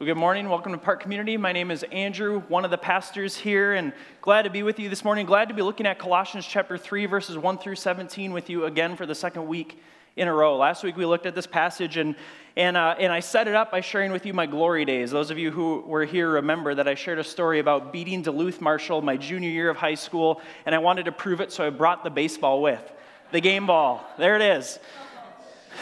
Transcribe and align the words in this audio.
Well, 0.00 0.06
good 0.06 0.16
morning. 0.16 0.48
Welcome 0.48 0.72
to 0.72 0.78
Park 0.78 1.02
Community. 1.02 1.36
My 1.36 1.52
name 1.52 1.70
is 1.70 1.82
Andrew, 1.92 2.40
one 2.48 2.64
of 2.64 2.70
the 2.70 2.78
pastors 2.78 3.36
here, 3.36 3.74
and 3.74 3.92
glad 4.22 4.44
to 4.44 4.50
be 4.50 4.62
with 4.62 4.78
you 4.78 4.88
this 4.88 5.04
morning. 5.04 5.26
Glad 5.26 5.48
to 5.48 5.54
be 5.54 5.60
looking 5.60 5.84
at 5.84 5.98
Colossians 5.98 6.46
chapter 6.46 6.78
3, 6.78 7.04
verses 7.04 7.36
1 7.36 7.58
through 7.58 7.74
17 7.74 8.32
with 8.32 8.48
you 8.48 8.64
again 8.64 8.96
for 8.96 9.04
the 9.04 9.14
second 9.14 9.46
week 9.46 9.78
in 10.16 10.26
a 10.26 10.32
row. 10.32 10.56
Last 10.56 10.82
week 10.82 10.96
we 10.96 11.04
looked 11.04 11.26
at 11.26 11.34
this 11.34 11.46
passage, 11.46 11.98
and, 11.98 12.16
and, 12.56 12.78
uh, 12.78 12.94
and 12.98 13.12
I 13.12 13.20
set 13.20 13.46
it 13.46 13.54
up 13.54 13.70
by 13.70 13.82
sharing 13.82 14.10
with 14.10 14.24
you 14.24 14.32
my 14.32 14.46
glory 14.46 14.86
days. 14.86 15.10
Those 15.10 15.30
of 15.30 15.36
you 15.36 15.50
who 15.50 15.80
were 15.80 16.06
here 16.06 16.30
remember 16.30 16.74
that 16.74 16.88
I 16.88 16.94
shared 16.94 17.18
a 17.18 17.24
story 17.24 17.58
about 17.58 17.92
beating 17.92 18.22
Duluth 18.22 18.62
Marshall 18.62 19.02
my 19.02 19.18
junior 19.18 19.50
year 19.50 19.68
of 19.68 19.76
high 19.76 19.96
school, 19.96 20.40
and 20.64 20.74
I 20.74 20.78
wanted 20.78 21.04
to 21.04 21.12
prove 21.12 21.42
it, 21.42 21.52
so 21.52 21.66
I 21.66 21.68
brought 21.68 22.04
the 22.04 22.10
baseball 22.10 22.62
with. 22.62 22.90
The 23.32 23.42
game 23.42 23.66
ball. 23.66 24.02
There 24.16 24.34
it 24.34 24.56
is. 24.56 24.78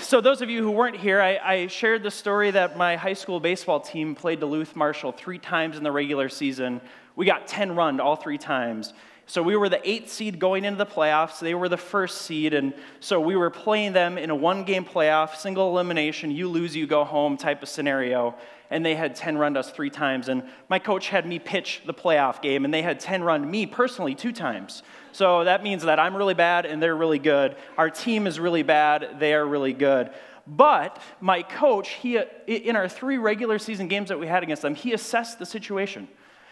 So, 0.00 0.20
those 0.20 0.42
of 0.42 0.50
you 0.50 0.62
who 0.62 0.70
weren't 0.70 0.96
here, 0.96 1.20
I, 1.20 1.38
I, 1.42 1.66
shared 1.66 2.02
the 2.02 2.10
story 2.10 2.50
that 2.50 2.76
my 2.76 2.96
high 2.96 3.14
school 3.14 3.40
baseball 3.40 3.80
team 3.80 4.14
played 4.14 4.40
Duluth 4.40 4.76
Marshall 4.76 5.12
three 5.12 5.38
times 5.38 5.76
in 5.76 5.82
the 5.82 5.90
regular 5.90 6.28
season. 6.28 6.80
We 7.16 7.26
got 7.26 7.48
10 7.48 7.74
run 7.74 7.98
all 7.98 8.14
three 8.14 8.38
times. 8.38 8.92
So, 9.26 9.42
we 9.42 9.56
were 9.56 9.68
the 9.68 9.86
eighth 9.88 10.10
seed 10.10 10.38
going 10.38 10.64
into 10.64 10.78
the 10.78 10.86
playoffs. 10.86 11.40
They 11.40 11.54
were 11.54 11.68
the 11.68 11.76
first 11.76 12.22
seed. 12.22 12.54
And 12.54 12.74
so, 13.00 13.20
we 13.20 13.34
were 13.34 13.50
playing 13.50 13.92
them 13.92 14.18
in 14.18 14.30
a 14.30 14.36
one 14.36 14.64
game 14.64 14.84
playoff, 14.84 15.36
single 15.36 15.70
elimination, 15.70 16.30
you 16.30 16.48
lose, 16.48 16.76
you 16.76 16.86
go 16.86 17.04
home 17.04 17.36
type 17.36 17.62
of 17.62 17.68
scenario. 17.68 18.34
And 18.70 18.84
they 18.84 18.94
had 18.94 19.16
10 19.16 19.38
run 19.38 19.56
us 19.56 19.70
three 19.70 19.90
times. 19.90 20.28
And 20.28 20.42
my 20.68 20.78
coach 20.78 21.08
had 21.08 21.26
me 21.26 21.38
pitch 21.38 21.82
the 21.86 21.94
playoff 21.94 22.40
game, 22.42 22.64
and 22.64 22.72
they 22.72 22.82
had 22.82 23.00
10 23.00 23.22
run 23.22 23.50
me 23.50 23.66
personally 23.66 24.14
two 24.14 24.32
times. 24.32 24.82
So 25.18 25.42
that 25.42 25.64
means 25.64 25.82
that 25.82 25.98
I'm 25.98 26.16
really 26.16 26.34
bad 26.34 26.64
and 26.64 26.80
they're 26.80 26.94
really 26.94 27.18
good. 27.18 27.56
Our 27.76 27.90
team 27.90 28.28
is 28.28 28.38
really 28.38 28.62
bad, 28.62 29.18
they 29.18 29.34
are 29.34 29.44
really 29.44 29.72
good. 29.72 30.10
But 30.46 31.02
my 31.20 31.42
coach, 31.42 31.88
he, 31.88 32.20
in 32.46 32.76
our 32.76 32.88
three 32.88 33.18
regular 33.18 33.58
season 33.58 33.88
games 33.88 34.10
that 34.10 34.20
we 34.20 34.28
had 34.28 34.44
against 34.44 34.62
them, 34.62 34.76
he 34.76 34.92
assessed 34.92 35.40
the 35.40 35.44
situation. 35.44 36.06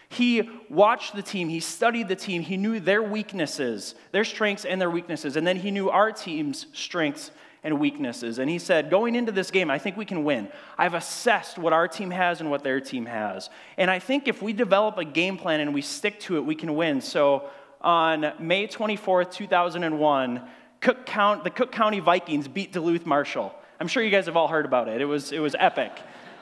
He 0.09 0.49
watched 0.69 1.15
the 1.15 1.21
team, 1.21 1.47
he 1.47 1.61
studied 1.61 2.09
the 2.09 2.17
team, 2.17 2.41
he 2.41 2.57
knew 2.57 2.81
their 2.81 3.01
weaknesses, 3.01 3.95
their 4.11 4.25
strengths 4.25 4.65
and 4.65 4.81
their 4.81 4.91
weaknesses, 4.91 5.37
and 5.37 5.47
then 5.47 5.55
he 5.55 5.71
knew 5.71 5.89
our 5.89 6.11
team's 6.11 6.65
strengths 6.73 7.31
and 7.63 7.79
weaknesses. 7.79 8.37
And 8.37 8.49
he 8.49 8.59
said, 8.59 8.89
Going 8.89 9.15
into 9.15 9.31
this 9.31 9.49
game, 9.49 9.71
I 9.71 9.79
think 9.79 9.95
we 9.95 10.05
can 10.05 10.25
win. 10.25 10.49
I've 10.77 10.93
assessed 10.93 11.57
what 11.57 11.71
our 11.71 11.87
team 11.87 12.11
has 12.11 12.41
and 12.41 12.51
what 12.51 12.63
their 12.63 12.81
team 12.81 13.05
has. 13.05 13.49
And 13.77 13.89
I 13.89 13.99
think 13.99 14.27
if 14.27 14.41
we 14.41 14.51
develop 14.51 14.97
a 14.97 15.05
game 15.05 15.37
plan 15.37 15.61
and 15.61 15.73
we 15.73 15.81
stick 15.81 16.19
to 16.21 16.35
it, 16.35 16.45
we 16.45 16.55
can 16.55 16.75
win. 16.75 16.99
So 16.99 17.49
on 17.81 18.33
May 18.39 18.67
24th, 18.67 19.31
2001, 19.31 20.41
Cook 20.79 21.05
Count, 21.05 21.43
the 21.43 21.49
Cook 21.49 21.71
County 21.71 21.99
Vikings 21.99 22.47
beat 22.47 22.71
Duluth 22.71 23.05
Marshall. 23.05 23.53
I'm 23.79 23.87
sure 23.87 24.01
you 24.03 24.11
guys 24.11 24.25
have 24.25 24.37
all 24.37 24.47
heard 24.47 24.65
about 24.65 24.87
it. 24.87 25.01
It 25.01 25.05
was, 25.05 25.31
it 25.31 25.39
was 25.39 25.55
epic. 25.57 25.91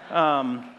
Um, 0.09 0.69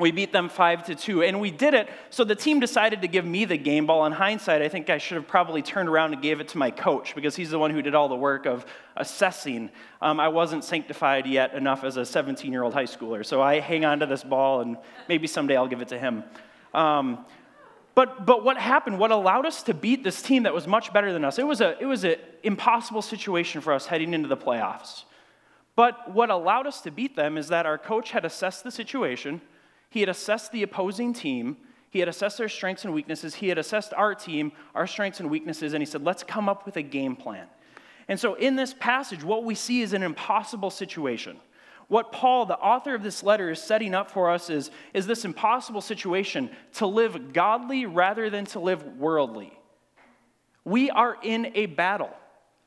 we 0.00 0.10
beat 0.10 0.32
them 0.32 0.48
five 0.48 0.84
to 0.86 0.94
two, 0.94 1.22
and 1.22 1.40
we 1.40 1.50
did 1.50 1.74
it. 1.74 1.88
So 2.08 2.24
the 2.24 2.34
team 2.34 2.58
decided 2.58 3.02
to 3.02 3.08
give 3.08 3.24
me 3.24 3.44
the 3.44 3.58
game 3.58 3.86
ball. 3.86 4.06
In 4.06 4.12
hindsight, 4.12 4.62
I 4.62 4.68
think 4.68 4.88
I 4.88 4.98
should 4.98 5.16
have 5.16 5.28
probably 5.28 5.62
turned 5.62 5.88
around 5.88 6.14
and 6.14 6.22
gave 6.22 6.40
it 6.40 6.48
to 6.48 6.58
my 6.58 6.70
coach 6.70 7.14
because 7.14 7.36
he's 7.36 7.50
the 7.50 7.58
one 7.58 7.70
who 7.70 7.82
did 7.82 7.94
all 7.94 8.08
the 8.08 8.16
work 8.16 8.46
of 8.46 8.64
assessing. 8.96 9.70
Um, 10.00 10.18
I 10.18 10.28
wasn't 10.28 10.64
sanctified 10.64 11.26
yet 11.26 11.54
enough 11.54 11.84
as 11.84 11.96
a 11.96 12.06
17 12.06 12.50
year 12.50 12.62
old 12.62 12.72
high 12.72 12.84
schooler, 12.84 13.24
so 13.24 13.42
I 13.42 13.60
hang 13.60 13.84
on 13.84 14.00
to 14.00 14.06
this 14.06 14.24
ball, 14.24 14.62
and 14.62 14.78
maybe 15.08 15.26
someday 15.26 15.56
I'll 15.56 15.68
give 15.68 15.82
it 15.82 15.88
to 15.88 15.98
him. 15.98 16.24
Um, 16.72 17.26
but, 17.94 18.24
but 18.24 18.44
what 18.44 18.56
happened, 18.56 18.98
what 18.98 19.10
allowed 19.10 19.46
us 19.46 19.62
to 19.64 19.74
beat 19.74 20.04
this 20.04 20.22
team 20.22 20.44
that 20.44 20.54
was 20.54 20.66
much 20.66 20.92
better 20.92 21.12
than 21.12 21.24
us, 21.24 21.38
it 21.38 21.46
was, 21.46 21.60
a, 21.60 21.76
it 21.80 21.86
was 21.86 22.04
an 22.04 22.16
impossible 22.42 23.02
situation 23.02 23.60
for 23.60 23.72
us 23.72 23.86
heading 23.86 24.14
into 24.14 24.28
the 24.28 24.36
playoffs. 24.36 25.04
But 25.76 26.12
what 26.12 26.30
allowed 26.30 26.66
us 26.66 26.80
to 26.82 26.90
beat 26.90 27.16
them 27.16 27.36
is 27.36 27.48
that 27.48 27.66
our 27.66 27.78
coach 27.78 28.10
had 28.10 28.24
assessed 28.24 28.64
the 28.64 28.70
situation, 28.70 29.40
he 29.88 30.00
had 30.00 30.08
assessed 30.08 30.52
the 30.52 30.62
opposing 30.62 31.12
team, 31.12 31.56
he 31.90 31.98
had 31.98 32.08
assessed 32.08 32.38
their 32.38 32.48
strengths 32.48 32.84
and 32.84 32.94
weaknesses, 32.94 33.34
he 33.34 33.48
had 33.48 33.58
assessed 33.58 33.92
our 33.94 34.14
team, 34.14 34.52
our 34.74 34.86
strengths 34.86 35.20
and 35.20 35.28
weaknesses, 35.28 35.72
and 35.72 35.82
he 35.82 35.86
said, 35.86 36.04
let's 36.04 36.22
come 36.22 36.48
up 36.48 36.64
with 36.64 36.76
a 36.76 36.82
game 36.82 37.16
plan. 37.16 37.46
And 38.06 38.18
so 38.18 38.34
in 38.34 38.56
this 38.56 38.74
passage, 38.74 39.24
what 39.24 39.44
we 39.44 39.54
see 39.54 39.82
is 39.82 39.92
an 39.92 40.02
impossible 40.02 40.70
situation. 40.70 41.38
What 41.90 42.12
Paul, 42.12 42.46
the 42.46 42.56
author 42.56 42.94
of 42.94 43.02
this 43.02 43.24
letter, 43.24 43.50
is 43.50 43.60
setting 43.60 43.96
up 43.96 44.12
for 44.12 44.30
us 44.30 44.48
is, 44.48 44.70
is 44.94 45.08
this 45.08 45.24
impossible 45.24 45.80
situation 45.80 46.48
to 46.74 46.86
live 46.86 47.32
godly 47.32 47.84
rather 47.84 48.30
than 48.30 48.44
to 48.46 48.60
live 48.60 48.96
worldly. 48.96 49.52
We 50.64 50.88
are 50.90 51.18
in 51.20 51.50
a 51.56 51.66
battle. 51.66 52.14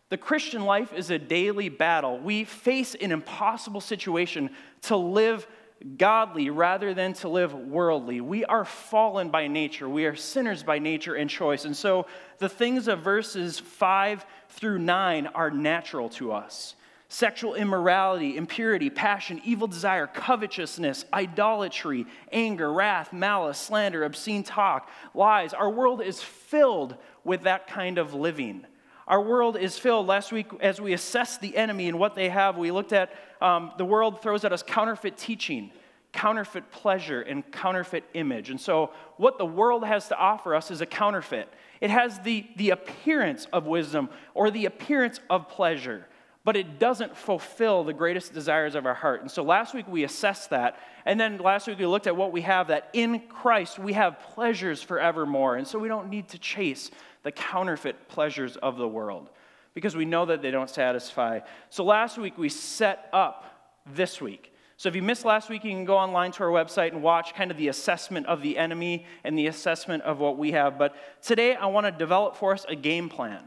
The 0.09 0.17
Christian 0.17 0.66
life 0.66 0.91
is 0.91 1.09
a 1.09 1.17
daily 1.17 1.69
battle. 1.69 2.19
We 2.19 2.44
face 2.44 2.95
an 2.95 3.13
impossible 3.13 3.79
situation 3.79 4.50
to 4.84 4.97
live 4.97 5.47
godly 5.95 6.50
rather 6.50 6.94
than 6.94 7.13
to 7.13 7.29
live 7.29 7.53
worldly. 7.53 8.19
We 8.19 8.44
are 8.44 8.66
fallen 8.66 9.29
by 9.29 9.47
nature. 9.47 9.88
We 9.88 10.03
are 10.03 10.17
sinners 10.17 10.63
by 10.63 10.79
nature 10.79 11.16
and 11.16 11.29
choice. 11.29 11.63
And 11.63 11.78
so 11.78 12.07
the 12.40 12.50
things 12.50 12.90
of 12.90 13.00
verses 13.00 13.57
5 13.57 14.25
through 14.50 14.79
9 14.79 15.28
are 15.28 15.50
natural 15.50 16.09
to 16.09 16.34
us 16.34 16.75
sexual 17.13 17.53
immorality, 17.53 18.35
impurity, 18.38 18.90
passion, 18.90 19.40
evil 19.46 19.68
desire, 19.68 20.07
covetousness, 20.07 21.06
idolatry, 21.13 22.07
anger, 22.31 22.74
wrath, 22.74 23.13
malice, 23.13 23.59
slander, 23.59 24.03
obscene 24.03 24.41
talk, 24.41 24.90
lies. 25.13 25.53
Our 25.53 25.69
world 25.69 26.02
is 26.02 26.23
filled 26.23 26.96
with 27.23 27.44
that 27.44 27.68
kind 27.68 28.00
of 28.00 28.16
living. 28.16 28.66
Our 29.07 29.22
world 29.22 29.57
is 29.57 29.78
filled. 29.78 30.07
Last 30.07 30.31
week, 30.31 30.47
as 30.59 30.81
we 30.81 30.94
assessed 30.94 31.40
the 31.40 31.56
enemy 31.56 31.88
and 31.88 32.00
what 32.00 32.16
they 32.16 32.29
have, 32.29 32.57
we 32.57 32.72
looked 32.72 32.94
at 32.94 33.13
um, 33.41 33.72
the 33.78 33.85
world 33.85 34.23
throws 34.23 34.44
at 34.44 34.52
us 34.52 34.63
counterfeit 34.63 35.16
teaching, 35.16 35.69
counterfeit 36.13 36.72
pleasure, 36.72 37.22
and 37.22 37.50
counterfeit 37.52 38.06
image. 38.16 38.50
And 38.50 38.59
so, 38.59 38.90
what 39.18 39.38
the 39.38 39.46
world 39.46 39.85
has 39.85 40.07
to 40.07 40.18
offer 40.18 40.56
us 40.56 40.72
is 40.72 40.81
a 40.81 40.88
counterfeit. 40.88 41.47
It 41.79 41.91
has 41.91 42.18
the, 42.22 42.47
the 42.56 42.72
appearance 42.72 43.46
of 43.53 43.68
wisdom 43.68 44.09
or 44.34 44.50
the 44.50 44.66
appearance 44.66 45.19
of 45.29 45.47
pleasure 45.47 46.07
but 46.45 46.57
it 46.57 46.77
doesn't 46.79 47.15
fulfill 47.15 47.83
the 47.83 47.93
greatest 47.93 48.33
desires 48.33 48.75
of 48.75 48.85
our 48.85 48.93
heart. 48.93 49.21
And 49.21 49.31
so 49.31 49.43
last 49.43 49.73
week 49.73 49.87
we 49.87 50.03
assessed 50.03 50.49
that. 50.49 50.77
And 51.05 51.19
then 51.19 51.37
last 51.37 51.67
week 51.67 51.79
we 51.79 51.85
looked 51.85 52.07
at 52.07 52.15
what 52.15 52.31
we 52.31 52.41
have 52.41 52.67
that 52.67 52.89
in 52.93 53.21
Christ 53.29 53.79
we 53.79 53.93
have 53.93 54.19
pleasures 54.19 54.81
forevermore. 54.81 55.55
And 55.55 55.65
so 55.65 55.79
we 55.79 55.87
don't 55.87 56.09
need 56.09 56.29
to 56.29 56.37
chase 56.37 56.91
the 57.23 57.31
counterfeit 57.31 58.09
pleasures 58.09 58.57
of 58.57 58.77
the 58.77 58.87
world 58.87 59.29
because 59.73 59.95
we 59.95 60.05
know 60.05 60.25
that 60.25 60.41
they 60.41 60.51
don't 60.51 60.69
satisfy. 60.69 61.39
So 61.69 61.85
last 61.85 62.17
week 62.17 62.37
we 62.37 62.49
set 62.49 63.09
up 63.13 63.45
this 63.85 64.21
week. 64.21 64.53
So 64.75 64.89
if 64.89 64.95
you 64.95 65.01
missed 65.01 65.23
last 65.23 65.49
week, 65.49 65.63
you 65.63 65.71
can 65.71 65.85
go 65.85 65.97
online 65.97 66.31
to 66.33 66.43
our 66.43 66.49
website 66.49 66.91
and 66.91 67.01
watch 67.01 67.33
kind 67.35 67.51
of 67.51 67.57
the 67.57 67.69
assessment 67.69 68.25
of 68.25 68.41
the 68.41 68.57
enemy 68.57 69.05
and 69.23 69.37
the 69.37 69.47
assessment 69.47 70.03
of 70.03 70.19
what 70.19 70.37
we 70.37 70.51
have. 70.51 70.77
But 70.77 70.95
today 71.21 71.55
I 71.55 71.67
want 71.67 71.85
to 71.85 71.91
develop 71.91 72.35
for 72.35 72.53
us 72.53 72.65
a 72.67 72.75
game 72.75 73.07
plan. 73.07 73.43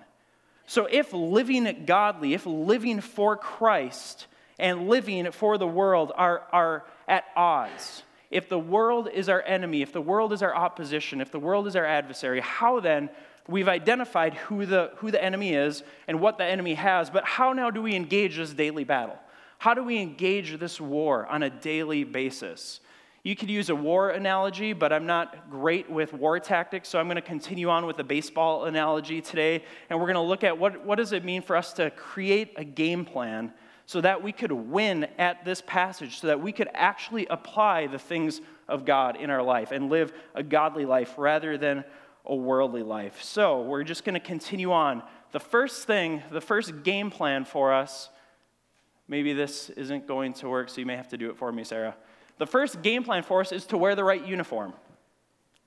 So, 0.66 0.86
if 0.86 1.12
living 1.12 1.84
godly, 1.86 2.34
if 2.34 2.44
living 2.44 3.00
for 3.00 3.36
Christ 3.36 4.26
and 4.58 4.88
living 4.88 5.30
for 5.30 5.58
the 5.58 5.66
world 5.66 6.12
are, 6.14 6.42
are 6.52 6.84
at 7.06 7.24
odds, 7.36 8.02
if 8.30 8.48
the 8.48 8.58
world 8.58 9.08
is 9.08 9.28
our 9.28 9.42
enemy, 9.42 9.82
if 9.82 9.92
the 9.92 10.00
world 10.00 10.32
is 10.32 10.42
our 10.42 10.54
opposition, 10.54 11.20
if 11.20 11.30
the 11.30 11.38
world 11.38 11.68
is 11.68 11.76
our 11.76 11.84
adversary, 11.84 12.40
how 12.40 12.80
then 12.80 13.08
we've 13.48 13.68
identified 13.68 14.34
who 14.34 14.66
the, 14.66 14.90
who 14.96 15.12
the 15.12 15.22
enemy 15.22 15.54
is 15.54 15.84
and 16.08 16.20
what 16.20 16.36
the 16.36 16.44
enemy 16.44 16.74
has, 16.74 17.10
but 17.10 17.24
how 17.24 17.52
now 17.52 17.70
do 17.70 17.80
we 17.80 17.94
engage 17.94 18.36
this 18.36 18.52
daily 18.52 18.82
battle? 18.82 19.16
How 19.58 19.74
do 19.74 19.84
we 19.84 19.98
engage 19.98 20.58
this 20.58 20.80
war 20.80 21.26
on 21.26 21.42
a 21.42 21.50
daily 21.50 22.04
basis? 22.04 22.80
You 23.26 23.34
could 23.34 23.50
use 23.50 23.70
a 23.70 23.74
war 23.74 24.10
analogy, 24.10 24.72
but 24.72 24.92
I'm 24.92 25.04
not 25.04 25.50
great 25.50 25.90
with 25.90 26.12
war 26.12 26.38
tactics, 26.38 26.88
so 26.88 27.00
I'm 27.00 27.06
going 27.06 27.16
to 27.16 27.20
continue 27.20 27.68
on 27.68 27.84
with 27.84 27.98
a 27.98 28.04
baseball 28.04 28.66
analogy 28.66 29.20
today. 29.20 29.64
And 29.90 29.98
we're 29.98 30.06
going 30.06 30.14
to 30.14 30.20
look 30.20 30.44
at 30.44 30.56
what, 30.56 30.86
what 30.86 30.94
does 30.94 31.10
it 31.10 31.24
mean 31.24 31.42
for 31.42 31.56
us 31.56 31.72
to 31.72 31.90
create 31.90 32.52
a 32.54 32.62
game 32.62 33.04
plan 33.04 33.52
so 33.84 34.00
that 34.00 34.22
we 34.22 34.30
could 34.30 34.52
win 34.52 35.08
at 35.18 35.44
this 35.44 35.60
passage, 35.60 36.20
so 36.20 36.28
that 36.28 36.40
we 36.40 36.52
could 36.52 36.68
actually 36.72 37.26
apply 37.26 37.88
the 37.88 37.98
things 37.98 38.42
of 38.68 38.84
God 38.84 39.16
in 39.16 39.28
our 39.28 39.42
life 39.42 39.72
and 39.72 39.90
live 39.90 40.12
a 40.36 40.44
godly 40.44 40.84
life 40.84 41.12
rather 41.18 41.58
than 41.58 41.84
a 42.26 42.36
worldly 42.36 42.84
life. 42.84 43.24
So 43.24 43.62
we're 43.62 43.82
just 43.82 44.04
going 44.04 44.14
to 44.14 44.20
continue 44.20 44.70
on. 44.70 45.02
The 45.32 45.40
first 45.40 45.84
thing, 45.84 46.22
the 46.30 46.40
first 46.40 46.84
game 46.84 47.10
plan 47.10 47.44
for 47.44 47.72
us, 47.72 48.08
maybe 49.08 49.32
this 49.32 49.68
isn't 49.70 50.06
going 50.06 50.32
to 50.34 50.48
work, 50.48 50.68
so 50.68 50.78
you 50.78 50.86
may 50.86 50.96
have 50.96 51.08
to 51.08 51.18
do 51.18 51.28
it 51.30 51.36
for 51.36 51.50
me, 51.50 51.64
Sarah 51.64 51.96
the 52.38 52.46
first 52.46 52.82
game 52.82 53.04
plan 53.04 53.22
for 53.22 53.40
us 53.40 53.52
is 53.52 53.66
to 53.66 53.78
wear 53.78 53.94
the 53.94 54.04
right 54.04 54.24
uniform. 54.26 54.72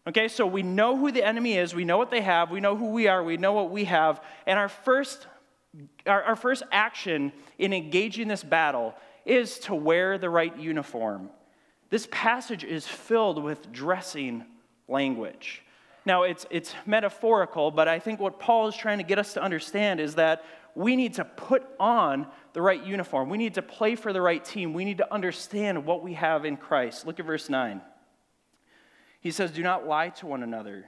Okay, 0.07 0.27
so 0.27 0.45
we 0.48 0.63
know 0.63 0.98
who 0.98 1.12
the 1.12 1.24
enemy 1.24 1.57
is, 1.57 1.75
we 1.75 1.86
know 1.86 1.98
what 1.98 2.10
they 2.10 2.21
have, 2.21 2.50
we 2.50 2.60
know 2.60 2.75
who 2.75 2.92
we 2.92 3.07
are, 3.07 3.24
we 3.24 3.38
know 3.38 3.54
what 3.54 3.69
we 3.69 3.86
have, 3.86 4.24
and 4.48 4.57
our 4.57 4.69
first, 4.69 5.27
our, 6.07 6.24
our 6.24 6.36
first 6.36 6.63
action 6.71 7.31
in 7.57 7.74
engaging 7.74 8.27
this 8.27 8.44
battle 8.44 8.95
is 9.25 9.60
to 9.60 9.75
wear 9.75 10.18
the 10.18 10.30
right 10.30 10.57
uniform. 10.57 11.30
This 11.89 12.07
passage 12.12 12.63
is 12.63 12.88
filled 12.88 13.44
with 13.44 13.71
dressing 13.71 14.45
language. 14.88 15.63
Now, 16.06 16.24
it's, 16.24 16.45
it's 16.50 16.74
metaphorical, 16.86 17.69
but 17.69 17.88
I 17.88 18.00
think 18.00 18.19
what 18.19 18.39
Paul 18.39 18.68
is 18.68 18.75
trying 18.75 18.98
to 19.00 19.04
get 19.04 19.19
us 19.19 19.33
to 19.33 19.44
understand 19.44 20.00
is 20.00 20.16
that 20.16 20.44
we 20.75 20.95
need 20.95 21.16
to 21.16 21.25
put 21.25 21.68
on 21.80 22.25
the 22.53 22.61
right 22.61 22.83
uniform. 22.83 23.29
We 23.29 23.37
need 23.37 23.55
to 23.55 23.61
play 23.61 23.95
for 23.95 24.13
the 24.13 24.21
right 24.21 24.43
team. 24.43 24.73
We 24.73 24.85
need 24.85 24.97
to 24.97 25.13
understand 25.13 25.85
what 25.85 26.03
we 26.03 26.13
have 26.13 26.45
in 26.45 26.57
Christ. 26.57 27.05
Look 27.05 27.19
at 27.19 27.25
verse 27.25 27.49
9. 27.49 27.81
He 29.21 29.31
says, 29.31 29.51
Do 29.51 29.63
not 29.63 29.87
lie 29.87 30.09
to 30.09 30.27
one 30.27 30.43
another, 30.43 30.85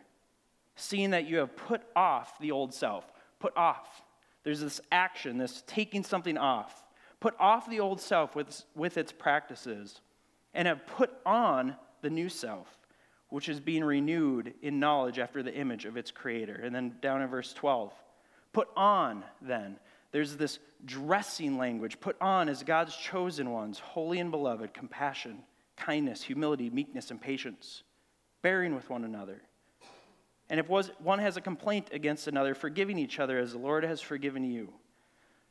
seeing 0.76 1.12
that 1.12 1.26
you 1.28 1.38
have 1.38 1.56
put 1.56 1.82
off 1.96 2.40
the 2.40 2.52
old 2.52 2.74
self. 2.74 3.12
Put 3.40 3.56
off. 3.58 4.04
There's 4.44 4.62
this 4.62 4.82
action, 4.92 5.38
this 5.38 5.64
taking 5.68 6.04
something 6.04 6.38
off. 6.38 6.84
Put 7.20 7.36
off 7.40 7.70
the 7.70 7.80
old 7.80 8.02
self 8.02 8.36
with, 8.36 8.64
with 8.76 8.98
its 8.98 9.12
practices, 9.12 10.02
and 10.54 10.68
have 10.68 10.86
put 10.88 11.12
on 11.26 11.76
the 12.02 12.10
new 12.10 12.30
self, 12.30 12.68
which 13.30 13.48
is 13.48 13.60
being 13.60 13.84
renewed 13.84 14.54
in 14.62 14.80
knowledge 14.80 15.20
after 15.20 15.44
the 15.44 15.54
image 15.54 15.86
of 15.86 15.98
its 15.98 16.10
creator. 16.10 16.56
And 16.56 16.74
then 16.74 16.96
down 17.02 17.22
in 17.22 17.28
verse 17.28 17.54
12, 17.54 17.94
put 18.54 18.68
on 18.76 19.24
then. 19.42 19.78
There's 20.12 20.36
this 20.36 20.60
dressing 20.86 21.58
language. 21.58 22.00
Put 22.00 22.18
on 22.22 22.50
as 22.50 22.64
God's 22.64 22.96
chosen 22.96 23.52
ones, 23.52 23.80
holy 23.80 24.20
and 24.20 24.32
beloved, 24.32 24.74
compassion, 24.74 25.40
kindness, 25.78 26.22
humility, 26.22 26.70
meekness, 26.70 27.12
and 27.12 27.22
patience, 27.22 27.84
bearing 28.42 28.76
with 28.76 28.90
one 28.90 29.04
another. 29.04 29.42
And 30.50 30.60
if 30.60 30.68
one 30.68 31.20
has 31.20 31.38
a 31.38 31.42
complaint 31.42 31.90
against 31.94 32.28
another, 32.28 32.54
forgiving 32.54 32.98
each 32.98 33.20
other 33.20 33.40
as 33.40 33.54
the 33.54 33.58
Lord 33.58 33.86
has 33.86 34.02
forgiven 34.02 34.44
you, 34.44 34.74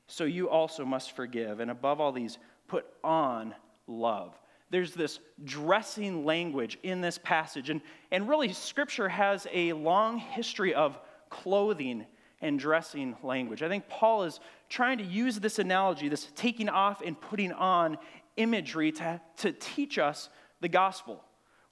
so 0.06 0.24
you 0.24 0.50
also 0.50 0.84
must 0.84 1.16
forgive. 1.16 1.60
And 1.60 1.70
above 1.70 2.00
all 2.00 2.12
these, 2.12 2.36
put 2.68 2.84
on 3.02 3.54
love. 3.86 4.38
There's 4.68 4.92
this 4.92 5.18
dressing 5.42 6.24
language 6.24 6.78
in 6.82 7.00
this 7.00 7.18
passage. 7.18 7.70
And, 7.70 7.80
and 8.10 8.28
really, 8.28 8.52
Scripture 8.52 9.08
has 9.08 9.46
a 9.52 9.72
long 9.72 10.18
history 10.18 10.74
of 10.74 10.98
clothing 11.30 12.06
and 12.40 12.58
dressing 12.58 13.16
language. 13.22 13.62
I 13.62 13.68
think 13.68 13.88
Paul 13.88 14.24
is 14.24 14.40
trying 14.68 14.98
to 14.98 15.04
use 15.04 15.38
this 15.40 15.58
analogy, 15.58 16.08
this 16.08 16.28
taking 16.34 16.68
off 16.68 17.02
and 17.02 17.20
putting 17.20 17.52
on 17.52 17.98
imagery, 18.36 18.92
to, 18.92 19.20
to 19.38 19.52
teach 19.52 19.98
us 19.98 20.28
the 20.60 20.68
gospel. 20.68 21.22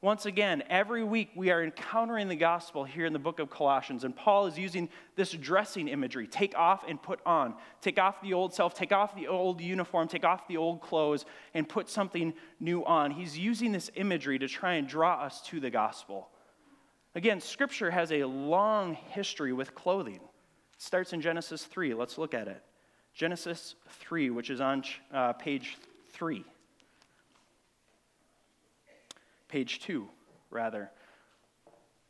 Once 0.01 0.27
again, 0.27 0.63
every 0.71 1.03
week 1.03 1.29
we 1.35 1.51
are 1.51 1.65
encountering 1.65 2.29
the 2.29 2.37
gospel 2.37 2.85
here 2.85 3.05
in 3.05 3.13
the 3.13 3.19
book 3.19 3.41
of 3.41 3.51
Colossians, 3.51 4.05
and 4.05 4.15
Paul 4.15 4.47
is 4.47 4.57
using 4.57 4.89
this 5.17 5.33
dressing 5.33 5.89
imagery 5.89 6.29
take 6.29 6.57
off 6.57 6.85
and 6.87 7.03
put 7.03 7.19
on. 7.27 7.55
Take 7.81 7.99
off 7.99 8.23
the 8.23 8.33
old 8.33 8.55
self, 8.55 8.75
take 8.75 8.93
off 8.93 9.17
the 9.17 9.27
old 9.27 9.61
uniform, 9.61 10.07
take 10.07 10.25
off 10.25 10.47
the 10.47 10.57
old 10.57 10.81
clothes, 10.83 11.25
and 11.53 11.69
put 11.69 11.89
something 11.89 12.33
new 12.61 12.85
on. 12.85 13.11
He's 13.11 13.37
using 13.37 13.73
this 13.73 13.91
imagery 13.97 14.39
to 14.39 14.47
try 14.47 14.75
and 14.75 14.87
draw 14.87 15.15
us 15.15 15.41
to 15.49 15.59
the 15.59 15.71
gospel. 15.71 16.29
Again, 17.17 17.41
Scripture 17.41 17.91
has 17.91 18.13
a 18.13 18.23
long 18.23 18.95
history 18.95 19.53
with 19.53 19.75
clothing. 19.75 20.21
It 20.79 20.83
starts 20.83 21.13
in 21.13 21.21
Genesis 21.21 21.65
3. 21.65 21.95
Let's 21.95 22.19
look 22.19 22.35
at 22.35 22.49
it. 22.49 22.63
Genesis 23.15 23.75
3, 23.89 24.31
which 24.31 24.51
is 24.51 24.61
on 24.61 24.85
uh, 25.13 25.33
page 25.35 25.77
3 26.13 26.45
page 29.49 29.81
two, 29.81 30.09
rather. 30.51 30.91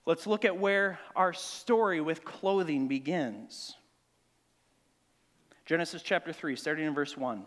Let's 0.06 0.26
look 0.26 0.44
at 0.44 0.58
where 0.58 0.98
our 1.14 1.32
story 1.32 2.00
with 2.00 2.24
clothing 2.24 2.88
begins. 2.88 3.76
Genesis 5.66 6.02
chapter 6.02 6.32
3, 6.32 6.56
starting 6.56 6.86
in 6.86 6.94
verse 6.94 7.16
1. 7.16 7.44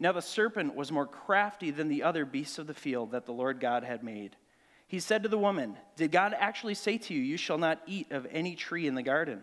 Now 0.00 0.12
the 0.12 0.22
serpent 0.22 0.74
was 0.74 0.92
more 0.92 1.06
crafty 1.06 1.70
than 1.70 1.88
the 1.88 2.02
other 2.02 2.24
beasts 2.24 2.58
of 2.58 2.66
the 2.66 2.74
field 2.74 3.12
that 3.12 3.26
the 3.26 3.32
Lord 3.32 3.60
God 3.60 3.84
had 3.84 4.02
made. 4.02 4.36
He 4.86 5.00
said 5.00 5.22
to 5.24 5.28
the 5.28 5.38
woman, 5.38 5.76
Did 5.96 6.12
God 6.12 6.34
actually 6.38 6.74
say 6.74 6.98
to 6.98 7.14
you, 7.14 7.20
You 7.20 7.36
shall 7.36 7.58
not 7.58 7.82
eat 7.86 8.10
of 8.10 8.26
any 8.30 8.54
tree 8.54 8.86
in 8.86 8.94
the 8.94 9.02
garden? 9.02 9.42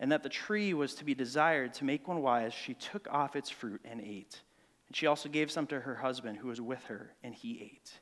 and 0.00 0.10
that 0.10 0.22
the 0.22 0.30
tree 0.30 0.72
was 0.72 0.94
to 0.94 1.04
be 1.04 1.14
desired 1.14 1.74
to 1.74 1.84
make 1.84 2.08
one 2.08 2.22
wise, 2.22 2.54
she 2.54 2.72
took 2.72 3.06
off 3.10 3.36
its 3.36 3.50
fruit 3.50 3.82
and 3.84 4.00
ate. 4.00 4.40
And 4.88 4.96
she 4.96 5.06
also 5.06 5.28
gave 5.28 5.50
some 5.50 5.66
to 5.68 5.78
her 5.78 5.94
husband 5.94 6.38
who 6.38 6.48
was 6.48 6.60
with 6.60 6.82
her, 6.86 7.12
and 7.22 7.34
he 7.34 7.60
ate. 7.62 7.92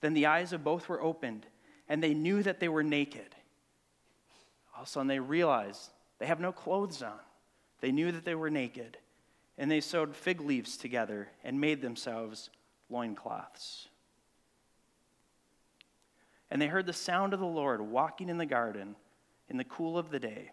Then 0.00 0.14
the 0.14 0.24
eyes 0.24 0.54
of 0.54 0.64
both 0.64 0.88
were 0.88 1.02
opened, 1.02 1.46
and 1.86 2.02
they 2.02 2.14
knew 2.14 2.42
that 2.42 2.60
they 2.60 2.68
were 2.68 2.82
naked. 2.82 3.36
All 4.74 4.82
of 4.82 4.88
a 4.88 4.90
sudden, 4.90 5.06
they 5.06 5.20
realized 5.20 5.90
they 6.18 6.26
have 6.26 6.40
no 6.40 6.50
clothes 6.50 7.02
on. 7.02 7.20
They 7.82 7.92
knew 7.92 8.10
that 8.10 8.24
they 8.24 8.34
were 8.34 8.50
naked, 8.50 8.96
and 9.58 9.70
they 9.70 9.82
sewed 9.82 10.16
fig 10.16 10.40
leaves 10.40 10.78
together 10.78 11.28
and 11.44 11.60
made 11.60 11.82
themselves 11.82 12.48
loincloths. 12.88 13.88
And 16.50 16.60
they 16.60 16.68
heard 16.68 16.86
the 16.86 16.94
sound 16.94 17.34
of 17.34 17.40
the 17.40 17.46
Lord 17.46 17.82
walking 17.82 18.30
in 18.30 18.38
the 18.38 18.46
garden 18.46 18.96
in 19.50 19.58
the 19.58 19.64
cool 19.64 19.98
of 19.98 20.10
the 20.10 20.18
day. 20.18 20.52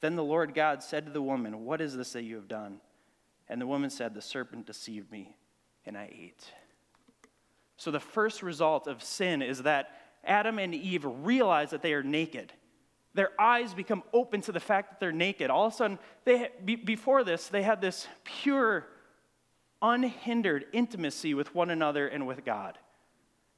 Then 0.00 0.16
the 0.16 0.24
Lord 0.24 0.54
God 0.54 0.82
said 0.82 1.06
to 1.06 1.12
the 1.12 1.22
woman, 1.22 1.64
What 1.64 1.80
is 1.80 1.96
this 1.96 2.12
that 2.12 2.22
you 2.22 2.36
have 2.36 2.48
done? 2.48 2.80
And 3.48 3.60
the 3.60 3.66
woman 3.66 3.90
said, 3.90 4.14
The 4.14 4.22
serpent 4.22 4.66
deceived 4.66 5.10
me, 5.10 5.36
and 5.84 5.96
I 5.96 6.10
ate. 6.12 6.50
So 7.76 7.90
the 7.90 8.00
first 8.00 8.42
result 8.42 8.86
of 8.86 9.02
sin 9.02 9.42
is 9.42 9.62
that 9.62 9.90
Adam 10.24 10.58
and 10.58 10.74
Eve 10.74 11.04
realize 11.04 11.70
that 11.70 11.82
they 11.82 11.92
are 11.92 12.02
naked. 12.02 12.52
Their 13.14 13.30
eyes 13.40 13.72
become 13.72 14.02
open 14.12 14.42
to 14.42 14.52
the 14.52 14.60
fact 14.60 14.90
that 14.90 15.00
they're 15.00 15.12
naked. 15.12 15.50
All 15.50 15.66
of 15.66 15.72
a 15.72 15.76
sudden, 15.76 15.98
they, 16.24 16.50
before 16.64 17.24
this, 17.24 17.48
they 17.48 17.62
had 17.62 17.80
this 17.80 18.06
pure, 18.24 18.86
unhindered 19.80 20.66
intimacy 20.72 21.32
with 21.32 21.54
one 21.54 21.70
another 21.70 22.08
and 22.08 22.26
with 22.26 22.44
God. 22.44 22.78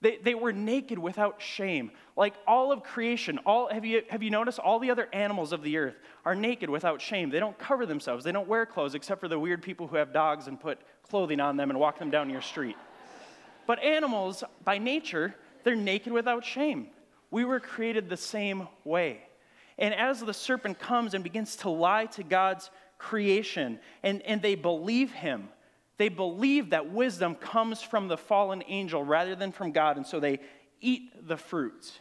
They, 0.00 0.18
they 0.18 0.34
were 0.34 0.52
naked 0.52 0.98
without 0.98 1.42
shame. 1.42 1.90
Like 2.16 2.34
all 2.46 2.70
of 2.70 2.84
creation, 2.84 3.38
all, 3.44 3.68
have, 3.68 3.84
you, 3.84 4.02
have 4.10 4.22
you 4.22 4.30
noticed 4.30 4.60
all 4.60 4.78
the 4.78 4.90
other 4.90 5.08
animals 5.12 5.52
of 5.52 5.62
the 5.62 5.76
earth 5.76 5.96
are 6.24 6.36
naked 6.36 6.70
without 6.70 7.00
shame? 7.00 7.30
They 7.30 7.40
don't 7.40 7.58
cover 7.58 7.84
themselves, 7.84 8.24
they 8.24 8.32
don't 8.32 8.48
wear 8.48 8.64
clothes 8.64 8.94
except 8.94 9.20
for 9.20 9.28
the 9.28 9.38
weird 9.38 9.62
people 9.62 9.88
who 9.88 9.96
have 9.96 10.12
dogs 10.12 10.46
and 10.46 10.60
put 10.60 10.78
clothing 11.08 11.40
on 11.40 11.56
them 11.56 11.70
and 11.70 11.80
walk 11.80 11.98
them 11.98 12.10
down 12.10 12.30
your 12.30 12.42
street. 12.42 12.76
But 13.66 13.82
animals, 13.82 14.44
by 14.64 14.78
nature, 14.78 15.34
they're 15.64 15.74
naked 15.74 16.12
without 16.12 16.44
shame. 16.44 16.88
We 17.30 17.44
were 17.44 17.60
created 17.60 18.08
the 18.08 18.16
same 18.16 18.68
way. 18.84 19.22
And 19.78 19.94
as 19.94 20.20
the 20.20 20.32
serpent 20.32 20.78
comes 20.78 21.14
and 21.14 21.22
begins 21.22 21.56
to 21.56 21.70
lie 21.70 22.06
to 22.06 22.22
God's 22.22 22.70
creation, 22.98 23.78
and, 24.02 24.22
and 24.22 24.40
they 24.42 24.54
believe 24.54 25.12
him, 25.12 25.48
they 25.98 26.08
believe 26.08 26.70
that 26.70 26.90
wisdom 26.90 27.34
comes 27.34 27.82
from 27.82 28.08
the 28.08 28.16
fallen 28.16 28.62
angel 28.68 29.04
rather 29.04 29.34
than 29.34 29.52
from 29.52 29.72
God, 29.72 29.96
and 29.96 30.06
so 30.06 30.20
they 30.20 30.40
eat 30.80 31.26
the 31.26 31.36
fruit. 31.36 32.00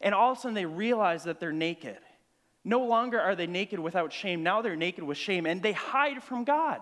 And 0.00 0.14
all 0.14 0.32
of 0.32 0.38
a 0.38 0.40
sudden 0.40 0.54
they 0.54 0.66
realize 0.66 1.24
that 1.24 1.40
they're 1.40 1.52
naked. 1.52 1.98
No 2.64 2.84
longer 2.84 3.20
are 3.20 3.36
they 3.36 3.46
naked 3.46 3.78
without 3.78 4.12
shame, 4.12 4.42
now 4.42 4.60
they're 4.60 4.76
naked 4.76 5.04
with 5.04 5.16
shame, 5.16 5.46
and 5.46 5.62
they 5.62 5.72
hide 5.72 6.22
from 6.22 6.44
God. 6.44 6.80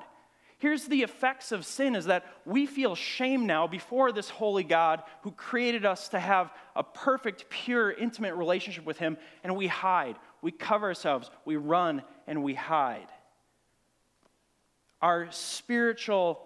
Here's 0.58 0.86
the 0.86 1.02
effects 1.02 1.52
of 1.52 1.66
sin 1.66 1.94
is 1.94 2.06
that 2.06 2.25
we 2.46 2.64
feel 2.64 2.94
shame 2.94 3.46
now 3.46 3.66
before 3.66 4.10
this 4.10 4.30
holy 4.30 4.64
God 4.64 5.02
who 5.22 5.30
created 5.30 5.84
us 5.84 6.08
to 6.08 6.18
have 6.18 6.50
a 6.75 6.82
perfect, 6.82 7.50
pure, 7.50 7.92
intimate 7.92 8.34
relationship 8.34 8.86
with 8.86 8.98
Him, 8.98 9.18
and 9.44 9.54
we 9.54 9.66
hide. 9.66 10.16
We 10.40 10.52
cover 10.52 10.86
ourselves, 10.86 11.30
we 11.44 11.56
run, 11.56 12.02
and 12.26 12.42
we 12.42 12.54
hide. 12.54 13.08
Our 15.02 15.28
spiritual 15.30 16.45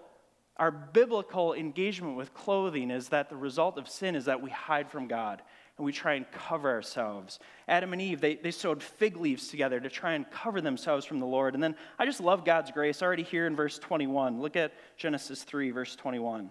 our 0.60 0.70
biblical 0.70 1.54
engagement 1.54 2.16
with 2.16 2.34
clothing 2.34 2.90
is 2.90 3.08
that 3.08 3.30
the 3.30 3.36
result 3.36 3.78
of 3.78 3.88
sin 3.88 4.14
is 4.14 4.26
that 4.26 4.42
we 4.42 4.50
hide 4.50 4.90
from 4.90 5.08
God. 5.08 5.42
and 5.78 5.86
we 5.86 5.92
try 5.92 6.12
and 6.12 6.30
cover 6.30 6.68
ourselves. 6.68 7.38
Adam 7.66 7.94
and 7.94 8.02
Eve, 8.02 8.20
they, 8.20 8.34
they 8.34 8.50
sewed 8.50 8.82
fig 8.82 9.16
leaves 9.16 9.48
together 9.48 9.80
to 9.80 9.88
try 9.88 10.12
and 10.12 10.30
cover 10.30 10.60
themselves 10.60 11.06
from 11.06 11.18
the 11.18 11.26
Lord. 11.26 11.54
And 11.54 11.62
then 11.62 11.74
I 11.98 12.04
just 12.04 12.20
love 12.20 12.44
God's 12.44 12.70
grace 12.70 13.00
already 13.00 13.22
here 13.22 13.46
in 13.46 13.56
verse 13.56 13.78
21. 13.78 14.42
Look 14.42 14.56
at 14.56 14.74
Genesis 14.98 15.42
3, 15.42 15.70
verse 15.70 15.96
21. 15.96 16.50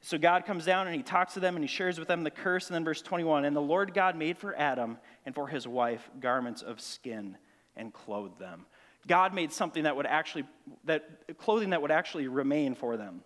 So 0.00 0.18
God 0.18 0.44
comes 0.44 0.64
down 0.64 0.88
and 0.88 0.96
he 0.96 1.04
talks 1.04 1.34
to 1.34 1.40
them 1.40 1.54
and 1.54 1.62
he 1.62 1.68
shares 1.68 2.00
with 2.00 2.08
them 2.08 2.24
the 2.24 2.30
curse. 2.32 2.66
And 2.66 2.74
then 2.74 2.84
verse 2.84 3.02
21 3.02 3.44
And 3.44 3.54
the 3.54 3.60
Lord 3.60 3.94
God 3.94 4.16
made 4.16 4.36
for 4.36 4.56
Adam 4.56 4.98
and 5.24 5.32
for 5.32 5.46
his 5.46 5.68
wife 5.68 6.10
garments 6.18 6.62
of 6.62 6.80
skin 6.80 7.38
and 7.76 7.92
clothed 7.92 8.40
them. 8.40 8.66
God 9.06 9.34
made 9.34 9.52
something 9.52 9.84
that 9.84 9.96
would 9.96 10.06
actually, 10.06 10.44
that 10.84 11.36
clothing 11.38 11.70
that 11.70 11.82
would 11.82 11.90
actually 11.90 12.28
remain 12.28 12.74
for 12.74 12.96
them. 12.96 13.22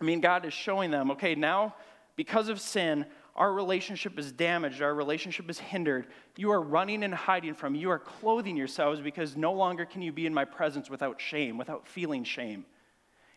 I 0.00 0.04
mean, 0.04 0.20
God 0.20 0.44
is 0.44 0.52
showing 0.52 0.90
them, 0.90 1.10
okay, 1.12 1.34
now 1.34 1.74
because 2.16 2.48
of 2.48 2.60
sin, 2.60 3.06
our 3.36 3.52
relationship 3.52 4.18
is 4.18 4.32
damaged, 4.32 4.82
our 4.82 4.94
relationship 4.94 5.48
is 5.48 5.58
hindered. 5.60 6.08
You 6.36 6.50
are 6.50 6.60
running 6.60 7.04
and 7.04 7.14
hiding 7.14 7.54
from, 7.54 7.76
you 7.76 7.90
are 7.90 7.98
clothing 7.98 8.56
yourselves 8.56 9.00
because 9.00 9.36
no 9.36 9.52
longer 9.52 9.84
can 9.84 10.02
you 10.02 10.10
be 10.12 10.26
in 10.26 10.34
my 10.34 10.44
presence 10.44 10.90
without 10.90 11.20
shame, 11.20 11.56
without 11.56 11.86
feeling 11.86 12.24
shame. 12.24 12.66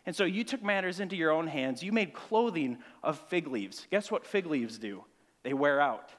And 0.04 0.14
so 0.16 0.24
you 0.24 0.42
took 0.42 0.62
matters 0.62 0.98
into 0.98 1.14
your 1.14 1.30
own 1.30 1.46
hands. 1.46 1.82
You 1.82 1.92
made 1.92 2.12
clothing 2.12 2.78
of 3.04 3.20
fig 3.28 3.46
leaves. 3.46 3.86
Guess 3.90 4.10
what 4.10 4.26
fig 4.26 4.46
leaves 4.46 4.78
do? 4.78 5.04
They 5.44 5.54
wear 5.54 5.80
out, 5.80 6.10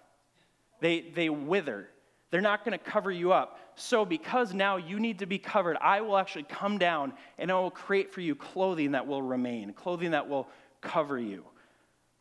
they, 0.80 1.02
they 1.14 1.30
wither. 1.30 1.90
They're 2.32 2.42
not 2.42 2.66
going 2.66 2.78
to 2.78 2.84
cover 2.84 3.12
you 3.12 3.32
up. 3.32 3.60
So, 3.76 4.06
because 4.06 4.54
now 4.54 4.78
you 4.78 5.00
need 5.00 5.20
to 5.20 5.26
be 5.26 5.40
covered, 5.40 5.78
I 5.82 6.02
will 6.02 6.18
actually 6.18 6.44
come 6.44 6.78
down 6.78 7.14
and 7.38 7.52
I 7.52 7.56
will 7.56 7.72
create 7.72 8.14
for 8.14 8.22
you 8.22 8.36
clothing 8.36 8.92
that 8.92 9.08
will 9.08 9.22
remain, 9.22 9.74
clothing 9.74 10.12
that 10.12 10.28
will 10.28 10.48
cover 10.82 11.20
you. 11.20 11.44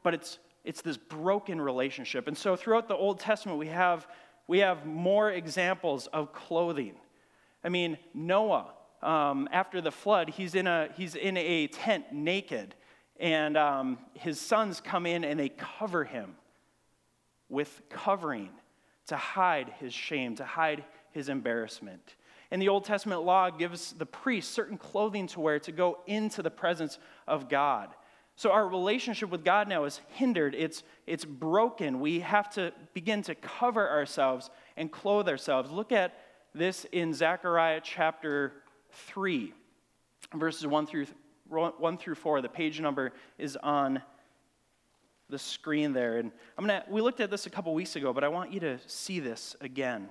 But 0.02 0.14
it's, 0.14 0.38
it's 0.64 0.82
this 0.82 0.96
broken 0.96 1.60
relationship. 1.60 2.28
And 2.28 2.36
so, 2.36 2.56
throughout 2.56 2.88
the 2.88 2.96
Old 2.96 3.20
Testament, 3.20 3.58
we 3.58 3.68
have, 3.68 4.06
we 4.46 4.60
have 4.60 4.86
more 4.86 5.30
examples 5.30 6.06
of 6.08 6.32
clothing. 6.32 6.94
I 7.62 7.68
mean, 7.68 7.98
Noah, 8.14 8.72
um, 9.02 9.48
after 9.52 9.80
the 9.80 9.92
flood, 9.92 10.30
he's 10.30 10.54
in, 10.54 10.66
a, 10.66 10.88
he's 10.96 11.14
in 11.14 11.36
a 11.36 11.66
tent 11.66 12.12
naked, 12.12 12.74
and 13.20 13.56
um, 13.56 13.98
his 14.14 14.40
sons 14.40 14.80
come 14.80 15.06
in 15.06 15.24
and 15.24 15.38
they 15.38 15.50
cover 15.50 16.04
him 16.04 16.34
with 17.48 17.82
covering 17.90 18.48
to 19.06 19.16
hide 19.16 19.68
his 19.78 19.92
shame, 19.92 20.36
to 20.36 20.44
hide 20.44 20.84
his 21.12 21.28
embarrassment. 21.28 22.16
And 22.50 22.60
the 22.60 22.68
Old 22.68 22.84
Testament 22.84 23.22
law 23.22 23.48
gives 23.50 23.92
the 23.92 24.06
priest 24.06 24.50
certain 24.50 24.76
clothing 24.76 25.26
to 25.28 25.40
wear 25.40 25.58
to 25.60 25.72
go 25.72 25.98
into 26.06 26.42
the 26.42 26.50
presence 26.50 26.98
of 27.26 27.48
God. 27.48 27.88
So 28.36 28.50
our 28.50 28.66
relationship 28.66 29.30
with 29.30 29.44
God 29.44 29.68
now 29.68 29.84
is 29.84 30.00
hindered, 30.08 30.54
it's, 30.54 30.82
it's 31.06 31.24
broken. 31.24 32.00
We 32.00 32.20
have 32.20 32.50
to 32.54 32.72
begin 32.94 33.22
to 33.22 33.34
cover 33.34 33.88
ourselves 33.88 34.50
and 34.76 34.90
clothe 34.90 35.28
ourselves. 35.28 35.70
Look 35.70 35.92
at 35.92 36.18
this 36.54 36.86
in 36.92 37.14
Zechariah 37.14 37.80
chapter 37.82 38.52
3, 38.92 39.52
verses 40.34 40.66
1 40.66 40.86
through, 40.86 41.06
1 41.48 41.98
through 41.98 42.14
4. 42.14 42.42
The 42.42 42.48
page 42.48 42.80
number 42.80 43.12
is 43.38 43.56
on 43.56 44.02
the 45.28 45.38
screen 45.38 45.92
there. 45.92 46.18
And 46.18 46.30
I'm 46.58 46.66
gonna, 46.66 46.84
we 46.88 47.00
looked 47.00 47.20
at 47.20 47.30
this 47.30 47.46
a 47.46 47.50
couple 47.50 47.72
weeks 47.74 47.96
ago, 47.96 48.12
but 48.12 48.24
I 48.24 48.28
want 48.28 48.52
you 48.52 48.60
to 48.60 48.78
see 48.86 49.20
this 49.20 49.56
again. 49.60 50.08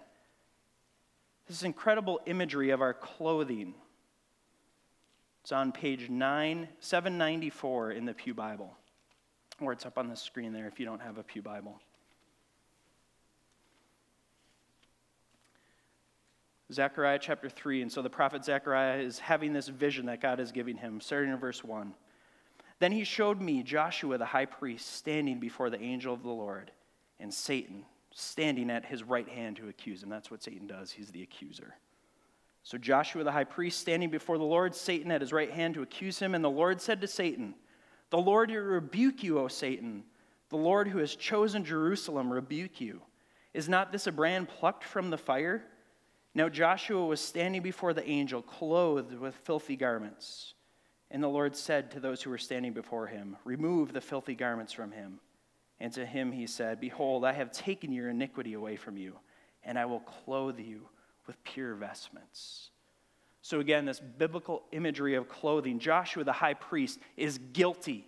This 1.51 1.63
incredible 1.63 2.21
imagery 2.27 2.69
of 2.69 2.79
our 2.79 2.93
clothing. 2.93 3.73
It's 5.43 5.51
on 5.51 5.73
page 5.73 6.09
9, 6.09 6.69
794 6.79 7.91
in 7.91 8.05
the 8.05 8.13
Pew 8.13 8.33
Bible, 8.33 8.73
or 9.59 9.73
it's 9.73 9.85
up 9.85 9.97
on 9.97 10.07
the 10.07 10.15
screen 10.15 10.53
there 10.53 10.67
if 10.67 10.79
you 10.79 10.85
don't 10.85 11.01
have 11.01 11.17
a 11.17 11.23
Pew 11.23 11.41
Bible. 11.41 11.81
Zechariah 16.71 17.19
chapter 17.19 17.49
3. 17.49 17.81
And 17.81 17.91
so 17.91 18.01
the 18.01 18.09
prophet 18.09 18.45
Zechariah 18.45 18.99
is 18.99 19.19
having 19.19 19.51
this 19.51 19.67
vision 19.67 20.05
that 20.05 20.21
God 20.21 20.39
is 20.39 20.53
giving 20.53 20.77
him, 20.77 21.01
starting 21.01 21.33
in 21.33 21.37
verse 21.37 21.65
1. 21.65 21.93
Then 22.79 22.93
he 22.93 23.03
showed 23.03 23.41
me 23.41 23.61
Joshua 23.61 24.17
the 24.17 24.23
high 24.23 24.45
priest 24.45 24.87
standing 24.95 25.41
before 25.41 25.69
the 25.69 25.81
angel 25.81 26.13
of 26.13 26.23
the 26.23 26.29
Lord, 26.29 26.71
and 27.19 27.33
Satan 27.33 27.83
standing 28.13 28.69
at 28.69 28.85
his 28.85 29.03
right 29.03 29.27
hand 29.27 29.57
to 29.57 29.69
accuse 29.69 30.03
him. 30.03 30.09
That's 30.09 30.29
what 30.29 30.43
Satan 30.43 30.67
does, 30.67 30.91
he's 30.91 31.11
the 31.11 31.23
accuser. 31.23 31.75
So 32.63 32.77
Joshua 32.77 33.23
the 33.23 33.31
high 33.31 33.43
priest 33.43 33.79
standing 33.79 34.09
before 34.09 34.37
the 34.37 34.43
Lord, 34.43 34.75
Satan 34.75 35.11
at 35.11 35.21
his 35.21 35.33
right 35.33 35.51
hand 35.51 35.73
to 35.73 35.81
accuse 35.81 36.19
him, 36.19 36.35
and 36.35 36.43
the 36.43 36.49
Lord 36.49 36.79
said 36.79 37.01
to 37.01 37.07
Satan, 37.07 37.55
The 38.11 38.19
Lord 38.19 38.51
rebuke 38.51 39.23
you, 39.23 39.39
O 39.39 39.47
Satan. 39.47 40.03
The 40.49 40.57
Lord 40.57 40.87
who 40.87 40.99
has 40.99 41.15
chosen 41.15 41.63
Jerusalem 41.63 42.31
rebuke 42.31 42.81
you. 42.81 43.01
Is 43.53 43.67
not 43.67 43.91
this 43.91 44.07
a 44.07 44.11
brand 44.11 44.49
plucked 44.49 44.83
from 44.83 45.09
the 45.09 45.17
fire? 45.17 45.63
Now 46.33 46.49
Joshua 46.49 47.05
was 47.05 47.19
standing 47.19 47.61
before 47.61 47.93
the 47.93 48.07
angel, 48.07 48.41
clothed 48.41 49.13
with 49.13 49.35
filthy 49.35 49.75
garments. 49.75 50.53
And 51.09 51.21
the 51.21 51.27
Lord 51.27 51.55
said 51.55 51.91
to 51.91 51.99
those 51.99 52.21
who 52.21 52.29
were 52.29 52.37
standing 52.37 52.73
before 52.73 53.07
him, 53.07 53.35
Remove 53.43 53.91
the 53.91 54.01
filthy 54.01 54.35
garments 54.35 54.71
from 54.71 54.91
him. 54.91 55.19
And 55.81 55.91
to 55.93 56.05
him 56.05 56.31
he 56.31 56.45
said, 56.45 56.79
Behold, 56.79 57.25
I 57.25 57.33
have 57.33 57.51
taken 57.51 57.91
your 57.91 58.09
iniquity 58.09 58.53
away 58.53 58.75
from 58.75 58.97
you, 58.97 59.15
and 59.63 59.79
I 59.79 59.85
will 59.85 60.01
clothe 60.01 60.59
you 60.59 60.87
with 61.25 61.43
pure 61.43 61.73
vestments. 61.73 62.69
So, 63.41 63.59
again, 63.59 63.85
this 63.85 63.99
biblical 63.99 64.61
imagery 64.71 65.15
of 65.15 65.27
clothing 65.27 65.79
Joshua 65.79 66.23
the 66.23 66.31
high 66.31 66.53
priest 66.53 66.99
is 67.17 67.39
guilty. 67.51 68.05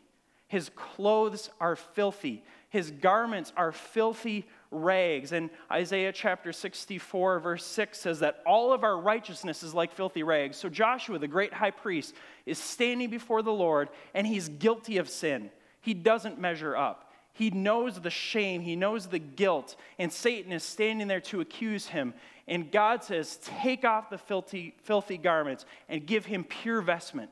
His 0.48 0.70
clothes 0.76 1.50
are 1.60 1.76
filthy, 1.76 2.44
his 2.70 2.92
garments 2.92 3.52
are 3.58 3.72
filthy 3.72 4.46
rags. 4.70 5.32
And 5.32 5.50
Isaiah 5.72 6.12
chapter 6.12 6.54
64, 6.54 7.40
verse 7.40 7.66
6 7.66 8.00
says 8.00 8.20
that 8.20 8.44
all 8.46 8.72
of 8.72 8.84
our 8.84 9.00
righteousness 9.00 9.64
is 9.64 9.74
like 9.74 9.92
filthy 9.92 10.22
rags. 10.22 10.58
So 10.58 10.70
Joshua, 10.70 11.18
the 11.18 11.28
great 11.28 11.54
high 11.54 11.72
priest, 11.72 12.14
is 12.46 12.60
standing 12.60 13.10
before 13.10 13.42
the 13.42 13.52
Lord 13.52 13.90
and 14.14 14.28
he's 14.28 14.48
guilty 14.48 14.98
of 14.98 15.10
sin. 15.10 15.50
He 15.82 15.96
doesn't 15.96 16.40
measure 16.40 16.78
up. 16.78 17.13
He 17.34 17.50
knows 17.50 18.00
the 18.00 18.10
shame, 18.10 18.62
he 18.62 18.76
knows 18.76 19.08
the 19.08 19.20
guilt, 19.20 19.76
and 19.98 20.12
Satan 20.12 20.52
is 20.52 20.64
standing 20.64 21.08
there 21.08 21.22
to 21.22 21.42
accuse 21.42 21.88
him. 21.88 22.14
And 22.48 22.72
God 22.72 23.04
says, 23.04 23.38
Take 23.44 23.84
off 23.84 24.10
the 24.10 24.18
filthy, 24.18 24.76
filthy 24.84 25.18
garments 25.18 25.66
and 25.90 26.06
give 26.06 26.26
him 26.26 26.44
pure 26.44 26.82
vestment. 26.82 27.32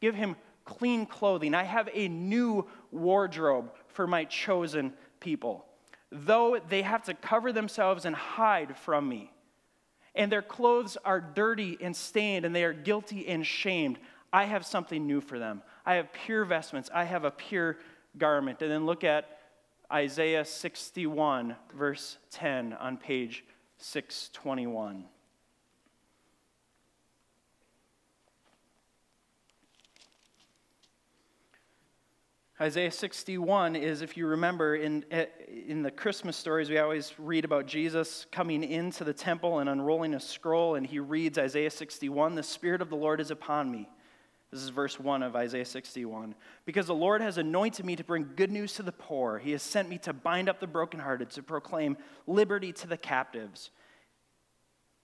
Give 0.00 0.14
him 0.14 0.36
clean 0.64 1.06
clothing. 1.06 1.54
I 1.54 1.62
have 1.62 1.88
a 1.92 2.08
new 2.08 2.66
wardrobe 2.90 3.72
for 3.88 4.06
my 4.06 4.24
chosen 4.24 4.92
people 5.20 5.66
though 6.12 6.60
they 6.68 6.82
have 6.82 7.02
to 7.04 7.14
cover 7.14 7.52
themselves 7.52 8.04
and 8.04 8.14
hide 8.14 8.76
from 8.76 9.08
me. 9.08 9.32
And 10.14 10.30
their 10.30 10.42
clothes 10.42 10.98
are 11.04 11.20
dirty 11.20 11.78
and 11.80 11.96
stained, 11.96 12.44
and 12.44 12.54
they 12.54 12.64
are 12.64 12.74
guilty 12.74 13.26
and 13.26 13.46
shamed. 13.46 13.98
I 14.30 14.44
have 14.44 14.66
something 14.66 15.06
new 15.06 15.22
for 15.22 15.38
them. 15.38 15.62
I 15.86 15.94
have 15.94 16.12
pure 16.12 16.44
vestments. 16.44 16.90
I 16.92 17.04
have 17.04 17.24
a 17.24 17.30
pure 17.30 17.78
garment. 18.18 18.62
And 18.62 18.70
then 18.70 18.86
look 18.86 19.04
at 19.04 19.38
Isaiah 19.92 20.44
61, 20.44 21.56
verse 21.74 22.18
10 22.30 22.72
on 22.74 22.96
page 22.96 23.44
621. 23.78 25.04
Isaiah 32.62 32.92
61 32.92 33.74
is, 33.74 34.02
if 34.02 34.16
you 34.16 34.28
remember, 34.28 34.76
in, 34.76 35.04
in 35.66 35.82
the 35.82 35.90
Christmas 35.90 36.36
stories, 36.36 36.70
we 36.70 36.78
always 36.78 37.12
read 37.18 37.44
about 37.44 37.66
Jesus 37.66 38.26
coming 38.30 38.62
into 38.62 39.02
the 39.02 39.12
temple 39.12 39.58
and 39.58 39.68
unrolling 39.68 40.14
a 40.14 40.20
scroll, 40.20 40.76
and 40.76 40.86
he 40.86 41.00
reads 41.00 41.38
Isaiah 41.38 41.70
61 41.70 42.36
The 42.36 42.42
Spirit 42.44 42.80
of 42.80 42.88
the 42.88 42.94
Lord 42.94 43.20
is 43.20 43.32
upon 43.32 43.72
me. 43.72 43.88
This 44.52 44.62
is 44.62 44.68
verse 44.68 45.00
1 45.00 45.22
of 45.22 45.34
Isaiah 45.34 45.64
61. 45.64 46.34
Because 46.66 46.86
the 46.86 46.94
Lord 46.94 47.22
has 47.22 47.38
anointed 47.38 47.86
me 47.86 47.96
to 47.96 48.04
bring 48.04 48.28
good 48.36 48.52
news 48.52 48.74
to 48.74 48.82
the 48.82 48.92
poor, 48.92 49.38
he 49.38 49.52
has 49.52 49.62
sent 49.62 49.88
me 49.88 49.96
to 49.98 50.12
bind 50.12 50.48
up 50.50 50.60
the 50.60 50.66
brokenhearted, 50.66 51.30
to 51.30 51.42
proclaim 51.42 51.96
liberty 52.26 52.70
to 52.74 52.86
the 52.86 52.98
captives, 52.98 53.70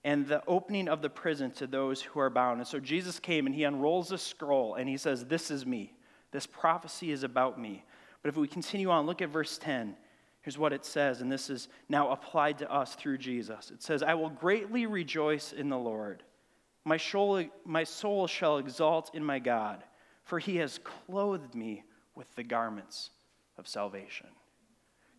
and 0.03 0.27
the 0.27 0.43
opening 0.45 0.87
of 0.87 1.01
the 1.01 1.09
prison 1.09 1.49
to 1.51 1.65
those 1.65 2.01
who 2.01 2.19
are 2.19 2.29
bound. 2.29 2.59
And 2.59 2.67
so 2.67 2.79
Jesus 2.79 3.19
came 3.19 3.47
and 3.47 3.55
he 3.55 3.63
unrolls 3.63 4.09
the 4.09 4.19
scroll 4.19 4.75
and 4.75 4.87
he 4.87 4.97
says, 4.97 5.25
This 5.25 5.49
is 5.49 5.65
me. 5.65 5.93
This 6.31 6.45
prophecy 6.45 7.11
is 7.11 7.23
about 7.23 7.59
me. 7.59 7.83
But 8.21 8.29
if 8.29 8.37
we 8.37 8.47
continue 8.47 8.91
on, 8.91 9.07
look 9.07 9.21
at 9.21 9.29
verse 9.29 9.57
10. 9.57 9.95
Here's 10.41 10.57
what 10.57 10.73
it 10.73 10.85
says, 10.85 11.21
and 11.21 11.31
this 11.31 11.49
is 11.49 11.67
now 11.89 12.11
applied 12.11 12.59
to 12.59 12.71
us 12.71 12.95
through 12.95 13.17
Jesus. 13.17 13.71
It 13.71 13.83
says, 13.83 14.03
I 14.03 14.13
will 14.13 14.29
greatly 14.29 14.85
rejoice 14.85 15.51
in 15.51 15.69
the 15.69 15.77
Lord. 15.77 16.23
My 16.89 16.97
soul, 16.97 17.45
my 17.65 17.83
soul 17.83 18.25
shall 18.25 18.57
exalt 18.57 19.13
in 19.13 19.23
my 19.23 19.37
God, 19.37 19.83
for 20.23 20.39
he 20.39 20.55
has 20.55 20.79
clothed 20.79 21.53
me 21.53 21.83
with 22.15 22.33
the 22.33 22.41
garments 22.41 23.11
of 23.59 23.67
salvation. 23.67 24.25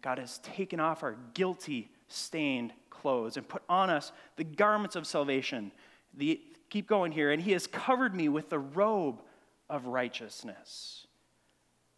God 0.03 0.19
has 0.19 0.39
taken 0.39 0.81
off 0.81 1.05
our 1.05 1.17
guilty, 1.33 1.93
stained 2.09 2.73
clothes 2.91 3.37
and 3.37 3.49
put 3.49 3.62
on 3.69 3.89
us 3.89 4.11
the 4.35 4.43
garments 4.43 4.97
of 4.97 5.07
salvation. 5.07 5.71
The, 6.15 6.41
keep 6.71 6.89
going 6.89 7.12
here. 7.12 7.31
And 7.31 7.41
he 7.41 7.53
has 7.53 7.69
covered 7.69 8.17
me 8.17 8.29
with 8.29 8.50
the 8.50 8.59
robe 8.59 9.23
of 9.69 9.87
righteousness. 9.87 11.07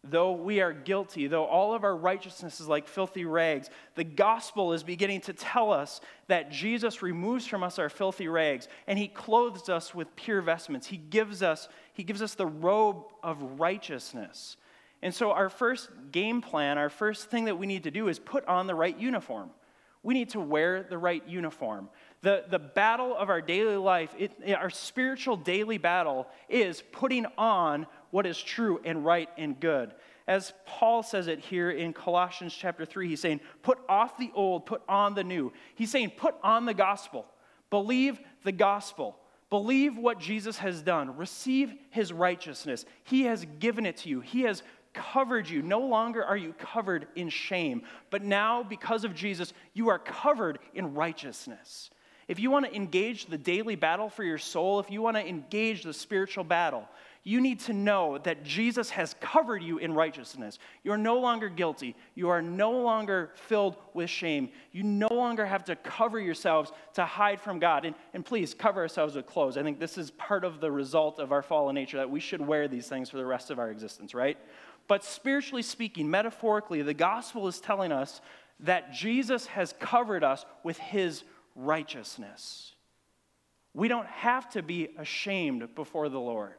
Though 0.03 0.33
we 0.33 0.59
are 0.59 0.73
guilty, 0.73 1.27
though 1.27 1.45
all 1.45 1.73
of 1.73 1.83
our 1.83 1.95
righteousness 1.95 2.59
is 2.59 2.67
like 2.67 2.87
filthy 2.87 3.23
rags, 3.23 3.69
the 3.95 4.03
gospel 4.03 4.73
is 4.73 4.83
beginning 4.83 5.21
to 5.21 5.33
tell 5.33 5.71
us 5.71 6.01
that 6.27 6.51
Jesus 6.51 7.01
removes 7.01 7.47
from 7.47 7.63
us 7.63 7.79
our 7.79 7.89
filthy 7.89 8.27
rags 8.27 8.67
and 8.87 8.99
he 8.99 9.07
clothes 9.07 9.69
us 9.69 9.95
with 9.95 10.13
pure 10.15 10.41
vestments. 10.41 10.87
He 10.87 10.97
gives 10.97 11.41
us, 11.41 11.69
he 11.93 12.03
gives 12.03 12.21
us 12.21 12.35
the 12.35 12.45
robe 12.45 13.05
of 13.23 13.59
righteousness. 13.59 14.57
And 15.01 15.13
so, 15.13 15.31
our 15.31 15.49
first 15.49 15.89
game 16.11 16.41
plan, 16.41 16.77
our 16.77 16.89
first 16.89 17.29
thing 17.29 17.45
that 17.45 17.57
we 17.57 17.67
need 17.67 17.83
to 17.83 17.91
do 17.91 18.07
is 18.07 18.19
put 18.19 18.45
on 18.47 18.67
the 18.67 18.75
right 18.75 18.97
uniform. 18.97 19.49
We 20.01 20.13
need 20.13 20.29
to 20.29 20.39
wear 20.39 20.83
the 20.83 20.97
right 20.97 21.25
uniform. 21.27 21.89
The, 22.21 22.45
the 22.49 22.59
battle 22.59 23.15
of 23.15 23.29
our 23.29 23.41
daily 23.41 23.77
life, 23.77 24.13
it, 24.17 24.33
our 24.53 24.69
spiritual 24.69 25.37
daily 25.37 25.77
battle, 25.77 26.27
is 26.49 26.83
putting 26.91 27.25
on 27.37 27.85
what 28.13 28.27
is 28.27 28.39
true 28.39 28.79
and 28.85 29.03
right 29.03 29.27
and 29.39 29.59
good. 29.59 29.91
As 30.27 30.53
Paul 30.67 31.01
says 31.01 31.25
it 31.25 31.39
here 31.39 31.71
in 31.71 31.93
Colossians 31.93 32.53
chapter 32.53 32.85
3, 32.85 33.09
he's 33.09 33.19
saying, 33.19 33.41
Put 33.63 33.79
off 33.89 34.19
the 34.19 34.29
old, 34.35 34.67
put 34.67 34.83
on 34.87 35.15
the 35.15 35.23
new. 35.23 35.51
He's 35.73 35.89
saying, 35.89 36.11
Put 36.15 36.35
on 36.43 36.65
the 36.65 36.75
gospel. 36.75 37.25
Believe 37.71 38.19
the 38.43 38.51
gospel. 38.51 39.17
Believe 39.49 39.97
what 39.97 40.19
Jesus 40.19 40.59
has 40.59 40.83
done. 40.83 41.17
Receive 41.17 41.73
his 41.89 42.13
righteousness. 42.13 42.85
He 43.03 43.23
has 43.23 43.47
given 43.57 43.87
it 43.87 43.97
to 43.97 44.09
you. 44.09 44.21
He 44.21 44.43
has 44.43 44.61
covered 44.93 45.49
you. 45.49 45.63
No 45.63 45.79
longer 45.79 46.23
are 46.23 46.37
you 46.37 46.53
covered 46.53 47.07
in 47.15 47.29
shame, 47.29 47.81
but 48.11 48.23
now, 48.23 48.61
because 48.61 49.05
of 49.05 49.15
Jesus, 49.15 49.53
you 49.73 49.89
are 49.89 49.97
covered 49.97 50.59
in 50.75 50.93
righteousness. 50.93 51.89
If 52.27 52.39
you 52.39 52.49
want 52.49 52.65
to 52.65 52.75
engage 52.75 53.25
the 53.25 53.37
daily 53.37 53.75
battle 53.75 54.09
for 54.09 54.23
your 54.23 54.37
soul, 54.37 54.79
if 54.79 54.89
you 54.89 55.01
want 55.01 55.17
to 55.17 55.27
engage 55.27 55.83
the 55.83 55.93
spiritual 55.93 56.43
battle, 56.43 56.87
you 57.25 57.39
need 57.39 57.61
to 57.61 57.73
know 57.73 58.17
that 58.23 58.43
Jesus 58.43 58.89
has 58.89 59.15
covered 59.21 59.63
you 59.63 59.77
in 59.77 59.93
righteousness. 59.93 60.59
You're 60.83 60.97
no 60.97 61.19
longer 61.19 61.47
guilty. 61.47 61.95
You 62.15 62.27
are 62.27 62.41
no 62.41 62.71
longer 62.71 63.31
filled 63.35 63.77
with 63.93 64.09
shame. 64.09 64.49
You 64.73 64.83
no 64.83 65.07
longer 65.07 65.45
have 65.45 65.63
to 65.65 65.77
cover 65.77 66.19
yourselves 66.19 66.73
to 66.95 67.05
hide 67.05 67.39
from 67.39 67.59
God. 67.59 67.85
And, 67.85 67.95
and 68.13 68.25
please 68.25 68.53
cover 68.53 68.81
ourselves 68.81 69.15
with 69.15 69.25
clothes. 69.25 69.55
I 69.55 69.63
think 69.63 69.79
this 69.79 69.97
is 69.97 70.11
part 70.11 70.43
of 70.43 70.59
the 70.59 70.69
result 70.69 71.19
of 71.19 71.31
our 71.31 71.41
fallen 71.41 71.75
nature 71.75 71.95
that 71.97 72.09
we 72.09 72.19
should 72.19 72.41
wear 72.41 72.67
these 72.67 72.87
things 72.87 73.09
for 73.09 73.15
the 73.15 73.25
rest 73.25 73.51
of 73.51 73.57
our 73.57 73.71
existence, 73.71 74.13
right? 74.13 74.37
But 74.89 75.05
spiritually 75.05 75.63
speaking, 75.63 76.09
metaphorically, 76.11 76.81
the 76.81 76.93
gospel 76.93 77.47
is 77.47 77.61
telling 77.61 77.93
us 77.93 78.19
that 78.59 78.91
Jesus 78.91 79.45
has 79.45 79.73
covered 79.79 80.25
us 80.25 80.45
with 80.61 80.77
his 80.77 81.23
righteousness. 81.55 82.73
We 83.73 83.87
don't 83.87 84.07
have 84.07 84.49
to 84.51 84.61
be 84.61 84.89
ashamed 84.97 85.73
before 85.73 86.09
the 86.09 86.19
Lord. 86.19 86.55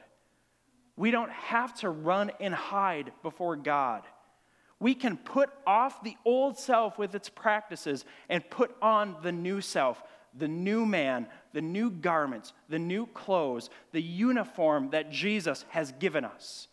We 0.96 1.10
don't 1.10 1.30
have 1.30 1.74
to 1.80 1.90
run 1.90 2.30
and 2.40 2.54
hide 2.54 3.12
before 3.22 3.56
God. 3.56 4.02
We 4.78 4.94
can 4.94 5.16
put 5.16 5.50
off 5.66 6.02
the 6.02 6.16
old 6.24 6.58
self 6.58 6.98
with 6.98 7.14
its 7.14 7.28
practices 7.28 8.04
and 8.28 8.48
put 8.50 8.74
on 8.82 9.16
the 9.22 9.32
new 9.32 9.60
self, 9.60 10.02
the 10.36 10.48
new 10.48 10.84
man, 10.84 11.26
the 11.52 11.62
new 11.62 11.90
garments, 11.90 12.52
the 12.68 12.78
new 12.78 13.06
clothes, 13.06 13.70
the 13.92 14.02
uniform 14.02 14.90
that 14.90 15.10
Jesus 15.10 15.64
has 15.70 15.92
given 15.92 16.24
us. 16.24 16.68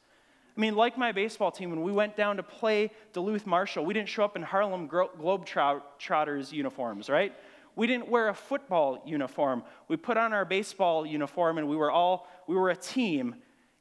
I 0.56 0.60
mean, 0.60 0.76
like 0.76 0.98
my 0.98 1.12
baseball 1.12 1.52
team, 1.52 1.70
when 1.70 1.82
we 1.82 1.92
went 1.92 2.18
down 2.18 2.38
to 2.38 2.44
play 2.44 2.92
Duluth 3.14 3.48
Marshall, 3.48 3.86
we 3.86 3.94
didn't 3.94 4.10
show 4.10 4.26
up 4.26 4.36
in 4.36 4.42
Harlem 4.42 4.90
Globetrotters 4.90 6.52
uniforms, 6.52 7.10
right? 7.10 7.34
We 7.76 7.88
didn't 7.88 8.10
wear 8.10 8.28
a 8.28 8.34
football 8.34 9.02
uniform. 9.06 9.64
We 9.88 9.96
put 9.96 10.18
on 10.18 10.34
our 10.34 10.44
baseball 10.44 11.06
uniform 11.06 11.58
and 11.58 11.70
we 11.70 11.78
were 11.78 11.90
all, 11.90 12.28
we 12.48 12.56
were 12.56 12.70
a 12.70 12.76
team 12.76 13.36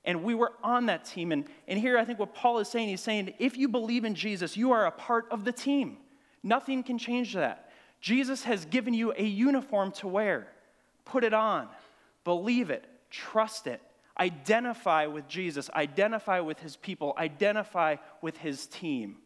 and 0.05 0.23
we 0.25 0.35
were 0.35 0.53
on 0.63 0.87
that 0.87 1.05
team. 1.05 1.33
And, 1.33 1.45
and 1.69 1.79
here 1.79 1.99
I 1.99 2.05
think 2.05 2.19
what 2.19 2.35
Paul 2.35 2.59
is 2.59 2.69
saying, 2.69 2.89
he's 2.89 3.01
saying, 3.01 3.35
if 3.39 3.57
you 3.57 3.69
believe 3.69 4.05
in 4.05 4.15
Jesus, 4.15 4.57
you 4.57 4.73
are 4.73 4.87
a 4.87 4.91
part 4.91 5.27
of 5.31 5.45
the 5.45 5.53
team. 5.53 5.99
Nothing 6.43 6.83
can 6.83 6.99
change 6.99 7.35
that. 7.35 7.71
Jesus 8.01 8.45
has 8.45 8.65
given 8.65 8.95
you 8.95 9.13
a 9.17 9.25
uniform 9.25 9.93
to 9.93 10.09
wear. 10.09 10.49
Put 11.05 11.25
it 11.25 11.35
on, 11.35 11.69
believe 12.25 12.71
it, 12.71 12.85
trust 13.11 13.67
it, 13.67 13.83
identify 14.19 15.07
with 15.07 15.29
Jesus, 15.29 15.69
identify 15.71 16.41
with 16.41 16.61
his 16.61 16.77
people, 16.77 17.15
identify 17.19 17.97
with 18.23 18.37
his 18.39 18.67
team. 18.67 19.17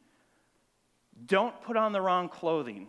Don't 1.27 1.61
put 1.63 1.77
on 1.77 1.93
the 1.93 2.01
wrong 2.01 2.29
clothing. 2.29 2.89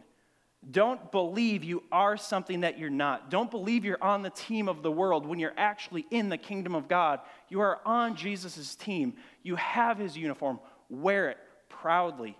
Don't 0.71 1.11
believe 1.11 1.63
you 1.63 1.83
are 1.91 2.17
something 2.17 2.61
that 2.61 2.79
you're 2.79 2.89
not. 2.89 3.29
Don't 3.29 3.51
believe 3.51 3.85
you're 3.85 4.03
on 4.03 4.23
the 4.23 4.31
team 4.31 4.67
of 4.67 4.81
the 4.81 4.91
world 4.91 5.25
when 5.25 5.37
you're 5.37 5.53
actually 5.57 6.05
in 6.09 6.29
the 6.29 6.37
kingdom 6.37 6.73
of 6.73 6.87
God. 6.87 7.19
You 7.49 7.61
are 7.61 7.79
on 7.85 8.15
Jesus' 8.15 8.75
team. 8.75 9.13
You 9.43 9.57
have 9.57 9.99
his 9.99 10.17
uniform. 10.17 10.59
Wear 10.89 11.29
it 11.29 11.37
proudly. 11.69 12.35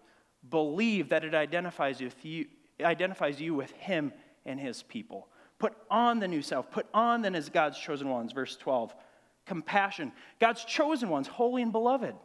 Believe 0.50 1.10
that 1.10 1.24
it 1.24 1.36
identifies 1.36 2.02
you, 2.02 2.46
identifies 2.82 3.40
you 3.40 3.54
with 3.54 3.72
him 3.74 4.12
and 4.46 4.60
his 4.60 4.82
people. 4.82 5.28
Put 5.60 5.74
on 5.90 6.20
the 6.20 6.28
new 6.28 6.42
self. 6.42 6.72
Put 6.72 6.88
on 6.94 7.22
then 7.22 7.36
as 7.36 7.50
God's 7.50 7.80
chosen 7.80 8.10
ones. 8.10 8.32
Verse 8.32 8.58
12. 8.58 8.94
Compassion. 9.46 10.12
God's 10.40 10.66
chosen 10.66 11.10
ones, 11.10 11.28
holy 11.28 11.62
and 11.62 11.72
beloved. 11.72 12.16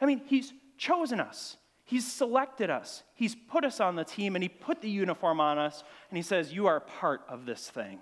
I 0.00 0.06
mean, 0.06 0.22
he's 0.24 0.52
chosen 0.78 1.20
us. 1.20 1.58
He's 1.90 2.06
selected 2.06 2.70
us. 2.70 3.02
He's 3.14 3.34
put 3.34 3.64
us 3.64 3.80
on 3.80 3.96
the 3.96 4.04
team 4.04 4.36
and 4.36 4.44
he 4.44 4.48
put 4.48 4.80
the 4.80 4.88
uniform 4.88 5.40
on 5.40 5.58
us 5.58 5.82
and 6.08 6.16
he 6.16 6.22
says, 6.22 6.52
You 6.52 6.68
are 6.68 6.78
part 6.78 7.22
of 7.28 7.46
this 7.46 7.68
thing. 7.68 7.98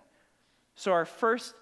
So, 0.75 0.93
our 0.93 1.07
first 1.07 1.55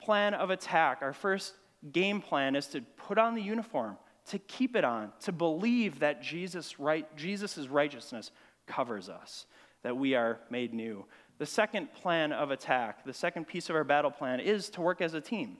plan 0.00 0.32
of 0.32 0.50
attack, 0.50 0.98
our 1.02 1.12
first 1.12 1.54
game 1.90 2.20
plan 2.20 2.54
is 2.54 2.68
to 2.68 2.82
put 2.82 3.18
on 3.18 3.34
the 3.34 3.42
uniform, 3.42 3.98
to 4.26 4.38
keep 4.38 4.76
it 4.76 4.84
on, 4.84 5.10
to 5.22 5.32
believe 5.32 5.98
that 5.98 6.22
Jesus' 6.22 6.78
right, 6.78 7.04
Jesus' 7.16 7.66
righteousness 7.66 8.30
covers 8.68 9.08
us, 9.08 9.46
that 9.82 9.96
we 9.96 10.14
are 10.14 10.38
made 10.48 10.72
new. 10.72 11.04
The 11.38 11.46
second 11.46 11.92
plan 11.94 12.32
of 12.32 12.52
attack, 12.52 13.04
the 13.04 13.12
second 13.12 13.48
piece 13.48 13.68
of 13.68 13.74
our 13.74 13.82
battle 13.82 14.12
plan, 14.12 14.38
is 14.38 14.70
to 14.70 14.80
work 14.80 15.00
as 15.00 15.14
a 15.14 15.20
team. 15.20 15.56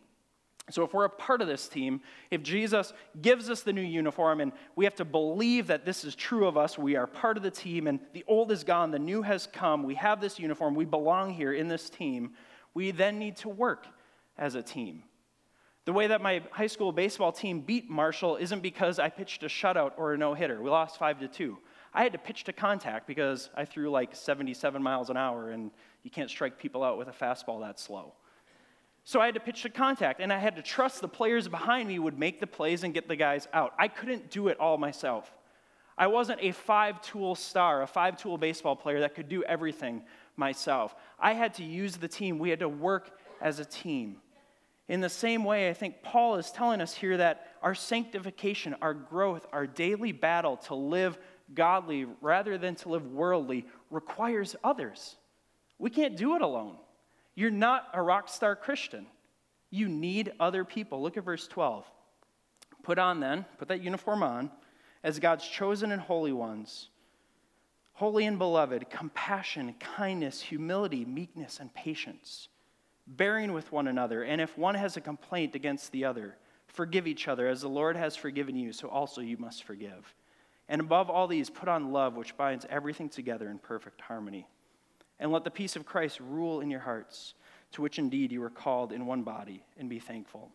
So, 0.71 0.83
if 0.83 0.93
we're 0.93 1.05
a 1.05 1.11
part 1.11 1.43
of 1.43 1.47
this 1.47 1.69
team, 1.69 2.01
if 2.31 2.43
Jesus 2.43 2.93
gives 3.23 3.49
us 3.51 3.63
the 3.63 3.73
new 3.73 3.83
uniform 3.83 4.41
and 4.41 4.51
we 4.75 4.85
have 4.85 4.97
to 4.97 5.05
believe 5.05 5.69
that 5.69 5.85
this 5.85 6.05
is 6.05 6.17
true 6.17 6.47
of 6.49 6.57
us, 6.57 6.77
we 6.77 6.97
are 6.97 7.07
part 7.07 7.37
of 7.37 7.45
the 7.45 7.53
team 7.53 7.87
and 7.87 8.01
the 8.13 8.25
old 8.27 8.51
is 8.51 8.65
gone, 8.65 8.91
the 8.91 8.99
new 8.99 9.23
has 9.23 9.47
come, 9.47 9.85
we 9.85 9.95
have 9.95 10.21
this 10.21 10.41
uniform, 10.41 10.75
we 10.75 10.85
belong 10.85 11.33
here 11.33 11.53
in 11.53 11.69
this 11.69 11.89
team, 11.89 12.33
we 12.75 12.91
then 12.91 13.19
need 13.19 13.37
to 13.37 13.49
work 13.49 13.87
as 14.37 14.57
a 14.57 14.63
team. 14.63 15.05
The 15.85 15.93
way 15.93 16.09
that 16.09 16.21
my 16.21 16.43
high 16.51 16.67
school 16.67 16.91
baseball 16.91 17.31
team 17.31 17.61
beat 17.61 17.89
Marshall 17.89 18.37
isn't 18.37 18.61
because 18.61 18.99
I 18.99 19.09
pitched 19.09 19.45
a 19.45 19.47
shutout 19.47 19.93
or 19.97 20.15
a 20.15 20.19
no 20.19 20.35
hitter. 20.35 20.61
We 20.61 20.69
lost 20.69 20.99
5 20.99 21.21
to 21.21 21.29
2. 21.29 21.57
I 21.95 22.03
had 22.03 22.13
to 22.13 22.19
pitch 22.19 22.43
to 22.45 22.53
contact 22.53 23.07
because 23.07 23.51
I 23.57 23.65
threw 23.65 23.89
like 23.89 24.17
77 24.17 24.83
miles 24.83 25.11
an 25.11 25.17
hour 25.17 25.51
and 25.51 25.71
you 26.03 26.11
can't 26.11 26.29
strike 26.29 26.59
people 26.59 26.83
out 26.83 26.99
with 26.99 27.07
a 27.07 27.13
fastball 27.13 27.61
that 27.61 27.79
slow. 27.79 28.15
So 29.09 29.21
I 29.21 29.27
had 29.27 29.35
to 29.35 29.41
pitch 29.41 29.63
to 29.63 29.71
contact, 29.71 30.21
and 30.21 30.33
I 30.33 30.39
had 30.39 30.57
to 30.57 30.63
trust 30.63 31.01
the 31.01 31.07
players 31.07 31.47
behind 31.47 31.87
me 31.87 31.97
would 32.01 32.19
make 32.19 32.41
the 32.41 32.47
plays 32.49 32.83
and 32.83 32.93
get 32.93 33.07
the 33.07 33.15
guys 33.15 33.47
out. 33.53 33.73
I 33.79 33.87
couldn't 33.87 34.33
do 34.33 34.49
it 34.49 34.59
all 34.59 34.79
myself. 34.79 35.33
I 35.97 36.09
wasn't 36.09 36.41
a 36.43 36.51
five 36.51 37.01
tool 37.03 37.37
star, 37.37 37.83
a 37.83 37.87
five 37.87 38.17
tool 38.17 38.37
baseball 38.37 38.75
player 38.75 38.99
that 39.01 39.15
could 39.15 39.29
do 39.29 39.45
everything 39.45 40.03
myself. 40.37 40.97
I 41.21 41.35
had 41.35 41.55
to 41.55 41.63
use 41.63 41.97
the 41.97 42.09
team. 42.09 42.41
We 42.41 42.51
had 42.51 42.59
to 42.59 42.69
work 42.69 43.17
as 43.41 43.61
a 43.61 43.65
team. 43.65 44.17
In 44.89 45.01
the 45.01 45.09
same 45.09 45.45
way, 45.45 45.71
I 45.71 45.73
think 45.73 46.03
Paul 46.03 46.35
is 46.35 46.51
telling 46.51 46.81
us 46.81 46.93
here 46.93 47.17
that 47.17 47.47
our 47.63 47.77
sanctification, 47.77 48.75
our 48.83 48.93
growth, 48.93 49.47
our 49.53 49.69
daily 49.69 50.11
battle 50.11 50.57
to 50.57 50.75
live 50.75 51.17
godly 51.55 52.09
rather 52.21 52.59
than 52.59 52.75
to 52.75 52.89
live 52.89 53.07
worldly 53.07 53.67
requires 53.89 54.57
others. 54.65 55.15
We 55.79 55.91
can't 55.91 56.17
do 56.17 56.35
it 56.35 56.43
alone. 56.43 56.79
You're 57.37 57.51
not 57.51 57.89
a 57.93 58.03
rock 58.03 58.29
star 58.29 58.57
Christian. 58.57 59.07
You 59.71 59.89
need 59.89 60.33
other 60.41 60.65
people. 60.65 61.03
Look 61.03 61.17
at 61.17 61.25
verse 61.25 61.47
12. 61.47 61.85
Put 62.83 62.99
on 62.99 63.21
then, 63.21 63.45
put 63.59 63.69
that 63.69 63.83
uniform 63.83 64.23
on, 64.23 64.51
as 65.05 65.19
God's 65.19 65.47
chosen 65.47 65.93
and 65.93 66.01
holy 66.01 66.33
ones, 66.33 66.89
holy 67.93 68.27
and 68.27 68.39
beloved, 68.39 68.89
compassion, 68.91 69.75
kindness, 69.79 70.41
humility, 70.41 71.05
meekness, 71.05 71.61
and 71.61 71.73
patience, 71.75 72.49
bearing 73.07 73.53
with 73.53 73.71
one 73.71 73.89
another. 73.89 74.23
And 74.23 74.41
if 74.41 74.57
one 74.57 74.75
has 74.75 74.97
a 74.97 75.01
complaint 75.01 75.55
against 75.55 75.93
the 75.93 76.05
other, 76.05 76.37
forgive 76.67 77.07
each 77.07 77.29
other, 77.29 77.49
as 77.49 77.61
the 77.61 77.69
Lord 77.69 77.97
has 77.97 78.17
forgiven 78.17 78.57
you, 78.57 78.73
so 78.73 78.89
also 78.89 79.21
you 79.21 79.37
must 79.37 79.65
forgive. 79.65 80.15
And 80.69 80.81
above 80.81 81.11
all 81.11 81.27
these, 81.29 81.51
put 81.51 81.69
on 81.69 81.93
love, 81.93 82.17
which 82.17 82.37
binds 82.37 82.67
everything 82.69 83.09
together 83.09 83.51
in 83.51 83.59
perfect 83.59 84.01
harmony. 84.01 84.47
And 85.19 85.33
let 85.33 85.45
the 85.45 85.51
peace 85.51 85.77
of 85.77 85.87
Christ 85.87 86.21
rule 86.21 86.61
in 86.61 86.71
your 86.71 86.81
hearts, 86.81 87.35
to 87.73 87.83
which 87.83 87.99
indeed 87.99 88.33
you 88.33 88.41
were 88.41 88.51
called 88.51 88.93
in 88.93 89.07
one 89.07 89.23
body, 89.23 89.65
and 89.79 89.89
be 89.89 89.99
thankful. 89.99 90.51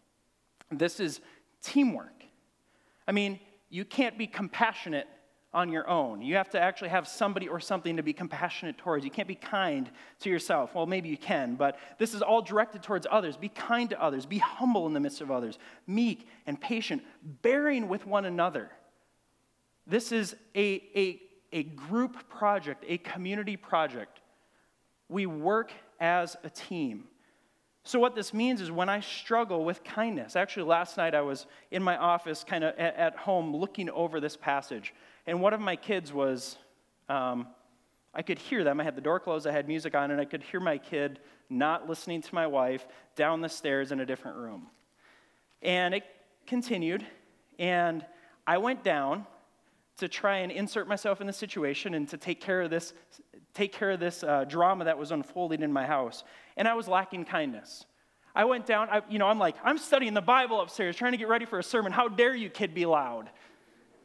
This 0.70 1.00
is 1.00 1.20
teamwork. 1.64 2.24
I 3.08 3.12
mean, 3.12 3.40
you 3.70 3.86
can't 3.86 4.18
be 4.18 4.28
compassionate 4.28 5.08
on 5.54 5.70
your 5.70 5.88
own. 5.90 6.22
You 6.22 6.36
have 6.36 6.50
to 6.52 6.60
actually 6.60 6.90
have 6.90 7.08
somebody 7.08 7.50
or 7.50 7.60
something 7.60 7.98
to 7.98 8.04
be 8.04 8.14
compassionate 8.14 8.78
towards. 8.78 9.04
You 9.04 9.12
can't 9.12 9.28
be 9.28 9.36
kind 9.36 9.90
to 10.22 10.30
yourself. 10.30 10.74
Well, 10.74 10.86
maybe 10.86 11.10
you 11.10 11.18
can, 11.18 11.56
but 11.56 11.78
this 11.98 12.14
is 12.14 12.22
all 12.22 12.42
directed 12.42 12.84
towards 12.84 13.06
others. 13.12 13.36
Be 13.36 13.50
kind 13.50 13.90
to 13.90 14.02
others. 14.02 14.26
Be 14.26 14.38
humble 14.38 14.88
in 14.88 14.94
the 14.94 15.02
midst 15.02 15.20
of 15.20 15.30
others. 15.30 15.60
Meek 15.88 16.26
and 16.46 16.60
patient, 16.60 17.04
bearing 17.42 17.90
with 17.90 18.06
one 18.06 18.24
another. 18.26 18.72
This 19.86 20.14
is 20.14 20.36
a, 20.56 20.82
a, 20.96 21.22
a 21.52 21.64
group 21.64 22.30
project, 22.30 22.86
a 22.88 22.98
community 23.00 23.58
project. 23.58 24.21
We 25.12 25.26
work 25.26 25.74
as 26.00 26.38
a 26.46 26.50
team. 26.50 27.04
So, 27.84 28.00
what 28.00 28.16
this 28.16 28.34
means 28.34 28.62
is 28.62 28.72
when 28.72 28.88
I 28.88 29.02
struggle 29.02 29.66
with 29.66 29.84
kindness, 29.84 30.38
actually, 30.38 30.64
last 30.64 30.96
night 30.96 31.14
I 31.14 31.22
was 31.22 31.48
in 31.70 31.84
my 31.84 31.98
office, 31.98 32.46
kind 32.46 32.64
of 32.64 32.76
at, 32.78 33.18
home, 33.18 33.54
looking 33.54 33.90
over 33.90 34.22
this 34.22 34.38
passage, 34.38 34.94
and 35.28 35.42
one 35.42 35.54
of 35.54 35.60
my 35.60 35.76
kids 35.76 36.14
was, 36.14 36.58
um, 37.10 37.48
I 38.14 38.22
could 38.22 38.40
hear 38.40 38.64
them. 38.64 38.80
I 38.80 38.86
had 38.86 38.96
the 38.96 39.02
door 39.02 39.20
closed, 39.20 39.46
I 39.46 39.52
had 39.52 39.68
music 39.68 39.96
on, 39.96 40.12
and 40.12 40.22
I 40.22 40.26
could 40.26 40.44
hear 40.44 40.62
my 40.62 40.78
kid 40.78 41.20
not 41.50 41.90
listening 41.90 42.22
to 42.22 42.34
my 42.34 42.48
wife 42.48 42.88
down 43.18 43.42
the 43.42 43.50
stairs 43.50 43.92
in 43.92 44.00
a 44.00 44.06
different 44.06 44.38
room. 44.38 44.68
And 45.62 45.94
it 45.94 46.04
continued, 46.48 47.06
and 47.60 48.06
I 48.48 48.60
went 48.60 48.82
down 48.82 49.28
to 50.02 50.10
try 50.10 50.38
and 50.38 50.52
insert 50.52 50.88
myself 50.88 51.22
in 51.22 51.28
the 51.28 51.34
situation 51.34 51.94
and 51.94 52.10
to 52.10 52.18
take 52.18 52.42
care 52.42 52.62
of 52.62 52.70
this 52.70 52.94
take 53.54 53.72
care 53.74 53.92
of 53.92 54.00
this 54.00 54.24
uh, 54.24 54.46
drama 54.46 54.86
that 54.86 54.98
was 54.98 55.12
unfolding 55.12 55.62
in 55.62 55.72
my 55.74 55.86
house. 55.86 56.24
And 56.56 56.68
I 56.68 56.74
was 56.74 56.88
lacking 56.88 57.26
kindness. 57.26 57.86
I 58.34 58.46
went 58.46 58.66
down, 58.66 58.88
I, 58.90 59.02
you 59.10 59.20
know, 59.20 59.28
I'm 59.28 59.40
like, 59.40 59.56
I'm 59.62 59.78
studying 59.78 60.14
the 60.14 60.22
Bible 60.22 60.62
upstairs, 60.62 60.96
trying 60.96 61.12
to 61.12 61.18
get 61.18 61.28
ready 61.28 61.46
for 61.46 61.60
a 61.60 61.64
sermon. 61.64 61.92
How 61.92 62.08
dare 62.08 62.34
you, 62.34 62.50
kid, 62.50 62.74
be 62.74 62.86
loud? 62.86 63.30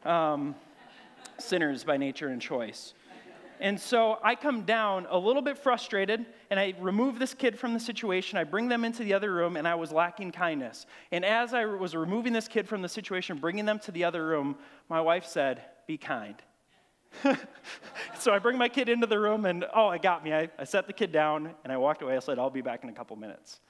Um, 0.05 0.57
sinners 1.39 1.85
by 1.85 1.97
nature 1.97 2.27
and 2.29 2.43
choice. 2.43 2.95
And 3.61 3.81
so 3.81 4.19
I 4.23 4.35
come 4.35 4.63
down 4.63 5.07
a 5.09 5.17
little 5.17 5.43
bit 5.43 5.57
frustrated, 5.57 6.27
and 6.51 6.59
I 6.59 6.75
remove 6.81 7.19
this 7.19 7.35
kid 7.35 7.57
from 7.57 7.73
the 7.73 7.81
situation. 7.81 8.37
I 8.37 8.45
bring 8.45 8.69
them 8.69 8.85
into 8.85 9.05
the 9.05 9.15
other 9.15 9.33
room, 9.33 9.57
and 9.57 9.67
I 9.67 9.77
was 9.77 9.93
lacking 9.93 10.33
kindness. 10.33 10.87
And 11.13 11.25
as 11.25 11.55
I 11.55 11.65
was 11.65 11.95
removing 11.95 12.33
this 12.33 12.49
kid 12.49 12.69
from 12.69 12.83
the 12.83 12.89
situation, 12.89 13.39
bringing 13.39 13.65
them 13.65 13.79
to 13.81 13.93
the 13.93 14.05
other 14.05 14.27
room, 14.27 14.57
my 14.89 15.01
wife 15.01 15.25
said, 15.25 15.63
Be 15.87 15.99
kind. 15.99 16.43
so 18.19 18.33
I 18.33 18.39
bring 18.39 18.59
my 18.59 18.69
kid 18.69 18.89
into 18.89 19.07
the 19.07 19.19
room, 19.19 19.45
and 19.45 19.65
oh, 19.75 19.91
it 19.91 20.03
got 20.03 20.25
me. 20.25 20.33
I, 20.33 20.49
I 20.59 20.65
set 20.65 20.87
the 20.87 20.93
kid 20.93 21.13
down, 21.13 21.55
and 21.65 21.73
I 21.73 21.77
walked 21.77 22.03
away. 22.03 22.17
I 22.17 22.21
said, 22.21 22.39
I'll 22.39 22.51
be 22.51 22.61
back 22.61 22.83
in 22.83 22.91
a 22.91 22.93
couple 22.93 23.17
minutes. 23.17 23.61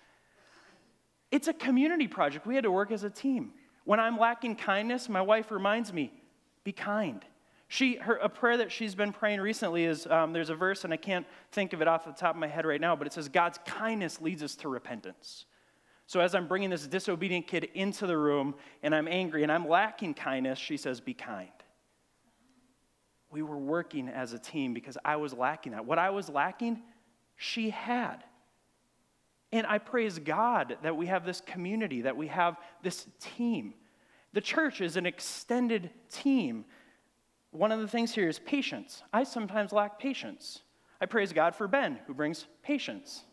It's 1.31 1.49
a 1.49 1.53
community 1.53 2.09
project. 2.09 2.47
We 2.47 2.55
had 2.55 2.65
to 2.65 2.71
work 2.71 2.91
as 2.91 3.05
a 3.05 3.11
team. 3.11 3.53
When 3.85 4.01
I'm 4.01 4.19
lacking 4.19 4.57
kindness, 4.57 5.09
my 5.09 5.23
wife 5.23 5.51
reminds 5.51 5.93
me, 5.93 6.13
be 6.65 6.73
kind. 6.73 7.25
She, 7.69 7.97
her, 7.97 8.17
a 8.17 8.29
prayer 8.29 8.57
that 8.59 8.71
she's 8.71 8.95
been 8.95 9.13
praying 9.13 9.41
recently 9.41 9.85
is 9.85 10.07
um, 10.07 10.33
there's 10.33 10.51
a 10.51 10.55
verse, 10.55 10.85
and 10.85 10.93
I 10.93 10.97
can't 10.97 11.27
think 11.53 11.73
of 11.73 11.83
it 11.83 11.89
off 11.89 12.05
the 12.05 12.13
top 12.13 12.35
of 12.35 12.41
my 12.41 12.47
head 12.47 12.65
right 12.65 12.81
now, 12.81 12.97
but 12.97 13.07
it 13.07 13.13
says, 13.13 13.29
God's 13.29 13.59
kindness 13.67 14.21
leads 14.21 14.43
us 14.43 14.55
to 14.57 14.69
repentance. 14.69 15.47
So 16.07 16.21
as 16.21 16.37
I'm 16.37 16.47
bringing 16.47 16.71
this 16.71 16.87
disobedient 16.87 17.49
kid 17.49 17.69
into 17.75 18.07
the 18.07 18.17
room 18.17 18.55
and 18.85 18.95
I'm 18.95 19.09
angry 19.09 19.43
and 19.43 19.51
I'm 19.51 19.69
lacking 19.69 20.15
kindness, 20.15 20.59
she 20.59 20.77
says, 20.77 21.01
Be 21.01 21.15
kind 21.15 21.49
we 23.31 23.43
were 23.43 23.59
working 23.59 24.09
as 24.09 24.33
a 24.33 24.39
team 24.39 24.75
because 24.75 24.97
I 25.05 25.17
was 25.17 25.33
lacking 25.33 25.73
that. 25.73 25.85
What 25.85 25.99
I 25.99 26.11
was 26.11 26.29
lacking, 26.29 26.83
she 27.37 27.71
had. 27.71 28.25
And 29.53 29.67
I 29.67 29.79
praise 29.79 30.19
God 30.19 30.77
that 30.83 30.97
we 30.97 31.07
have 31.07 31.25
this 31.25 31.41
community, 31.41 32.03
that 32.03 32.17
we 32.17 32.29
have 32.29 32.57
this 32.83 33.07
team. 33.21 33.75
The 34.33 34.41
church 34.41 34.81
is 34.81 34.97
an 34.97 35.07
extended 35.07 35.91
team. 36.11 36.65
One 37.51 37.73
of 37.73 37.81
the 37.81 37.89
things 37.89 38.13
here 38.13 38.29
is 38.29 38.39
patience. 38.39 39.03
I 39.13 39.25
sometimes 39.25 39.73
lack 39.73 39.99
patience. 39.99 40.63
I 41.01 41.07
praise 41.07 41.33
God 41.33 41.55
for 41.55 41.69
Ben, 41.69 41.99
who 42.07 42.15
brings 42.15 42.47
patience. 42.63 43.25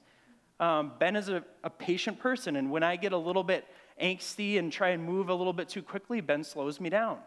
Um, 0.60 0.94
ben 1.00 1.16
is 1.16 1.30
a, 1.30 1.44
a 1.64 1.70
patient 1.70 2.20
person, 2.20 2.56
and 2.56 2.72
when 2.72 2.84
I 2.84 2.96
get 2.96 3.12
a 3.12 3.18
little 3.18 3.44
bit 3.44 3.66
angsty 4.02 4.60
and 4.60 4.72
try 4.72 4.90
and 4.90 5.04
move 5.04 5.30
a 5.30 5.34
little 5.34 5.54
bit 5.54 5.68
too 5.68 5.82
quickly, 5.82 6.22
Ben 6.22 6.44
slows 6.44 6.80
me 6.80 6.90
down 6.90 7.20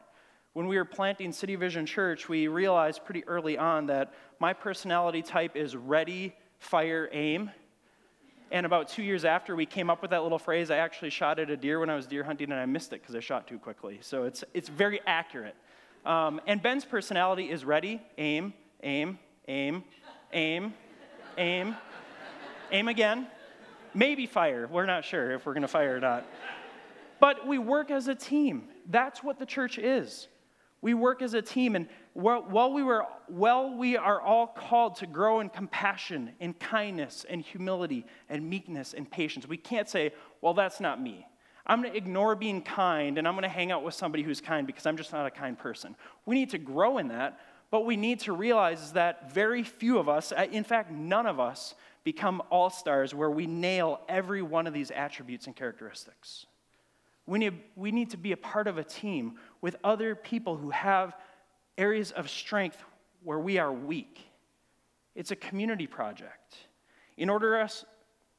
when 0.56 0.68
we 0.68 0.78
were 0.78 0.86
planting 0.86 1.32
City 1.32 1.54
Vision 1.54 1.84
Church, 1.84 2.30
we 2.30 2.48
realized 2.48 3.04
pretty 3.04 3.22
early 3.26 3.58
on 3.58 3.84
that 3.88 4.14
my 4.38 4.54
personality 4.54 5.20
type 5.20 5.54
is 5.54 5.76
ready, 5.76 6.34
fire, 6.60 7.10
aim. 7.12 7.50
And 8.50 8.64
about 8.64 8.88
two 8.88 9.02
years 9.02 9.26
after 9.26 9.54
we 9.54 9.66
came 9.66 9.90
up 9.90 10.00
with 10.00 10.12
that 10.12 10.22
little 10.22 10.38
phrase, 10.38 10.70
I 10.70 10.78
actually 10.78 11.10
shot 11.10 11.38
at 11.38 11.50
a 11.50 11.58
deer 11.58 11.78
when 11.78 11.90
I 11.90 11.94
was 11.94 12.06
deer 12.06 12.24
hunting 12.24 12.52
and 12.52 12.58
I 12.58 12.64
missed 12.64 12.94
it 12.94 13.02
because 13.02 13.14
I 13.14 13.20
shot 13.20 13.46
too 13.46 13.58
quickly. 13.58 13.98
So 14.00 14.24
it's, 14.24 14.44
it's 14.54 14.70
very 14.70 14.98
accurate. 15.06 15.56
Um, 16.06 16.40
and 16.46 16.62
Ben's 16.62 16.86
personality 16.86 17.50
is 17.50 17.62
ready, 17.66 18.00
aim, 18.16 18.54
aim, 18.82 19.18
aim, 19.48 19.84
aim, 20.32 20.72
aim, 21.36 21.76
aim 22.72 22.88
again, 22.88 23.26
maybe 23.92 24.24
fire. 24.24 24.66
We're 24.72 24.86
not 24.86 25.04
sure 25.04 25.32
if 25.32 25.44
we're 25.44 25.52
going 25.52 25.60
to 25.62 25.68
fire 25.68 25.96
or 25.96 26.00
not. 26.00 26.24
But 27.20 27.46
we 27.46 27.58
work 27.58 27.90
as 27.90 28.08
a 28.08 28.14
team. 28.14 28.68
That's 28.88 29.22
what 29.22 29.38
the 29.38 29.44
church 29.44 29.76
is. 29.76 30.28
We 30.86 30.94
work 30.94 31.20
as 31.20 31.34
a 31.34 31.42
team, 31.42 31.74
and 31.74 31.88
while 32.12 32.72
we, 32.72 32.84
were, 32.84 33.06
we 33.28 33.96
are 33.96 34.20
all 34.20 34.46
called 34.46 34.94
to 34.98 35.06
grow 35.08 35.40
in 35.40 35.48
compassion, 35.48 36.30
in 36.38 36.54
kindness, 36.54 37.26
and 37.28 37.42
humility, 37.42 38.06
and 38.28 38.48
meekness, 38.48 38.94
and 38.94 39.10
patience, 39.10 39.48
we 39.48 39.56
can't 39.56 39.88
say, 39.88 40.12
well, 40.40 40.54
that's 40.54 40.78
not 40.78 41.02
me. 41.02 41.26
I'm 41.66 41.82
going 41.82 41.90
to 41.90 41.98
ignore 41.98 42.36
being 42.36 42.62
kind, 42.62 43.18
and 43.18 43.26
I'm 43.26 43.34
going 43.34 43.42
to 43.42 43.48
hang 43.48 43.72
out 43.72 43.82
with 43.82 43.94
somebody 43.94 44.22
who's 44.22 44.40
kind 44.40 44.64
because 44.64 44.86
I'm 44.86 44.96
just 44.96 45.12
not 45.12 45.26
a 45.26 45.30
kind 45.32 45.58
person. 45.58 45.96
We 46.24 46.36
need 46.36 46.50
to 46.50 46.58
grow 46.58 46.98
in 46.98 47.08
that, 47.08 47.40
but 47.72 47.84
we 47.84 47.96
need 47.96 48.20
to 48.20 48.32
realize 48.32 48.92
that 48.92 49.34
very 49.34 49.64
few 49.64 49.98
of 49.98 50.08
us, 50.08 50.30
uh, 50.30 50.46
in 50.52 50.62
fact, 50.62 50.92
none 50.92 51.26
of 51.26 51.40
us, 51.40 51.74
become 52.04 52.40
all 52.48 52.70
stars 52.70 53.12
where 53.12 53.32
we 53.32 53.48
nail 53.48 54.02
every 54.08 54.40
one 54.40 54.68
of 54.68 54.72
these 54.72 54.92
attributes 54.92 55.48
and 55.48 55.56
characteristics. 55.56 56.46
We 57.26 57.40
need, 57.40 57.54
we 57.74 57.90
need 57.90 58.10
to 58.10 58.16
be 58.16 58.32
a 58.32 58.36
part 58.36 58.68
of 58.68 58.78
a 58.78 58.84
team 58.84 59.34
with 59.66 59.74
other 59.82 60.14
people 60.14 60.56
who 60.56 60.70
have 60.70 61.16
areas 61.76 62.12
of 62.12 62.30
strength 62.30 62.80
where 63.24 63.40
we 63.40 63.58
are 63.58 63.72
weak. 63.72 64.20
It's 65.16 65.32
a 65.32 65.34
community 65.34 65.88
project. 65.88 66.56
In 67.16 67.28
order, 67.28 67.58
us, 67.58 67.84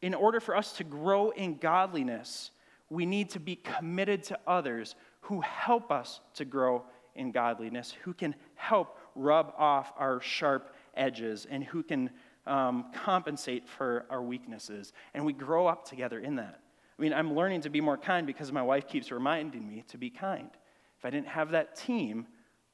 in 0.02 0.14
order 0.14 0.40
for 0.40 0.56
us 0.56 0.72
to 0.78 0.86
grow 0.86 1.32
in 1.32 1.58
godliness, 1.58 2.52
we 2.90 3.06
need 3.06 3.32
to 3.32 3.42
be 3.42 3.58
committed 3.58 4.24
to 4.24 4.40
others 4.48 4.96
who 5.20 5.42
help 5.42 5.92
us 5.92 6.22
to 6.36 6.46
grow 6.46 6.86
in 7.14 7.34
godliness, 7.34 7.94
who 8.04 8.14
can 8.14 8.34
help 8.56 8.98
rub 9.14 9.54
off 9.58 9.92
our 9.98 10.22
sharp 10.22 10.74
edges, 10.96 11.46
and 11.50 11.62
who 11.62 11.84
can 11.84 12.10
um, 12.46 12.86
compensate 12.94 13.68
for 13.68 14.06
our 14.10 14.24
weaknesses. 14.24 14.94
And 15.14 15.26
we 15.26 15.34
grow 15.34 15.68
up 15.68 15.84
together 15.90 16.20
in 16.20 16.38
that. 16.38 16.62
I 16.98 17.02
mean, 17.02 17.12
I'm 17.12 17.36
learning 17.36 17.64
to 17.64 17.70
be 17.70 17.82
more 17.82 17.98
kind 17.98 18.26
because 18.26 18.50
my 18.54 18.64
wife 18.64 18.88
keeps 18.88 19.12
reminding 19.12 19.68
me 19.68 19.84
to 19.90 19.98
be 19.98 20.10
kind. 20.10 20.52
If 20.98 21.06
I 21.06 21.10
didn't 21.10 21.28
have 21.28 21.52
that 21.52 21.76
team, 21.76 22.28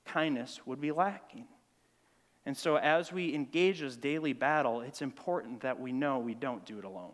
kindness 0.05 0.62
would 0.65 0.79
be 0.79 0.91
lacking. 0.91 1.47
And 2.45 2.55
so, 2.57 2.77
as 2.77 3.12
we 3.12 3.33
engage 3.33 3.79
this 3.79 3.95
daily 3.95 4.33
battle, 4.33 4.81
it's 4.81 5.01
important 5.01 5.62
that 5.62 5.79
we 5.79 5.91
know 5.91 6.19
we 6.19 6.33
don't 6.33 6.65
do 6.65 6.77
it 6.77 6.83
alone. 6.83 7.13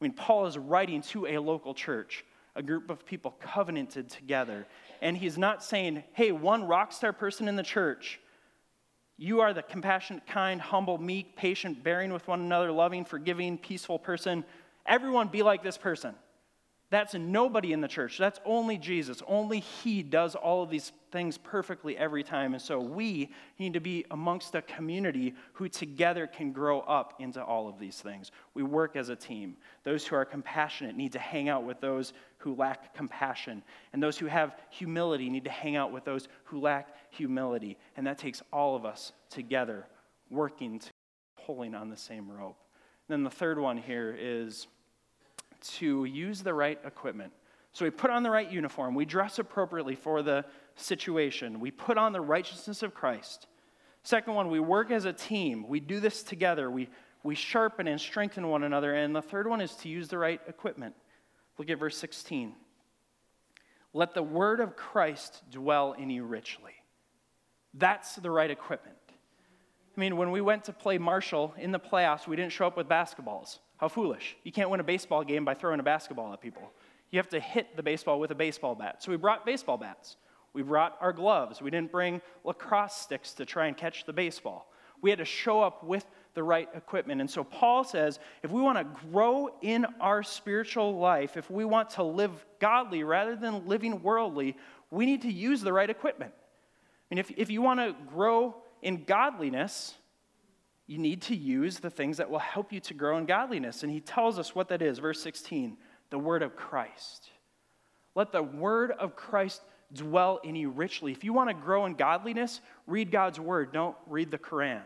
I 0.00 0.04
mean, 0.04 0.12
Paul 0.12 0.46
is 0.46 0.58
writing 0.58 1.02
to 1.02 1.26
a 1.26 1.38
local 1.38 1.74
church, 1.74 2.24
a 2.56 2.62
group 2.62 2.90
of 2.90 3.06
people 3.06 3.36
covenanted 3.40 4.08
together. 4.10 4.66
And 5.00 5.16
he's 5.16 5.38
not 5.38 5.62
saying, 5.62 6.02
hey, 6.12 6.32
one 6.32 6.64
rock 6.64 6.92
star 6.92 7.12
person 7.12 7.46
in 7.46 7.54
the 7.56 7.62
church, 7.62 8.20
you 9.16 9.40
are 9.40 9.52
the 9.52 9.62
compassionate, 9.62 10.26
kind, 10.26 10.60
humble, 10.60 10.98
meek, 10.98 11.36
patient, 11.36 11.84
bearing 11.84 12.12
with 12.12 12.26
one 12.26 12.40
another, 12.40 12.72
loving, 12.72 13.04
forgiving, 13.04 13.58
peaceful 13.58 13.98
person. 13.98 14.44
Everyone 14.86 15.28
be 15.28 15.42
like 15.42 15.62
this 15.62 15.78
person. 15.78 16.16
That's 16.94 17.14
nobody 17.14 17.72
in 17.72 17.80
the 17.80 17.88
church. 17.88 18.18
That's 18.18 18.38
only 18.44 18.78
Jesus. 18.78 19.20
Only 19.26 19.58
He 19.58 20.00
does 20.04 20.36
all 20.36 20.62
of 20.62 20.70
these 20.70 20.92
things 21.10 21.36
perfectly 21.36 21.96
every 21.96 22.22
time. 22.22 22.54
And 22.54 22.62
so 22.62 22.78
we 22.78 23.32
need 23.58 23.72
to 23.72 23.80
be 23.80 24.04
amongst 24.12 24.54
a 24.54 24.62
community 24.62 25.34
who 25.54 25.68
together 25.68 26.28
can 26.28 26.52
grow 26.52 26.82
up 26.82 27.14
into 27.18 27.42
all 27.42 27.68
of 27.68 27.80
these 27.80 28.00
things. 28.00 28.30
We 28.54 28.62
work 28.62 28.94
as 28.94 29.08
a 29.08 29.16
team. 29.16 29.56
Those 29.82 30.06
who 30.06 30.14
are 30.14 30.24
compassionate 30.24 30.94
need 30.94 31.10
to 31.14 31.18
hang 31.18 31.48
out 31.48 31.64
with 31.64 31.80
those 31.80 32.12
who 32.38 32.54
lack 32.54 32.94
compassion. 32.94 33.64
And 33.92 34.00
those 34.00 34.16
who 34.16 34.26
have 34.26 34.54
humility 34.70 35.28
need 35.28 35.44
to 35.46 35.50
hang 35.50 35.74
out 35.74 35.90
with 35.90 36.04
those 36.04 36.28
who 36.44 36.60
lack 36.60 36.94
humility. 37.10 37.76
And 37.96 38.06
that 38.06 38.18
takes 38.18 38.40
all 38.52 38.76
of 38.76 38.84
us 38.84 39.10
together 39.30 39.88
working, 40.30 40.78
to, 40.78 40.90
pulling 41.44 41.74
on 41.74 41.90
the 41.90 41.96
same 41.96 42.30
rope. 42.30 42.60
And 43.08 43.14
then 43.18 43.24
the 43.24 43.30
third 43.30 43.58
one 43.58 43.78
here 43.78 44.16
is 44.16 44.68
to 45.76 46.04
use 46.04 46.42
the 46.42 46.54
right 46.54 46.78
equipment. 46.84 47.32
So 47.72 47.84
we 47.84 47.90
put 47.90 48.10
on 48.10 48.22
the 48.22 48.30
right 48.30 48.50
uniform, 48.50 48.94
we 48.94 49.04
dress 49.04 49.38
appropriately 49.38 49.96
for 49.96 50.22
the 50.22 50.44
situation, 50.76 51.60
we 51.60 51.70
put 51.70 51.98
on 51.98 52.12
the 52.12 52.20
righteousness 52.20 52.82
of 52.82 52.94
Christ. 52.94 53.46
Second 54.04 54.34
one, 54.34 54.50
we 54.50 54.60
work 54.60 54.90
as 54.90 55.06
a 55.06 55.12
team. 55.12 55.66
We 55.66 55.80
do 55.80 55.98
this 55.98 56.22
together. 56.22 56.70
We, 56.70 56.90
we 57.22 57.34
sharpen 57.34 57.88
and 57.88 57.98
strengthen 57.98 58.48
one 58.48 58.62
another. 58.62 58.94
And 58.94 59.16
the 59.16 59.22
third 59.22 59.48
one 59.48 59.62
is 59.62 59.74
to 59.76 59.88
use 59.88 60.08
the 60.08 60.18
right 60.18 60.40
equipment. 60.46 60.94
Look 61.56 61.70
at 61.70 61.78
verse 61.78 61.96
16. 61.96 62.54
Let 63.94 64.12
the 64.12 64.22
word 64.22 64.60
of 64.60 64.76
Christ 64.76 65.42
dwell 65.50 65.92
in 65.92 66.10
you 66.10 66.24
richly. 66.24 66.72
That's 67.72 68.16
the 68.16 68.30
right 68.30 68.50
equipment. 68.50 68.96
I 69.96 70.00
mean, 70.00 70.16
when 70.16 70.30
we 70.30 70.40
went 70.40 70.64
to 70.64 70.72
play 70.72 70.98
Marshall 70.98 71.54
in 71.56 71.72
the 71.72 71.80
playoffs, 71.80 72.26
we 72.26 72.36
didn't 72.36 72.52
show 72.52 72.66
up 72.66 72.76
with 72.76 72.88
basketballs. 72.88 73.58
How 73.76 73.88
foolish. 73.88 74.36
You 74.44 74.52
can't 74.52 74.70
win 74.70 74.80
a 74.80 74.84
baseball 74.84 75.24
game 75.24 75.44
by 75.44 75.54
throwing 75.54 75.80
a 75.80 75.84
basketball 75.84 76.32
at 76.32 76.40
people. 76.40 76.70
You 77.10 77.18
have 77.18 77.28
to 77.30 77.40
hit 77.40 77.76
the 77.76 77.82
baseball 77.82 78.18
with 78.18 78.30
a 78.30 78.34
baseball 78.34 78.74
bat. 78.74 79.02
So 79.02 79.10
we 79.10 79.16
brought 79.16 79.44
baseball 79.44 79.76
bats. 79.76 80.16
We 80.52 80.62
brought 80.62 80.96
our 81.00 81.12
gloves. 81.12 81.60
We 81.60 81.70
didn't 81.70 81.90
bring 81.90 82.20
lacrosse 82.44 82.94
sticks 82.94 83.32
to 83.34 83.44
try 83.44 83.66
and 83.66 83.76
catch 83.76 84.04
the 84.04 84.12
baseball. 84.12 84.70
We 85.02 85.10
had 85.10 85.18
to 85.18 85.24
show 85.24 85.60
up 85.60 85.84
with 85.84 86.06
the 86.34 86.42
right 86.42 86.68
equipment. 86.74 87.20
And 87.20 87.30
so 87.30 87.44
Paul 87.44 87.84
says 87.84 88.18
if 88.42 88.50
we 88.50 88.62
want 88.62 88.78
to 88.78 89.08
grow 89.10 89.50
in 89.60 89.86
our 90.00 90.22
spiritual 90.22 90.98
life, 90.98 91.36
if 91.36 91.50
we 91.50 91.64
want 91.64 91.90
to 91.90 92.02
live 92.02 92.32
godly 92.60 93.04
rather 93.04 93.36
than 93.36 93.66
living 93.66 94.02
worldly, 94.02 94.56
we 94.90 95.06
need 95.06 95.22
to 95.22 95.32
use 95.32 95.60
the 95.60 95.72
right 95.72 95.90
equipment. 95.90 96.32
I 96.34 97.14
mean, 97.14 97.18
if, 97.18 97.30
if 97.36 97.50
you 97.50 97.60
want 97.60 97.80
to 97.80 97.94
grow 98.08 98.56
in 98.82 99.04
godliness, 99.04 99.94
you 100.86 100.98
need 100.98 101.22
to 101.22 101.36
use 101.36 101.78
the 101.78 101.90
things 101.90 102.18
that 102.18 102.30
will 102.30 102.38
help 102.38 102.72
you 102.72 102.80
to 102.80 102.94
grow 102.94 103.16
in 103.16 103.26
godliness. 103.26 103.82
And 103.82 103.92
he 103.92 104.00
tells 104.00 104.38
us 104.38 104.54
what 104.54 104.68
that 104.68 104.82
is. 104.82 104.98
Verse 104.98 105.20
16 105.20 105.76
the 106.10 106.18
word 106.18 106.42
of 106.42 106.54
Christ. 106.54 107.30
Let 108.14 108.30
the 108.30 108.42
word 108.42 108.92
of 108.92 109.16
Christ 109.16 109.62
dwell 109.92 110.38
in 110.44 110.54
you 110.54 110.70
richly. 110.70 111.12
If 111.12 111.24
you 111.24 111.32
want 111.32 111.50
to 111.50 111.54
grow 111.54 111.86
in 111.86 111.94
godliness, 111.94 112.60
read 112.86 113.10
God's 113.10 113.40
word. 113.40 113.72
Don't 113.72 113.96
read 114.06 114.30
the 114.30 114.38
Quran. 114.38 114.82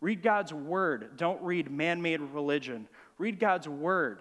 Read 0.00 0.22
God's 0.22 0.52
word. 0.52 1.16
Don't 1.16 1.40
read 1.42 1.70
man 1.70 2.02
made 2.02 2.20
religion. 2.20 2.88
Read 3.18 3.38
God's 3.38 3.68
word. 3.68 4.20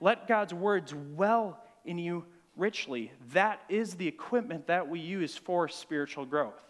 Let 0.00 0.26
God's 0.26 0.52
word 0.52 0.86
dwell 0.86 1.62
in 1.84 1.98
you 1.98 2.24
richly. 2.56 3.12
That 3.32 3.60
is 3.68 3.94
the 3.94 4.08
equipment 4.08 4.66
that 4.66 4.88
we 4.88 5.00
use 5.00 5.36
for 5.36 5.68
spiritual 5.68 6.26
growth. 6.26 6.60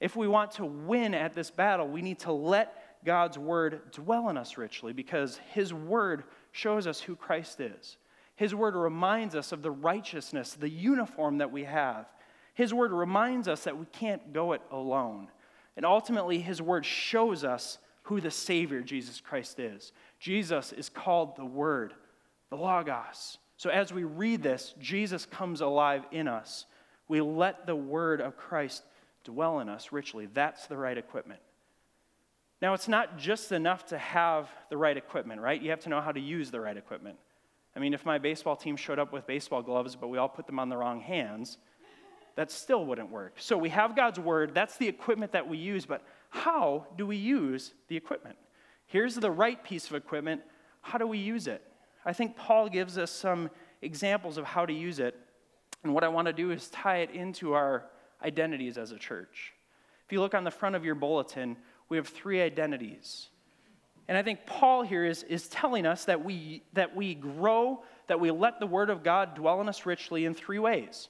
If 0.00 0.16
we 0.16 0.28
want 0.28 0.52
to 0.52 0.64
win 0.64 1.14
at 1.14 1.34
this 1.34 1.50
battle, 1.50 1.86
we 1.86 2.02
need 2.02 2.20
to 2.20 2.32
let 2.32 2.83
God's 3.04 3.38
word 3.38 3.92
dwell 3.92 4.28
in 4.28 4.36
us 4.36 4.56
richly 4.56 4.92
because 4.92 5.38
his 5.52 5.72
word 5.72 6.24
shows 6.52 6.86
us 6.86 7.00
who 7.00 7.16
Christ 7.16 7.60
is. 7.60 7.96
His 8.36 8.54
word 8.54 8.74
reminds 8.74 9.34
us 9.34 9.52
of 9.52 9.62
the 9.62 9.70
righteousness, 9.70 10.54
the 10.54 10.68
uniform 10.68 11.38
that 11.38 11.52
we 11.52 11.64
have. 11.64 12.06
His 12.54 12.72
word 12.72 12.92
reminds 12.92 13.48
us 13.48 13.64
that 13.64 13.78
we 13.78 13.86
can't 13.86 14.32
go 14.32 14.52
it 14.52 14.62
alone. 14.70 15.28
And 15.76 15.84
ultimately, 15.84 16.38
his 16.38 16.62
word 16.62 16.84
shows 16.86 17.44
us 17.44 17.78
who 18.04 18.20
the 18.20 18.30
Savior, 18.30 18.80
Jesus 18.80 19.20
Christ, 19.20 19.58
is. 19.58 19.92
Jesus 20.18 20.72
is 20.72 20.88
called 20.88 21.36
the 21.36 21.44
Word, 21.44 21.94
the 22.50 22.56
Logos. 22.56 23.38
So 23.56 23.70
as 23.70 23.92
we 23.92 24.04
read 24.04 24.42
this, 24.42 24.74
Jesus 24.78 25.26
comes 25.26 25.60
alive 25.60 26.04
in 26.12 26.28
us. 26.28 26.66
We 27.08 27.20
let 27.20 27.66
the 27.66 27.76
Word 27.76 28.20
of 28.20 28.36
Christ 28.36 28.84
dwell 29.24 29.60
in 29.60 29.68
us 29.68 29.90
richly. 29.90 30.26
That's 30.26 30.66
the 30.66 30.76
right 30.76 30.98
equipment. 30.98 31.40
Now, 32.64 32.72
it's 32.72 32.88
not 32.88 33.18
just 33.18 33.52
enough 33.52 33.84
to 33.88 33.98
have 33.98 34.48
the 34.70 34.78
right 34.78 34.96
equipment, 34.96 35.38
right? 35.38 35.60
You 35.60 35.68
have 35.68 35.80
to 35.80 35.90
know 35.90 36.00
how 36.00 36.12
to 36.12 36.18
use 36.18 36.50
the 36.50 36.60
right 36.60 36.78
equipment. 36.78 37.18
I 37.76 37.78
mean, 37.78 37.92
if 37.92 38.06
my 38.06 38.16
baseball 38.16 38.56
team 38.56 38.74
showed 38.74 38.98
up 38.98 39.12
with 39.12 39.26
baseball 39.26 39.60
gloves, 39.60 39.96
but 39.96 40.08
we 40.08 40.16
all 40.16 40.30
put 40.30 40.46
them 40.46 40.58
on 40.58 40.70
the 40.70 40.76
wrong 40.78 40.98
hands, 40.98 41.58
that 42.36 42.50
still 42.50 42.86
wouldn't 42.86 43.10
work. 43.10 43.34
So 43.36 43.58
we 43.58 43.68
have 43.68 43.94
God's 43.94 44.18
word, 44.18 44.54
that's 44.54 44.78
the 44.78 44.88
equipment 44.88 45.32
that 45.32 45.46
we 45.46 45.58
use, 45.58 45.84
but 45.84 46.06
how 46.30 46.86
do 46.96 47.06
we 47.06 47.18
use 47.18 47.74
the 47.88 47.98
equipment? 47.98 48.36
Here's 48.86 49.16
the 49.16 49.30
right 49.30 49.62
piece 49.62 49.90
of 49.90 49.94
equipment. 49.94 50.40
How 50.80 50.96
do 50.96 51.06
we 51.06 51.18
use 51.18 51.46
it? 51.48 51.60
I 52.06 52.14
think 52.14 52.34
Paul 52.34 52.70
gives 52.70 52.96
us 52.96 53.10
some 53.10 53.50
examples 53.82 54.38
of 54.38 54.46
how 54.46 54.64
to 54.64 54.72
use 54.72 55.00
it. 55.00 55.14
And 55.82 55.92
what 55.92 56.02
I 56.02 56.08
want 56.08 56.28
to 56.28 56.32
do 56.32 56.50
is 56.50 56.70
tie 56.70 57.00
it 57.00 57.10
into 57.10 57.52
our 57.52 57.84
identities 58.22 58.78
as 58.78 58.90
a 58.90 58.96
church. 58.96 59.52
If 60.06 60.12
you 60.12 60.22
look 60.22 60.32
on 60.32 60.44
the 60.44 60.50
front 60.50 60.76
of 60.76 60.84
your 60.84 60.94
bulletin, 60.94 61.58
we 61.88 61.96
have 61.96 62.08
three 62.08 62.40
identities. 62.40 63.28
And 64.08 64.18
I 64.18 64.22
think 64.22 64.46
Paul 64.46 64.82
here 64.82 65.04
is, 65.04 65.22
is 65.24 65.48
telling 65.48 65.86
us 65.86 66.04
that 66.04 66.24
we, 66.24 66.62
that 66.74 66.94
we 66.94 67.14
grow, 67.14 67.82
that 68.06 68.20
we 68.20 68.30
let 68.30 68.60
the 68.60 68.66
Word 68.66 68.90
of 68.90 69.02
God 69.02 69.34
dwell 69.34 69.60
in 69.60 69.68
us 69.68 69.86
richly 69.86 70.24
in 70.24 70.34
three 70.34 70.58
ways. 70.58 71.08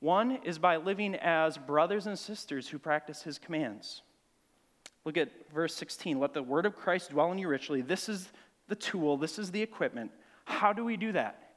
One 0.00 0.38
is 0.44 0.58
by 0.58 0.76
living 0.76 1.14
as 1.16 1.56
brothers 1.56 2.06
and 2.06 2.18
sisters 2.18 2.68
who 2.68 2.78
practice 2.78 3.22
his 3.22 3.38
commands. 3.38 4.02
Look 5.04 5.16
at 5.16 5.30
verse 5.54 5.74
16. 5.74 6.18
Let 6.18 6.34
the 6.34 6.42
word 6.42 6.66
of 6.66 6.76
Christ 6.76 7.10
dwell 7.10 7.32
in 7.32 7.38
you 7.38 7.48
richly. 7.48 7.80
This 7.80 8.08
is 8.08 8.28
the 8.68 8.74
tool, 8.74 9.16
this 9.16 9.38
is 9.38 9.50
the 9.50 9.62
equipment. 9.62 10.10
How 10.44 10.72
do 10.72 10.84
we 10.84 10.96
do 10.96 11.12
that? 11.12 11.52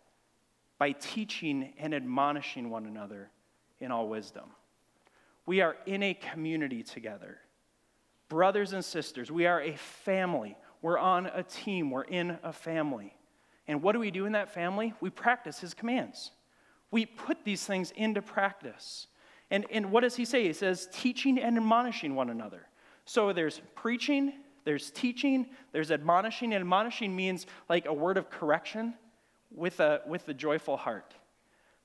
By 0.77 0.91
teaching 0.93 1.73
and 1.77 1.93
admonishing 1.93 2.69
one 2.69 2.85
another 2.85 3.29
in 3.79 3.91
all 3.91 4.07
wisdom. 4.07 4.45
We 5.45 5.61
are 5.61 5.75
in 5.85 6.03
a 6.03 6.13
community 6.13 6.83
together. 6.83 7.39
Brothers 8.29 8.73
and 8.73 8.85
sisters, 8.85 9.31
we 9.31 9.47
are 9.47 9.61
a 9.61 9.75
family. 9.75 10.55
We're 10.81 10.99
on 10.99 11.25
a 11.25 11.43
team. 11.43 11.91
We're 11.91 12.03
in 12.03 12.37
a 12.43 12.53
family. 12.53 13.13
And 13.67 13.81
what 13.81 13.93
do 13.93 13.99
we 13.99 14.11
do 14.11 14.25
in 14.25 14.33
that 14.33 14.53
family? 14.53 14.93
We 15.01 15.09
practice 15.09 15.59
his 15.59 15.73
commands. 15.73 16.31
We 16.91 17.05
put 17.05 17.43
these 17.43 17.65
things 17.65 17.91
into 17.91 18.21
practice. 18.21 19.07
And, 19.51 19.65
and 19.71 19.91
what 19.91 20.01
does 20.01 20.15
he 20.15 20.25
say? 20.25 20.43
He 20.45 20.53
says, 20.53 20.87
teaching 20.93 21.39
and 21.39 21.57
admonishing 21.57 22.15
one 22.15 22.29
another. 22.29 22.67
So 23.05 23.33
there's 23.33 23.61
preaching, 23.75 24.33
there's 24.63 24.91
teaching, 24.91 25.47
there's 25.71 25.91
admonishing. 25.91 26.53
And 26.53 26.61
admonishing 26.61 27.15
means 27.15 27.47
like 27.67 27.87
a 27.87 27.93
word 27.93 28.17
of 28.17 28.29
correction 28.29 28.93
with 29.51 29.79
a, 29.79 30.01
with 30.07 30.27
a 30.29 30.33
joyful 30.33 30.77
heart. 30.77 31.15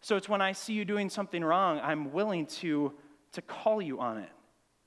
So 0.03 0.17
it's 0.17 0.29
when 0.29 0.43
I 0.43 0.53
see 0.53 0.75
you 0.75 0.85
doing 0.85 1.09
something 1.09 1.43
wrong, 1.43 1.81
I'm 1.83 2.13
willing 2.13 2.45
to, 2.47 2.93
to 3.33 3.43
call 3.43 3.81
you 3.81 4.01
on 4.01 4.19
it. 4.19 4.29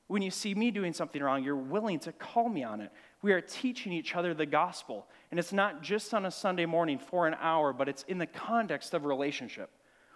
When 0.08 0.22
you 0.22 0.32
see 0.32 0.56
me 0.56 0.72
doing 0.72 0.94
something 0.94 1.22
wrong, 1.22 1.44
you're 1.44 1.56
willing 1.56 2.00
to 2.00 2.14
call 2.14 2.48
me 2.48 2.64
on 2.64 2.80
it. 2.80 2.92
We 3.22 3.34
are 3.34 3.42
teaching 3.42 3.92
each 3.92 4.16
other 4.16 4.34
the 4.34 4.46
gospel. 4.46 5.08
And 5.32 5.40
it's 5.40 5.52
not 5.52 5.82
just 5.82 6.14
on 6.14 6.26
a 6.26 6.32
Sunday 6.32 6.66
morning 6.66 6.98
for 6.98 7.28
an 7.28 7.36
hour, 7.42 7.74
but 7.74 7.90
it's 7.90 8.04
in 8.04 8.18
the 8.18 8.26
context 8.26 8.94
of 8.94 9.04
relationship. 9.04 9.70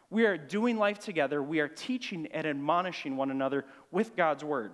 We 0.10 0.26
are 0.26 0.38
doing 0.38 0.78
life 0.78 1.00
together. 1.00 1.44
We 1.44 1.60
are 1.60 1.68
teaching 1.68 2.28
and 2.28 2.46
admonishing 2.46 3.18
one 3.18 3.32
another 3.32 3.66
with 3.92 4.16
God's 4.16 4.44
word. 4.44 4.72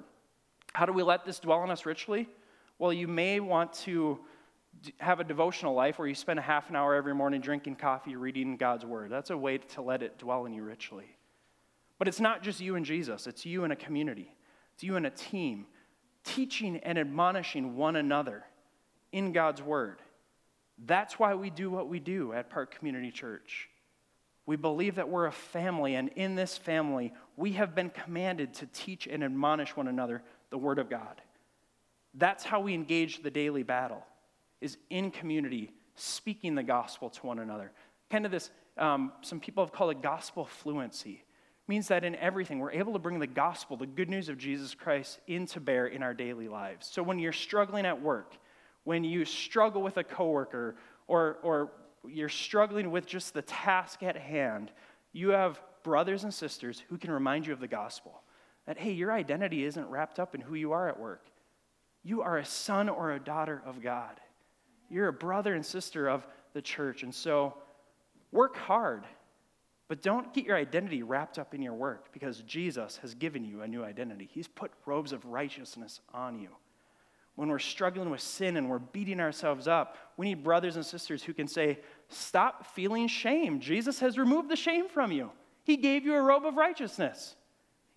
How 0.73 0.85
do 0.85 0.93
we 0.93 1.03
let 1.03 1.25
this 1.25 1.39
dwell 1.39 1.59
on 1.59 1.71
us 1.71 1.85
richly? 1.85 2.29
Well, 2.77 2.93
you 2.93 3.07
may 3.07 3.39
want 3.39 3.73
to 3.73 4.19
have 4.99 5.19
a 5.19 5.23
devotional 5.23 5.73
life 5.73 5.97
where 5.97 6.07
you 6.07 6.15
spend 6.15 6.37
a 6.37 6.43
half 6.43 6.69
an 6.69 6.75
hour 6.75 6.93
every 6.93 7.15
morning 7.15 7.41
drinking 7.41 7.75
coffee, 7.75 8.15
reading 8.15 8.57
God's 8.57 8.85
word. 8.85 9.11
That's 9.11 9.31
a 9.31 9.37
way 9.37 9.57
to 9.57 9.81
let 9.81 10.03
it 10.03 10.19
dwell 10.19 10.45
in 10.45 10.53
you 10.53 10.63
richly. 10.63 11.05
But 11.97 12.07
it's 12.07 12.19
not 12.19 12.43
just 12.43 12.59
you 12.59 12.75
and 12.75 12.85
Jesus, 12.85 13.25
it's 13.25 13.45
you 13.45 13.63
and 13.63 13.73
a 13.73 13.75
community, 13.75 14.31
you 14.83 14.95
and 14.95 15.05
a 15.05 15.11
team, 15.11 15.65
teaching 16.23 16.77
and 16.77 16.97
admonishing 16.97 17.75
one 17.75 17.95
another 17.95 18.43
in 19.11 19.31
God's 19.31 19.61
word. 19.61 20.01
That's 20.85 21.17
why 21.17 21.33
we 21.35 21.49
do 21.49 21.71
what 21.71 21.87
we 21.87 21.99
do 21.99 22.33
at 22.33 22.49
Park 22.49 22.75
Community 22.77 23.11
Church. 23.11 23.69
We 24.45 24.55
believe 24.55 24.95
that 24.95 25.09
we're 25.09 25.25
a 25.25 25.31
family, 25.31 25.95
and 25.95 26.09
in 26.15 26.35
this 26.35 26.57
family, 26.57 27.13
we 27.35 27.53
have 27.53 27.75
been 27.75 27.89
commanded 27.89 28.53
to 28.55 28.65
teach 28.67 29.07
and 29.07 29.23
admonish 29.23 29.75
one 29.75 29.87
another 29.87 30.23
the 30.49 30.57
Word 30.57 30.79
of 30.79 30.89
God. 30.89 31.21
That's 32.13 32.43
how 32.43 32.61
we 32.61 32.73
engage 32.73 33.21
the 33.21 33.29
daily 33.31 33.63
battle, 33.63 34.05
is 34.61 34.77
in 34.89 35.11
community, 35.11 35.71
speaking 35.95 36.55
the 36.55 36.63
gospel 36.63 37.09
to 37.09 37.25
one 37.25 37.39
another. 37.39 37.71
Kind 38.09 38.25
of 38.25 38.31
this, 38.31 38.49
um, 38.77 39.11
some 39.21 39.39
people 39.39 39.65
have 39.65 39.73
called 39.73 39.91
it 39.91 40.01
gospel 40.01 40.45
fluency. 40.45 41.23
Means 41.67 41.89
that 41.89 42.03
in 42.05 42.15
everything, 42.15 42.59
we're 42.59 42.71
able 42.71 42.93
to 42.93 42.99
bring 42.99 43.19
the 43.19 43.27
gospel, 43.27 43.75
the 43.75 43.85
good 43.85 44.09
news 44.09 44.29
of 44.29 44.37
Jesus 44.37 44.73
Christ, 44.73 45.19
into 45.27 45.59
bear 45.59 45.87
in 45.87 46.01
our 46.01 46.13
daily 46.13 46.47
lives. 46.47 46.87
So 46.87 47.03
when 47.03 47.19
you're 47.19 47.33
struggling 47.33 47.85
at 47.85 48.01
work, 48.01 48.37
when 48.85 49.03
you 49.03 49.25
struggle 49.25 49.81
with 49.81 49.97
a 49.97 50.03
coworker, 50.03 50.77
or, 51.07 51.37
or 51.43 51.71
you're 52.07 52.29
struggling 52.29 52.89
with 52.89 53.05
just 53.05 53.33
the 53.33 53.41
task 53.41 54.01
at 54.01 54.15
hand, 54.15 54.71
you 55.11 55.29
have 55.29 55.59
brothers 55.83 56.23
and 56.23 56.33
sisters 56.33 56.83
who 56.89 56.97
can 56.97 57.11
remind 57.11 57.47
you 57.47 57.53
of 57.53 57.59
the 57.59 57.67
gospel. 57.67 58.21
That, 58.65 58.77
hey, 58.77 58.91
your 58.91 59.11
identity 59.11 59.63
isn't 59.65 59.89
wrapped 59.89 60.19
up 60.19 60.35
in 60.35 60.41
who 60.41 60.55
you 60.55 60.71
are 60.73 60.87
at 60.87 60.99
work. 60.99 61.25
You 62.03 62.21
are 62.21 62.37
a 62.37 62.45
son 62.45 62.87
or 62.87 63.11
a 63.11 63.19
daughter 63.19 63.61
of 63.65 63.81
God. 63.81 64.19
You're 64.89 65.07
a 65.07 65.13
brother 65.13 65.53
and 65.53 65.65
sister 65.65 66.07
of 66.07 66.25
the 66.53 66.61
church. 66.61 67.03
And 67.03 67.13
so 67.13 67.55
work 68.31 68.55
hard, 68.55 69.05
but 69.87 70.01
don't 70.01 70.33
get 70.33 70.45
your 70.45 70.57
identity 70.57 71.03
wrapped 71.03 71.39
up 71.39 71.53
in 71.53 71.61
your 71.61 71.73
work 71.73 72.11
because 72.11 72.41
Jesus 72.41 72.97
has 72.97 73.13
given 73.13 73.45
you 73.45 73.61
a 73.61 73.67
new 73.67 73.83
identity. 73.83 74.29
He's 74.31 74.47
put 74.47 74.71
robes 74.85 75.13
of 75.13 75.25
righteousness 75.25 76.01
on 76.13 76.39
you 76.39 76.49
when 77.37 77.49
we're 77.49 77.59
struggling 77.59 78.09
with 78.09 78.19
sin 78.19 78.57
and 78.57 78.67
we're 78.67 78.79
beating 78.79 79.19
ourselves 79.19 79.67
up, 79.67 79.95
we 80.17 80.25
need 80.25 80.43
brothers 80.43 80.75
and 80.75 80.83
sisters 80.83 81.21
who 81.21 81.33
can 81.35 81.47
say, 81.47 81.77
Stop 82.09 82.65
feeling 82.65 83.07
shame. 83.07 83.59
Jesus 83.59 83.99
has 83.99 84.17
removed 84.17 84.49
the 84.49 84.55
shame 84.55 84.89
from 84.89 85.11
you, 85.11 85.31
He 85.63 85.77
gave 85.77 86.03
you 86.03 86.15
a 86.15 86.21
robe 86.21 86.45
of 86.45 86.57
righteousness. 86.57 87.35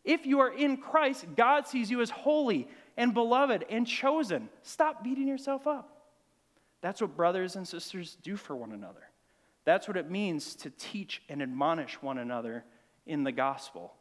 If 0.04 0.26
you 0.26 0.40
are 0.40 0.52
in 0.52 0.76
Christ, 0.76 1.24
God 1.36 1.66
sees 1.66 1.90
you 1.90 2.02
as 2.02 2.10
holy 2.10 2.68
and 2.98 3.14
beloved 3.14 3.64
and 3.70 3.86
chosen. 3.86 4.50
Stop 4.62 5.02
beating 5.02 5.28
yourself 5.28 5.66
up. 5.66 6.02
That's 6.82 7.00
what 7.00 7.16
brothers 7.16 7.56
and 7.56 7.66
sisters 7.66 8.18
do 8.22 8.36
for 8.36 8.54
one 8.56 8.72
another. 8.72 9.09
That's 9.64 9.86
what 9.86 9.96
it 9.96 10.10
means 10.10 10.54
to 10.56 10.70
teach 10.70 11.22
and 11.28 11.42
admonish 11.42 12.00
one 12.02 12.18
another 12.18 12.64
in 13.06 13.24
the 13.24 13.32
gospel. 13.32 13.92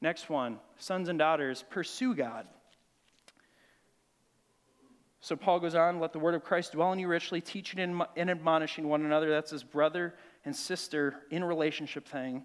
Next 0.00 0.30
one 0.30 0.58
sons 0.78 1.08
and 1.08 1.18
daughters, 1.18 1.64
pursue 1.70 2.14
God. 2.14 2.46
So 5.20 5.34
Paul 5.34 5.58
goes 5.58 5.74
on, 5.74 5.98
let 5.98 6.12
the 6.12 6.20
word 6.20 6.36
of 6.36 6.44
Christ 6.44 6.72
dwell 6.72 6.92
in 6.92 6.98
you 7.00 7.08
richly, 7.08 7.40
teaching 7.40 7.80
and 7.80 8.30
admonishing 8.30 8.88
one 8.88 9.04
another. 9.04 9.28
That's 9.28 9.50
his 9.50 9.64
brother 9.64 10.14
and 10.44 10.54
sister 10.54 11.16
in 11.30 11.42
relationship 11.42 12.06
thing. 12.06 12.44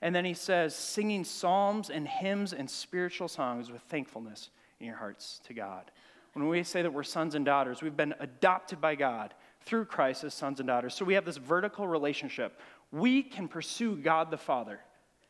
And 0.00 0.14
then 0.14 0.24
he 0.24 0.34
says, 0.34 0.74
singing 0.74 1.24
psalms 1.24 1.90
and 1.90 2.08
hymns 2.08 2.52
and 2.52 2.68
spiritual 2.68 3.28
songs 3.28 3.70
with 3.70 3.82
thankfulness 3.82 4.50
in 4.80 4.86
your 4.86 4.96
hearts 4.96 5.40
to 5.46 5.54
God. 5.54 5.90
When 6.32 6.48
we 6.48 6.62
say 6.62 6.82
that 6.82 6.92
we're 6.92 7.02
sons 7.02 7.34
and 7.34 7.44
daughters, 7.44 7.82
we've 7.82 7.96
been 7.96 8.14
adopted 8.20 8.80
by 8.80 8.94
God 8.94 9.34
through 9.66 9.84
Christ 9.84 10.24
as 10.24 10.32
sons 10.32 10.60
and 10.60 10.66
daughters. 10.68 10.94
So 10.94 11.04
we 11.04 11.14
have 11.14 11.24
this 11.24 11.36
vertical 11.36 11.86
relationship. 11.86 12.58
We 12.90 13.22
can 13.22 13.48
pursue 13.48 13.96
God 13.96 14.30
the 14.30 14.38
Father, 14.38 14.80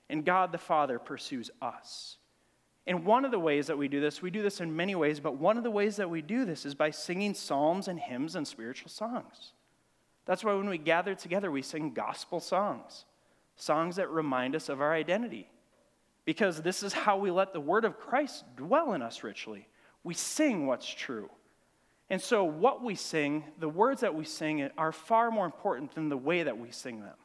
and 0.09 0.25
God 0.25 0.53
the 0.53 0.59
Father 0.59 0.99
pursues 0.99 1.51
us. 1.61 2.19
And 2.87 3.05
one 3.05 3.25
of 3.25 3.33
the 3.33 3.39
ways 3.39 3.67
that 3.67 3.79
we 3.79 3.89
do 3.89 4.01
this, 4.01 4.23
we 4.23 4.31
do 4.31 4.43
this 4.43 4.61
in 4.61 4.77
many 4.77 4.95
ways, 4.95 5.19
but 5.19 5.39
one 5.39 5.57
of 5.57 5.65
the 5.65 5.71
ways 5.71 5.97
that 5.97 6.09
we 6.09 6.23
do 6.23 6.45
this 6.45 6.65
is 6.65 6.75
by 6.75 6.91
singing 6.91 7.35
psalms 7.35 7.89
and 7.89 7.99
hymns 7.99 8.37
and 8.37 8.47
spiritual 8.47 8.91
songs. 8.91 9.55
That's 10.25 10.45
why 10.45 10.55
when 10.55 10.69
we 10.69 10.79
gather 10.79 11.15
together, 11.15 11.51
we 11.51 11.63
sing 11.63 11.95
gospel 11.95 12.39
songs, 12.39 13.05
songs 13.57 13.97
that 13.97 14.11
remind 14.11 14.55
us 14.55 14.69
of 14.69 14.81
our 14.81 14.93
identity. 14.93 15.49
Because 16.25 16.61
this 16.61 16.83
is 16.83 16.93
how 16.93 17.17
we 17.17 17.31
let 17.31 17.53
the 17.53 17.61
word 17.61 17.85
of 17.85 17.99
Christ 17.99 18.45
dwell 18.57 18.93
in 18.93 19.03
us 19.03 19.25
richly. 19.25 19.67
We 20.05 20.15
sing 20.15 20.67
what's 20.67 20.89
true. 20.89 21.31
And 22.09 22.21
so, 22.21 22.45
what 22.45 22.85
we 22.85 22.95
sing, 22.95 23.45
the 23.59 23.69
words 23.69 24.03
that 24.03 24.15
we 24.15 24.25
sing, 24.25 24.69
are 24.79 24.93
far 24.93 25.31
more 25.31 25.45
important 25.45 25.95
than 25.95 26.09
the 26.09 26.17
way 26.17 26.43
that 26.43 26.59
we 26.59 26.71
sing 26.71 27.01
them. 27.01 27.17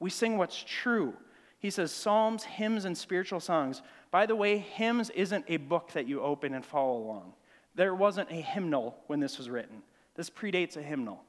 We 0.00 0.10
sing 0.10 0.36
what's 0.36 0.64
true. 0.66 1.14
He 1.58 1.70
says 1.70 1.92
psalms, 1.92 2.44
hymns, 2.44 2.84
and 2.84 2.96
spiritual 2.96 3.40
songs. 3.40 3.82
By 4.10 4.26
the 4.26 4.36
way, 4.36 4.58
hymns 4.58 5.10
isn't 5.10 5.44
a 5.48 5.56
book 5.58 5.92
that 5.92 6.06
you 6.06 6.20
open 6.20 6.54
and 6.54 6.64
follow 6.64 6.98
along. 6.98 7.34
There 7.74 7.94
wasn't 7.94 8.30
a 8.30 8.34
hymnal 8.34 8.96
when 9.06 9.20
this 9.20 9.38
was 9.38 9.48
written. 9.48 9.82
This 10.14 10.30
predates 10.30 10.76
a 10.76 10.82
hymnal. 10.82 11.22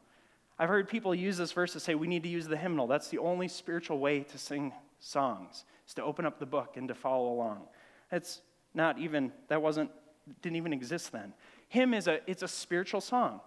I've 0.59 0.69
heard 0.69 0.89
people 0.89 1.13
use 1.13 1.37
this 1.37 1.51
verse 1.51 1.73
to 1.73 1.79
say 1.79 1.93
we 1.93 2.07
need 2.07 2.23
to 2.23 2.29
use 2.29 2.47
the 2.47 2.57
hymnal. 2.57 2.87
That's 2.87 3.09
the 3.09 3.19
only 3.19 3.47
spiritual 3.47 3.99
way 3.99 4.21
to 4.21 4.37
sing 4.37 4.73
songs, 4.99 5.65
is 5.87 5.93
to 5.95 6.03
open 6.03 6.25
up 6.25 6.39
the 6.39 6.45
book 6.45 6.77
and 6.77 6.87
to 6.87 6.95
follow 6.95 7.31
along. 7.31 7.61
It's 8.11 8.41
not 8.73 8.97
even, 8.97 9.31
that 9.49 9.61
wasn't, 9.61 9.91
didn't 10.41 10.55
even 10.55 10.73
exist 10.73 11.11
then. 11.11 11.33
Hymn 11.67 11.93
is 11.93 12.07
a, 12.07 12.19
it's 12.29 12.43
a 12.43 12.47
spiritual 12.47 13.01
song. 13.01 13.41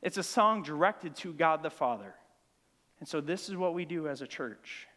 It's 0.00 0.16
a 0.16 0.22
song 0.22 0.62
directed 0.62 1.14
to 1.16 1.32
God 1.32 1.62
the 1.62 1.70
Father. 1.70 2.14
And 2.98 3.08
so 3.08 3.20
this 3.20 3.48
is 3.48 3.56
what 3.56 3.74
we 3.74 3.84
do 3.84 4.08
as 4.08 4.22
a 4.22 4.26
church. 4.26 4.88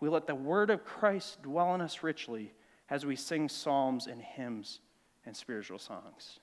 We 0.00 0.08
let 0.08 0.26
the 0.26 0.34
word 0.34 0.70
of 0.70 0.84
Christ 0.84 1.42
dwell 1.42 1.74
in 1.74 1.80
us 1.80 2.02
richly 2.02 2.52
as 2.90 3.06
we 3.06 3.16
sing 3.16 3.48
psalms 3.48 4.06
and 4.06 4.20
hymns 4.20 4.80
and 5.24 5.36
spiritual 5.36 5.78
songs. 5.78 6.40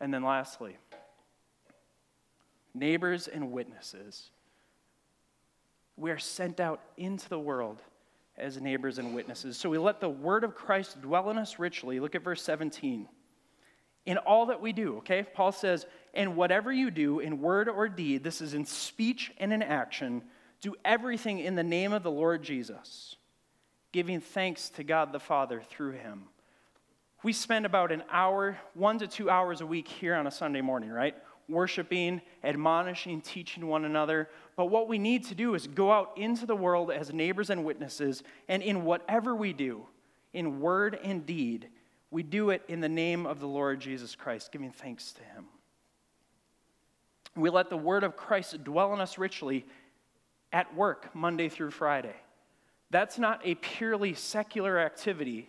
And 0.00 0.12
then 0.12 0.22
lastly, 0.22 0.76
neighbors 2.74 3.28
and 3.28 3.52
witnesses. 3.52 4.30
We 5.96 6.10
are 6.10 6.18
sent 6.18 6.60
out 6.60 6.80
into 6.96 7.28
the 7.28 7.38
world 7.38 7.82
as 8.36 8.60
neighbors 8.60 8.98
and 8.98 9.14
witnesses. 9.14 9.56
So 9.56 9.70
we 9.70 9.78
let 9.78 10.00
the 10.00 10.08
word 10.08 10.44
of 10.44 10.54
Christ 10.54 11.00
dwell 11.00 11.30
in 11.30 11.38
us 11.38 11.58
richly. 11.58 12.00
Look 12.00 12.14
at 12.14 12.22
verse 12.22 12.42
17. 12.42 13.08
In 14.06 14.18
all 14.18 14.46
that 14.46 14.60
we 14.60 14.72
do, 14.72 14.98
okay? 14.98 15.22
Paul 15.22 15.52
says, 15.52 15.84
and 16.14 16.36
whatever 16.36 16.72
you 16.72 16.90
do 16.90 17.18
in 17.20 17.40
word 17.40 17.68
or 17.68 17.88
deed, 17.88 18.24
this 18.24 18.40
is 18.40 18.54
in 18.54 18.64
speech 18.64 19.32
and 19.38 19.52
in 19.52 19.62
action, 19.62 20.22
do 20.60 20.74
everything 20.84 21.40
in 21.40 21.54
the 21.54 21.64
name 21.64 21.92
of 21.92 22.02
the 22.02 22.10
Lord 22.10 22.42
Jesus, 22.42 23.16
giving 23.92 24.20
thanks 24.20 24.70
to 24.70 24.84
God 24.84 25.12
the 25.12 25.20
Father 25.20 25.60
through 25.68 25.92
him. 25.92 26.24
We 27.22 27.32
spend 27.32 27.66
about 27.66 27.92
an 27.92 28.04
hour, 28.10 28.58
one 28.74 28.98
to 29.00 29.08
two 29.08 29.28
hours 29.28 29.60
a 29.60 29.66
week 29.66 29.88
here 29.88 30.14
on 30.14 30.26
a 30.26 30.30
Sunday 30.30 30.60
morning, 30.60 30.90
right? 30.90 31.14
worshiping, 31.48 32.20
admonishing, 32.42 33.20
teaching 33.20 33.66
one 33.66 33.84
another. 33.84 34.28
But 34.56 34.66
what 34.66 34.88
we 34.88 34.98
need 34.98 35.24
to 35.24 35.34
do 35.34 35.54
is 35.54 35.66
go 35.66 35.92
out 35.92 36.12
into 36.16 36.46
the 36.46 36.56
world 36.56 36.90
as 36.90 37.12
neighbors 37.12 37.50
and 37.50 37.64
witnesses, 37.64 38.22
and 38.48 38.62
in 38.62 38.84
whatever 38.84 39.34
we 39.34 39.52
do, 39.52 39.86
in 40.32 40.60
word 40.60 40.98
and 41.02 41.24
deed, 41.24 41.68
we 42.10 42.22
do 42.22 42.50
it 42.50 42.62
in 42.68 42.80
the 42.80 42.88
name 42.88 43.26
of 43.26 43.40
the 43.40 43.48
Lord 43.48 43.80
Jesus 43.80 44.14
Christ, 44.14 44.52
giving 44.52 44.70
thanks 44.70 45.12
to 45.12 45.22
Him. 45.22 45.46
We 47.34 47.50
let 47.50 47.68
the 47.68 47.76
word 47.76 48.04
of 48.04 48.16
Christ 48.16 48.62
dwell 48.64 48.94
in 48.94 49.00
us 49.00 49.18
richly 49.18 49.66
at 50.52 50.74
work, 50.74 51.14
Monday 51.14 51.48
through 51.48 51.72
Friday. 51.72 52.14
That's 52.90 53.18
not 53.18 53.40
a 53.44 53.56
purely 53.56 54.14
secular 54.14 54.78
activity 54.78 55.48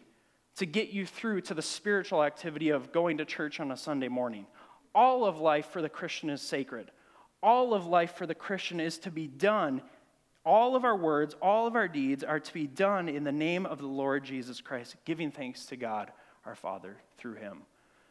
to 0.57 0.65
get 0.65 0.89
you 0.89 1.05
through 1.05 1.41
to 1.41 1.53
the 1.53 1.61
spiritual 1.61 2.23
activity 2.23 2.69
of 2.69 2.91
going 2.91 3.19
to 3.19 3.25
church 3.25 3.59
on 3.59 3.71
a 3.71 3.77
Sunday 3.77 4.07
morning 4.07 4.47
all 4.97 5.25
of 5.25 5.39
life 5.39 5.67
for 5.67 5.83
the 5.83 5.89
Christian 5.89 6.31
is 6.31 6.41
sacred. 6.41 6.89
All 7.43 7.75
of 7.75 7.85
life 7.85 8.15
for 8.15 8.25
the 8.25 8.33
Christian 8.33 8.79
is 8.79 8.97
to 8.99 9.11
be 9.11 9.27
done. 9.27 9.83
All 10.43 10.75
of 10.75 10.83
our 10.83 10.97
words, 10.97 11.35
all 11.39 11.67
of 11.67 11.75
our 11.75 11.87
deeds 11.87 12.23
are 12.23 12.39
to 12.39 12.53
be 12.53 12.65
done 12.65 13.07
in 13.07 13.23
the 13.23 13.31
name 13.31 13.67
of 13.67 13.77
the 13.77 13.85
Lord 13.85 14.23
Jesus 14.23 14.59
Christ, 14.59 14.95
giving 15.05 15.29
thanks 15.29 15.67
to 15.67 15.75
God 15.77 16.11
our 16.47 16.55
Father 16.55 16.97
through 17.17 17.35
him. 17.35 17.63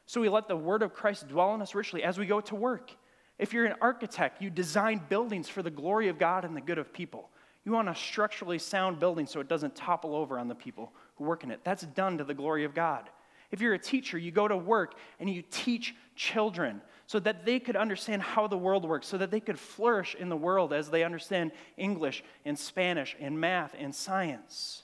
So 0.07 0.21
we 0.21 0.29
let 0.29 0.47
the 0.47 0.57
word 0.57 0.83
of 0.83 0.95
Christ 0.95 1.27
dwell 1.27 1.55
in 1.55 1.63
us 1.63 1.75
richly 1.75 2.05
as 2.05 2.19
we 2.19 2.27
go 2.27 2.41
to 2.43 2.55
work. 2.55 2.93
If 3.39 3.53
you're 3.53 3.67
an 3.67 3.75
architect, 3.81 4.41
you 4.41 4.51
design 4.51 5.01
buildings 5.09 5.49
for 5.49 5.63
the 5.63 5.71
glory 5.71 6.09
of 6.09 6.19
God 6.19 6.45
and 6.45 6.57
the 6.57 6.61
good 6.61 6.79
of 6.79 6.93
people. 6.93 7.29
You 7.65 7.73
want 7.73 7.89
a 7.89 7.95
structurally 7.95 8.59
sound 8.59 9.01
building 9.01 9.27
so 9.27 9.41
it 9.41 9.49
doesn't 9.49 9.75
topple 9.75 10.15
over 10.15 10.39
on 10.39 10.47
the 10.47 10.55
people 10.55 10.93
who 11.17 11.25
work 11.25 11.43
in 11.43 11.51
it. 11.51 11.61
That's 11.65 11.83
done 11.83 12.19
to 12.19 12.25
the 12.25 12.35
glory 12.35 12.65
of 12.65 12.75
God. 12.75 13.11
If 13.51 13.61
you're 13.61 13.75
a 13.75 13.79
teacher, 13.79 14.17
you 14.17 14.31
go 14.31 14.47
to 14.47 14.57
work 14.57 14.95
and 15.19 15.29
you 15.29 15.43
teach 15.51 15.95
children 16.15 16.81
so 17.07 17.19
that 17.21 17.45
they 17.45 17.59
could 17.59 17.77
understand 17.77 18.23
how 18.23 18.47
the 18.47 18.59
world 18.59 18.85
works, 18.85 19.07
so 19.07 19.19
that 19.19 19.31
they 19.31 19.41
could 19.41 19.59
flourish 19.59 20.15
in 20.19 20.29
the 20.29 20.37
world 20.37 20.73
as 20.73 20.91
they 20.91 21.05
understand 21.05 21.53
English 21.77 22.25
and 22.45 22.59
Spanish 22.59 23.17
and 23.21 23.41
math 23.41 23.75
and 23.79 23.95
science. 23.95 24.83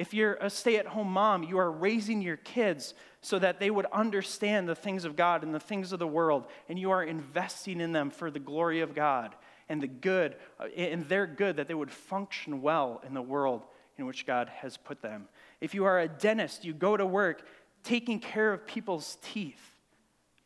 If 0.00 0.14
you're 0.14 0.38
a 0.40 0.48
stay 0.48 0.78
at 0.78 0.86
home 0.86 1.08
mom, 1.12 1.42
you 1.42 1.58
are 1.58 1.70
raising 1.70 2.22
your 2.22 2.38
kids 2.38 2.94
so 3.20 3.38
that 3.38 3.60
they 3.60 3.70
would 3.70 3.84
understand 3.92 4.66
the 4.66 4.74
things 4.74 5.04
of 5.04 5.14
God 5.14 5.42
and 5.42 5.54
the 5.54 5.60
things 5.60 5.92
of 5.92 5.98
the 5.98 6.06
world, 6.06 6.46
and 6.70 6.78
you 6.78 6.90
are 6.90 7.04
investing 7.04 7.82
in 7.82 7.92
them 7.92 8.08
for 8.08 8.30
the 8.30 8.38
glory 8.38 8.80
of 8.80 8.94
God 8.94 9.34
and 9.68 9.82
the 9.82 9.86
good, 9.86 10.36
uh, 10.58 10.68
and 10.74 11.06
their 11.10 11.26
good, 11.26 11.56
that 11.56 11.68
they 11.68 11.74
would 11.74 11.90
function 11.90 12.62
well 12.62 13.02
in 13.06 13.12
the 13.12 13.20
world 13.20 13.66
in 13.98 14.06
which 14.06 14.24
God 14.24 14.48
has 14.48 14.78
put 14.78 15.02
them. 15.02 15.28
If 15.60 15.74
you 15.74 15.84
are 15.84 16.00
a 16.00 16.08
dentist, 16.08 16.64
you 16.64 16.72
go 16.72 16.96
to 16.96 17.04
work 17.04 17.46
taking 17.84 18.20
care 18.20 18.54
of 18.54 18.66
people's 18.66 19.18
teeth 19.20 19.76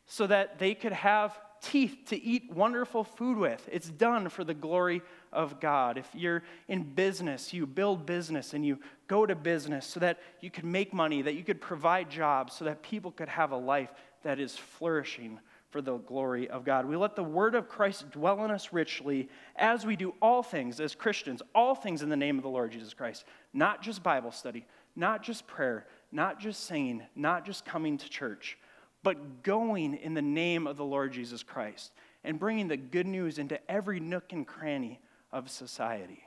so 0.05 0.27
that 0.27 0.59
they 0.59 0.75
could 0.75 0.91
have 0.91 1.39
teeth 1.65 1.97
to 2.07 2.21
eat 2.21 2.51
wonderful 2.53 3.03
food 3.03 3.37
with. 3.37 3.67
It's 3.71 3.89
done 3.89 4.29
for 4.29 4.43
the 4.43 4.53
glory 4.53 5.01
of 5.33 5.59
God. 5.59 5.97
If 5.97 6.07
you're 6.13 6.43
in 6.67 6.83
business, 6.83 7.53
you 7.53 7.65
build 7.65 8.05
business 8.05 8.53
and 8.53 8.65
you 8.65 8.79
go 9.07 9.25
to 9.25 9.35
business 9.35 9.85
so 9.85 9.99
that 9.99 10.19
you 10.41 10.51
could 10.51 10.65
make 10.65 10.93
money, 10.93 11.23
that 11.23 11.33
you 11.33 11.43
could 11.43 11.59
provide 11.59 12.09
jobs, 12.09 12.53
so 12.53 12.65
that 12.65 12.83
people 12.83 13.11
could 13.11 13.29
have 13.29 13.51
a 13.51 13.57
life 13.57 13.91
that 14.23 14.39
is 14.39 14.55
flourishing 14.55 15.39
for 15.71 15.81
the 15.81 15.97
glory 15.97 16.49
of 16.49 16.63
God. 16.63 16.85
We 16.85 16.95
let 16.95 17.15
the 17.15 17.23
word 17.23 17.55
of 17.55 17.67
Christ 17.67 18.11
dwell 18.11 18.45
in 18.45 18.51
us 18.51 18.71
richly 18.71 19.27
as 19.55 19.85
we 19.85 19.95
do 19.95 20.13
all 20.21 20.43
things 20.43 20.79
as 20.79 20.95
Christians, 20.95 21.41
all 21.53 21.75
things 21.75 22.01
in 22.01 22.09
the 22.09 22.15
name 22.15 22.37
of 22.37 22.43
the 22.43 22.49
Lord 22.49 22.71
Jesus 22.71 22.93
Christ, 22.93 23.25
not 23.53 23.81
just 23.81 24.03
Bible 24.03 24.31
study, 24.31 24.65
not 24.95 25.23
just 25.23 25.47
prayer, 25.47 25.87
not 26.11 26.39
just 26.39 26.63
singing, 26.63 27.01
not 27.15 27.45
just 27.45 27.65
coming 27.65 27.97
to 27.97 28.09
church, 28.09 28.57
but 29.05 29.43
going 29.43 29.93
in 29.93 30.15
the 30.15 30.21
name 30.21 30.65
of 30.65 30.77
the 30.77 30.83
Lord 30.83 31.13
Jesus 31.13 31.43
Christ 31.43 31.91
and 32.23 32.39
bringing 32.39 32.67
the 32.67 32.75
good 32.75 33.05
news 33.05 33.37
into 33.37 33.59
every 33.69 33.99
nook 33.99 34.33
and 34.33 34.47
cranny 34.47 34.99
of 35.31 35.47
society. 35.51 36.23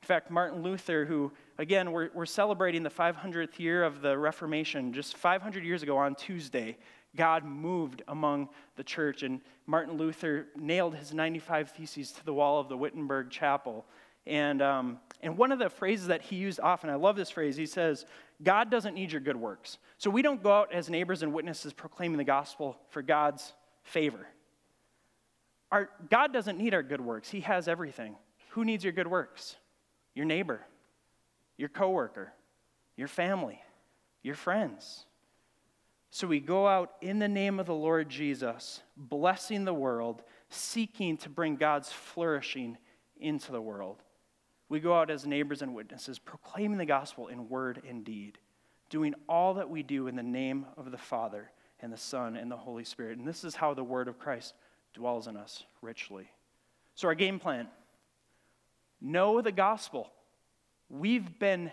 In 0.00 0.06
fact, 0.06 0.30
Martin 0.30 0.62
Luther, 0.62 1.04
who, 1.04 1.32
again, 1.58 1.90
we're, 1.90 2.10
we're 2.14 2.26
celebrating 2.26 2.84
the 2.84 2.90
500th 2.90 3.58
year 3.58 3.82
of 3.82 4.02
the 4.02 4.16
Reformation, 4.16 4.92
just 4.92 5.16
500 5.16 5.64
years 5.64 5.82
ago 5.82 5.96
on 5.96 6.14
Tuesday, 6.14 6.78
God 7.16 7.44
moved 7.44 8.02
among 8.06 8.50
the 8.76 8.84
church, 8.84 9.24
and 9.24 9.40
Martin 9.66 9.96
Luther 9.96 10.46
nailed 10.56 10.94
his 10.94 11.12
95 11.12 11.72
Theses 11.72 12.12
to 12.12 12.24
the 12.24 12.32
wall 12.32 12.60
of 12.60 12.68
the 12.68 12.76
Wittenberg 12.76 13.30
Chapel. 13.30 13.84
And, 14.26 14.62
um, 14.62 14.98
and 15.22 15.36
one 15.36 15.52
of 15.52 15.58
the 15.58 15.70
phrases 15.70 16.08
that 16.08 16.22
he 16.22 16.36
used 16.36 16.60
often, 16.60 16.90
I 16.90 16.94
love 16.94 17.16
this 17.16 17.30
phrase, 17.30 17.56
he 17.56 17.66
says, 17.66 18.06
God 18.42 18.70
doesn't 18.70 18.94
need 18.94 19.12
your 19.12 19.20
good 19.20 19.36
works. 19.36 19.78
So 19.98 20.10
we 20.10 20.22
don't 20.22 20.42
go 20.42 20.52
out 20.52 20.72
as 20.72 20.88
neighbors 20.88 21.22
and 21.22 21.32
witnesses 21.32 21.72
proclaiming 21.72 22.18
the 22.18 22.24
gospel 22.24 22.76
for 22.88 23.02
God's 23.02 23.52
favor. 23.82 24.26
Our, 25.70 25.90
God 26.10 26.32
doesn't 26.32 26.58
need 26.58 26.74
our 26.74 26.82
good 26.82 27.00
works, 27.00 27.30
He 27.30 27.40
has 27.40 27.68
everything. 27.68 28.16
Who 28.50 28.64
needs 28.64 28.82
your 28.82 28.92
good 28.92 29.06
works? 29.06 29.56
Your 30.14 30.24
neighbor, 30.24 30.60
your 31.56 31.68
coworker, 31.68 32.32
your 32.96 33.08
family, 33.08 33.62
your 34.22 34.34
friends. 34.34 35.06
So 36.10 36.26
we 36.26 36.40
go 36.40 36.66
out 36.66 36.94
in 37.00 37.20
the 37.20 37.28
name 37.28 37.60
of 37.60 37.66
the 37.66 37.74
Lord 37.74 38.08
Jesus, 38.08 38.80
blessing 38.96 39.64
the 39.64 39.74
world, 39.74 40.22
seeking 40.48 41.16
to 41.18 41.28
bring 41.28 41.54
God's 41.54 41.92
flourishing 41.92 42.76
into 43.20 43.52
the 43.52 43.62
world. 43.62 44.02
We 44.70 44.78
go 44.78 44.94
out 44.94 45.10
as 45.10 45.26
neighbors 45.26 45.62
and 45.62 45.74
witnesses, 45.74 46.20
proclaiming 46.20 46.78
the 46.78 46.86
gospel 46.86 47.26
in 47.26 47.48
word 47.48 47.82
and 47.86 48.04
deed, 48.04 48.38
doing 48.88 49.14
all 49.28 49.54
that 49.54 49.68
we 49.68 49.82
do 49.82 50.06
in 50.06 50.14
the 50.14 50.22
name 50.22 50.64
of 50.76 50.92
the 50.92 50.96
Father 50.96 51.50
and 51.80 51.92
the 51.92 51.98
Son 51.98 52.36
and 52.36 52.48
the 52.48 52.56
Holy 52.56 52.84
Spirit. 52.84 53.18
And 53.18 53.26
this 53.26 53.42
is 53.42 53.56
how 53.56 53.74
the 53.74 53.82
word 53.82 54.06
of 54.06 54.20
Christ 54.20 54.54
dwells 54.94 55.26
in 55.26 55.36
us 55.36 55.64
richly. 55.82 56.30
So, 56.94 57.08
our 57.08 57.16
game 57.16 57.40
plan 57.40 57.66
know 59.00 59.42
the 59.42 59.50
gospel, 59.50 60.12
we've 60.88 61.38
been 61.40 61.72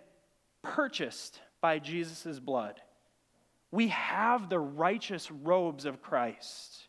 purchased 0.63 1.39
by 1.61 1.77
Jesus' 1.77 2.39
blood. 2.39 2.81
We 3.69 3.89
have 3.89 4.49
the 4.49 4.59
righteous 4.59 5.29
robes 5.29 5.85
of 5.85 6.01
Christ. 6.01 6.87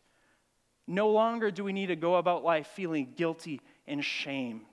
No 0.87 1.11
longer 1.11 1.51
do 1.51 1.65
we 1.65 1.75
need 1.75 1.89
to 1.89 1.97
go 1.97 2.15
about 2.15 2.45
life 2.45 2.69
feeling 2.69 3.13
guilty 3.15 3.61
and 3.87 4.03
shamed 4.03 4.65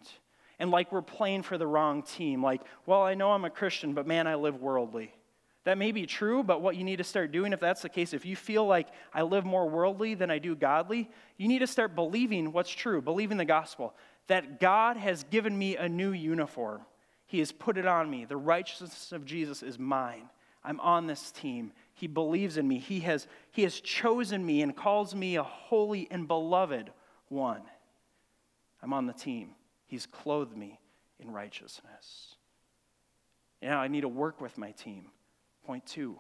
and 0.60 0.72
like 0.72 0.92
we're 0.92 1.02
playing 1.02 1.44
for 1.44 1.58
the 1.58 1.68
wrong 1.68 2.04
team. 2.04 2.44
Like, 2.44 2.62
well, 2.86 3.04
I 3.04 3.14
know 3.14 3.32
I'm 3.32 3.46
a 3.46 3.50
Christian, 3.50 3.94
but 3.94 4.08
man, 4.08 4.28
I 4.28 4.36
live 4.36 4.62
worldly. 4.62 5.14
That 5.66 5.80
may 5.80 5.92
be 5.92 6.06
true, 6.06 6.44
but 6.44 6.62
what 6.62 6.76
you 6.76 6.84
need 6.84 6.98
to 6.98 7.04
start 7.04 7.32
doing, 7.32 7.52
if 7.52 7.60
that's 7.60 7.82
the 7.82 7.90
case, 7.90 8.14
if 8.14 8.26
you 8.26 8.36
feel 8.36 8.66
like 8.68 8.88
I 9.14 9.24
live 9.24 9.46
more 9.46 9.68
worldly 9.68 10.14
than 10.14 10.30
I 10.30 10.38
do 10.38 10.56
godly, 10.56 11.10
you 11.38 11.48
need 11.48 11.60
to 11.60 11.68
start 11.68 11.96
believing 11.96 12.52
what's 12.52 12.70
true, 12.70 13.02
believing 13.02 13.38
the 13.38 13.46
gospel, 13.46 13.96
that 14.28 14.60
God 14.60 14.96
has 14.96 15.24
given 15.24 15.58
me 15.58 15.76
a 15.76 15.90
new 15.90 16.12
uniform. 16.12 16.82
He 17.26 17.40
has 17.40 17.52
put 17.52 17.78
it 17.78 17.88
on 17.88 18.10
me. 18.10 18.26
The 18.26 18.38
righteousness 18.38 19.12
of 19.12 19.26
Jesus 19.26 19.64
is 19.64 19.80
mine. 19.80 20.30
I'm 20.64 20.80
on 20.80 21.08
this 21.08 21.32
team. 21.32 21.72
He 21.94 22.06
believes 22.08 22.58
in 22.58 22.68
me. 22.68 22.78
He 22.78 23.00
has, 23.02 23.28
he 23.52 23.64
has 23.64 23.80
chosen 23.80 24.46
me 24.46 24.62
and 24.62 24.76
calls 24.76 25.16
me 25.16 25.36
a 25.36 25.44
holy 25.44 26.08
and 26.12 26.28
beloved 26.28 26.92
one. 27.30 27.62
I'm 28.84 28.94
on 28.94 29.08
the 29.08 29.14
team. 29.14 29.56
He's 29.88 30.06
clothed 30.06 30.56
me 30.56 30.80
in 31.20 31.32
righteousness. 31.32 32.36
Now 33.62 33.80
I 33.80 33.88
need 33.88 34.02
to 34.02 34.08
work 34.08 34.42
with 34.42 34.58
my 34.58 34.72
team. 34.72 35.06
Point 35.66 35.86
two. 35.86 36.18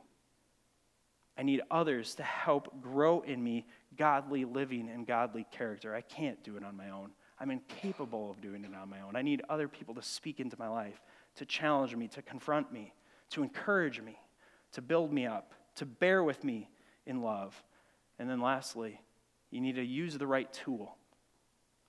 I 1.37 1.43
need 1.43 1.61
others 1.69 2.15
to 2.15 2.23
help 2.23 2.81
grow 2.81 3.21
in 3.21 3.43
me 3.43 3.65
godly 3.97 4.45
living 4.45 4.89
and 4.89 5.05
godly 5.05 5.45
character. 5.51 5.93
I 5.93 6.01
can't 6.01 6.41
do 6.43 6.55
it 6.55 6.63
on 6.63 6.77
my 6.77 6.89
own. 6.89 7.11
I'm 7.39 7.51
incapable 7.51 8.31
of 8.31 8.39
doing 8.39 8.63
it 8.63 8.73
on 8.73 8.89
my 8.89 9.01
own. 9.01 9.17
I 9.17 9.21
need 9.21 9.41
other 9.49 9.67
people 9.67 9.93
to 9.95 10.01
speak 10.01 10.39
into 10.39 10.55
my 10.57 10.69
life, 10.69 11.01
to 11.35 11.45
challenge 11.45 11.93
me, 11.95 12.07
to 12.09 12.21
confront 12.21 12.71
me, 12.71 12.93
to 13.31 13.43
encourage 13.43 14.01
me, 14.01 14.17
to 14.71 14.81
build 14.81 15.11
me 15.11 15.25
up, 15.25 15.53
to 15.75 15.85
bear 15.85 16.23
with 16.23 16.43
me 16.45 16.69
in 17.05 17.21
love. 17.21 17.61
And 18.17 18.29
then 18.29 18.39
lastly, 18.39 19.01
you 19.51 19.59
need 19.59 19.75
to 19.75 19.83
use 19.83 20.17
the 20.17 20.27
right 20.27 20.51
tool 20.53 20.95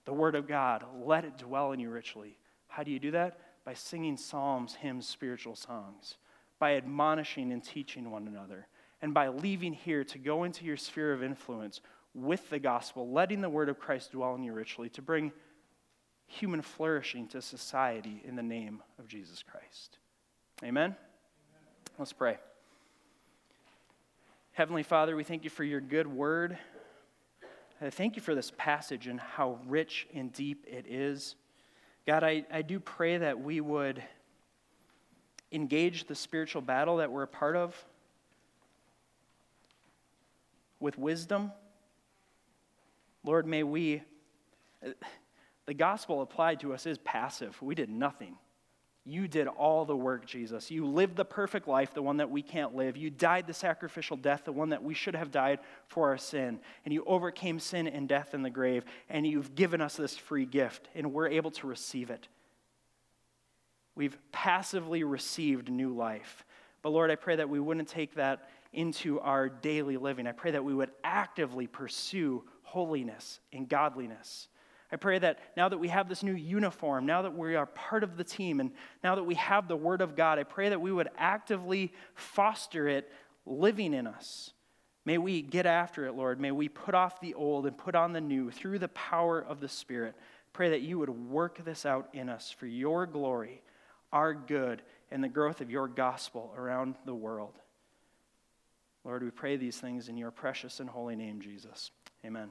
the 0.07 0.15
Word 0.15 0.35
of 0.35 0.49
God. 0.49 0.85
Let 1.05 1.25
it 1.25 1.37
dwell 1.37 1.73
in 1.73 1.81
you 1.81 1.91
richly. 1.91 2.39
How 2.69 2.83
do 2.83 2.91
you 2.91 2.99
do 2.99 3.11
that? 3.11 3.39
By 3.65 3.75
singing 3.75 4.17
psalms, 4.17 4.75
hymns, 4.75 5.07
spiritual 5.07 5.57
songs, 5.57 6.17
by 6.59 6.77
admonishing 6.77 7.53
and 7.53 7.63
teaching 7.63 8.11
one 8.11 8.27
another, 8.27 8.69
and 9.03 9.13
by 9.13 9.29
leaving 9.29 9.75
here 9.75 10.05
to 10.05 10.19
go 10.19 10.45
into 10.45 10.65
your 10.65 10.77
sphere 10.79 11.13
of 11.13 11.23
influence 11.23 11.83
with 12.15 12.49
the 12.49 12.59
gospel, 12.59 13.13
letting 13.13 13.43
the 13.43 13.51
Word 13.51 13.69
of 13.69 13.79
Christ 13.79 14.13
dwell 14.13 14.35
in 14.35 14.43
you 14.43 14.53
richly 14.53 14.89
to 14.91 15.03
bring 15.03 15.33
human 16.27 16.63
flourishing 16.63 17.29
to 17.29 17.43
society 17.43 18.23
in 18.25 18.37
the 18.37 18.43
name 18.43 18.83
of 18.99 19.07
Jesus 19.07 19.43
Christ. 19.43 19.99
Amen? 20.63 20.85
Amen. 20.85 20.97
Let's 21.99 22.13
pray. 22.13 22.39
Heavenly 24.53 24.83
Father, 24.83 25.15
we 25.15 25.25
thank 25.25 25.45
you 25.45 25.51
for 25.51 25.65
your 25.65 25.81
good 25.81 26.07
word. 26.07 26.57
I 27.81 27.91
thank 27.91 28.17
you 28.17 28.23
for 28.23 28.35
this 28.35 28.51
passage 28.57 29.07
and 29.07 29.21
how 29.21 29.59
rich 29.67 30.07
and 30.15 30.33
deep 30.33 30.65
it 30.67 30.87
is. 30.89 31.37
God, 32.07 32.25
I, 32.25 32.47
I 32.51 32.63
do 32.63 32.81
pray 32.81 33.19
that 33.19 33.39
we 33.39 33.61
would 33.61 34.03
engage 35.53 36.07
the 36.07 36.15
spiritual 36.15 36.63
battle 36.63 36.97
that 36.99 37.13
we're 37.13 37.25
a 37.25 37.29
part 37.29 37.55
of 37.55 37.77
with 40.81 40.97
wisdom. 40.97 41.53
Lord, 43.25 43.47
may 43.47 43.63
we, 43.63 44.03
uh, 44.85 44.91
the 45.67 45.75
gospel 45.75 46.23
applied 46.23 46.61
to 46.61 46.73
us 46.73 46.87
is 46.87 46.97
passive. 46.99 47.61
We 47.61 47.75
did 47.75 47.91
nothing. 47.91 48.37
You 49.09 49.29
did 49.29 49.47
all 49.47 49.85
the 49.85 49.97
work, 49.97 50.27
Jesus. 50.27 50.69
You 50.69 50.85
lived 50.85 51.15
the 51.15 51.25
perfect 51.25 51.69
life, 51.69 51.95
the 51.95 52.03
one 52.03 52.17
that 52.17 52.29
we 52.29 52.43
can't 52.43 52.75
live. 52.75 52.97
You 52.97 53.09
died 53.09 53.47
the 53.47 53.55
sacrificial 53.55 54.17
death, 54.17 54.43
the 54.45 54.53
one 54.53 54.71
that 54.71 54.83
we 54.83 54.95
should 54.95 55.15
have 55.15 55.31
died 55.31 55.61
for 55.87 56.09
our 56.09 56.19
sin. 56.19 56.59
And 56.85 56.93
you 56.93 57.05
overcame 57.07 57.61
sin 57.61 57.87
and 57.87 58.09
death 58.09 58.35
in 58.35 58.43
the 58.43 58.51
grave. 58.51 58.85
And 59.09 59.25
you've 59.25 59.55
given 59.55 59.81
us 59.81 59.95
this 59.95 60.17
free 60.17 60.45
gift, 60.45 60.89
and 60.93 61.13
we're 61.13 61.29
able 61.29 61.53
to 61.53 61.69
receive 61.69 62.11
it. 62.11 62.27
We've 63.95 64.19
passively 64.33 65.05
received 65.05 65.71
new 65.71 65.95
life. 65.95 66.45
But 66.83 66.91
Lord, 66.91 67.13
I 67.13 67.15
pray 67.15 67.37
that 67.37 67.49
we 67.49 67.61
wouldn't 67.61 67.89
take 67.89 68.17
that 68.17 68.49
into 68.73 69.21
our 69.21 69.49
daily 69.49 69.97
living. 69.99 70.27
I 70.27 70.33
pray 70.33 70.51
that 70.51 70.65
we 70.65 70.75
would 70.75 70.91
actively 71.05 71.69
pursue 71.69 72.43
holiness 72.63 73.39
and 73.53 73.69
godliness. 73.69 74.49
I 74.93 74.97
pray 74.97 75.19
that 75.19 75.39
now 75.57 75.69
that 75.69 75.79
we 75.79 75.89
have 75.89 76.09
this 76.09 76.23
new 76.23 76.35
uniform, 76.35 77.07
now 77.07 77.23
that 77.23 77.37
we 77.37 77.57
are 77.57 77.67
part 77.67 78.05
of 78.05 78.17
the 78.17 78.25
team, 78.25 78.61
and 78.61 78.71
now 79.03 79.17
that 79.17 79.25
we 79.25 79.35
have 79.35 79.67
the 79.67 79.77
Word 79.77 80.01
of 80.01 80.15
God, 80.15 80.39
I 80.39 80.45
pray 80.45 80.69
that 80.69 80.81
we 80.81 80.93
would 80.93 81.09
actively 81.17 81.93
foster 82.15 82.87
it 82.87 83.11
living 83.45 83.95
in 83.95 84.07
us. 84.07 84.53
May 85.05 85.19
we 85.19 85.43
get 85.43 85.67
after 85.67 86.07
it, 86.07 86.15
Lord. 86.15 86.41
May 86.41 86.51
we 86.51 86.69
put 86.69 86.95
off 86.95 87.21
the 87.21 87.35
old 87.35 87.67
and 87.67 87.77
put 87.79 87.95
on 87.95 88.13
the 88.13 88.21
new 88.21 88.51
through 88.51 88.81
the 88.81 88.89
power 88.89 89.41
of 89.41 89.61
the 89.61 89.69
Spirit. 89.69 90.15
Pray 90.53 90.71
that 90.71 90.83
you 90.83 90.99
would 90.99 91.11
work 91.11 91.65
this 91.65 91.87
out 91.87 92.09
in 92.13 92.29
us 92.29 92.51
for 92.51 92.67
your 92.67 93.07
glory, 93.07 93.63
our 94.13 94.35
good, 94.35 94.83
and 95.11 95.23
the 95.23 95.29
growth 95.29 95.61
of 95.61 95.71
your 95.71 95.87
gospel 95.87 96.53
around 96.57 96.97
the 97.05 97.15
world. 97.15 97.55
Lord, 99.05 99.23
we 99.23 99.31
pray 99.31 99.57
these 99.57 99.77
things 99.77 100.09
in 100.09 100.17
your 100.17 100.33
precious 100.33 100.81
and 100.81 100.91
holy 100.91 101.15
name, 101.15 101.41
Jesus. 101.41 101.93
Amen. 102.25 102.51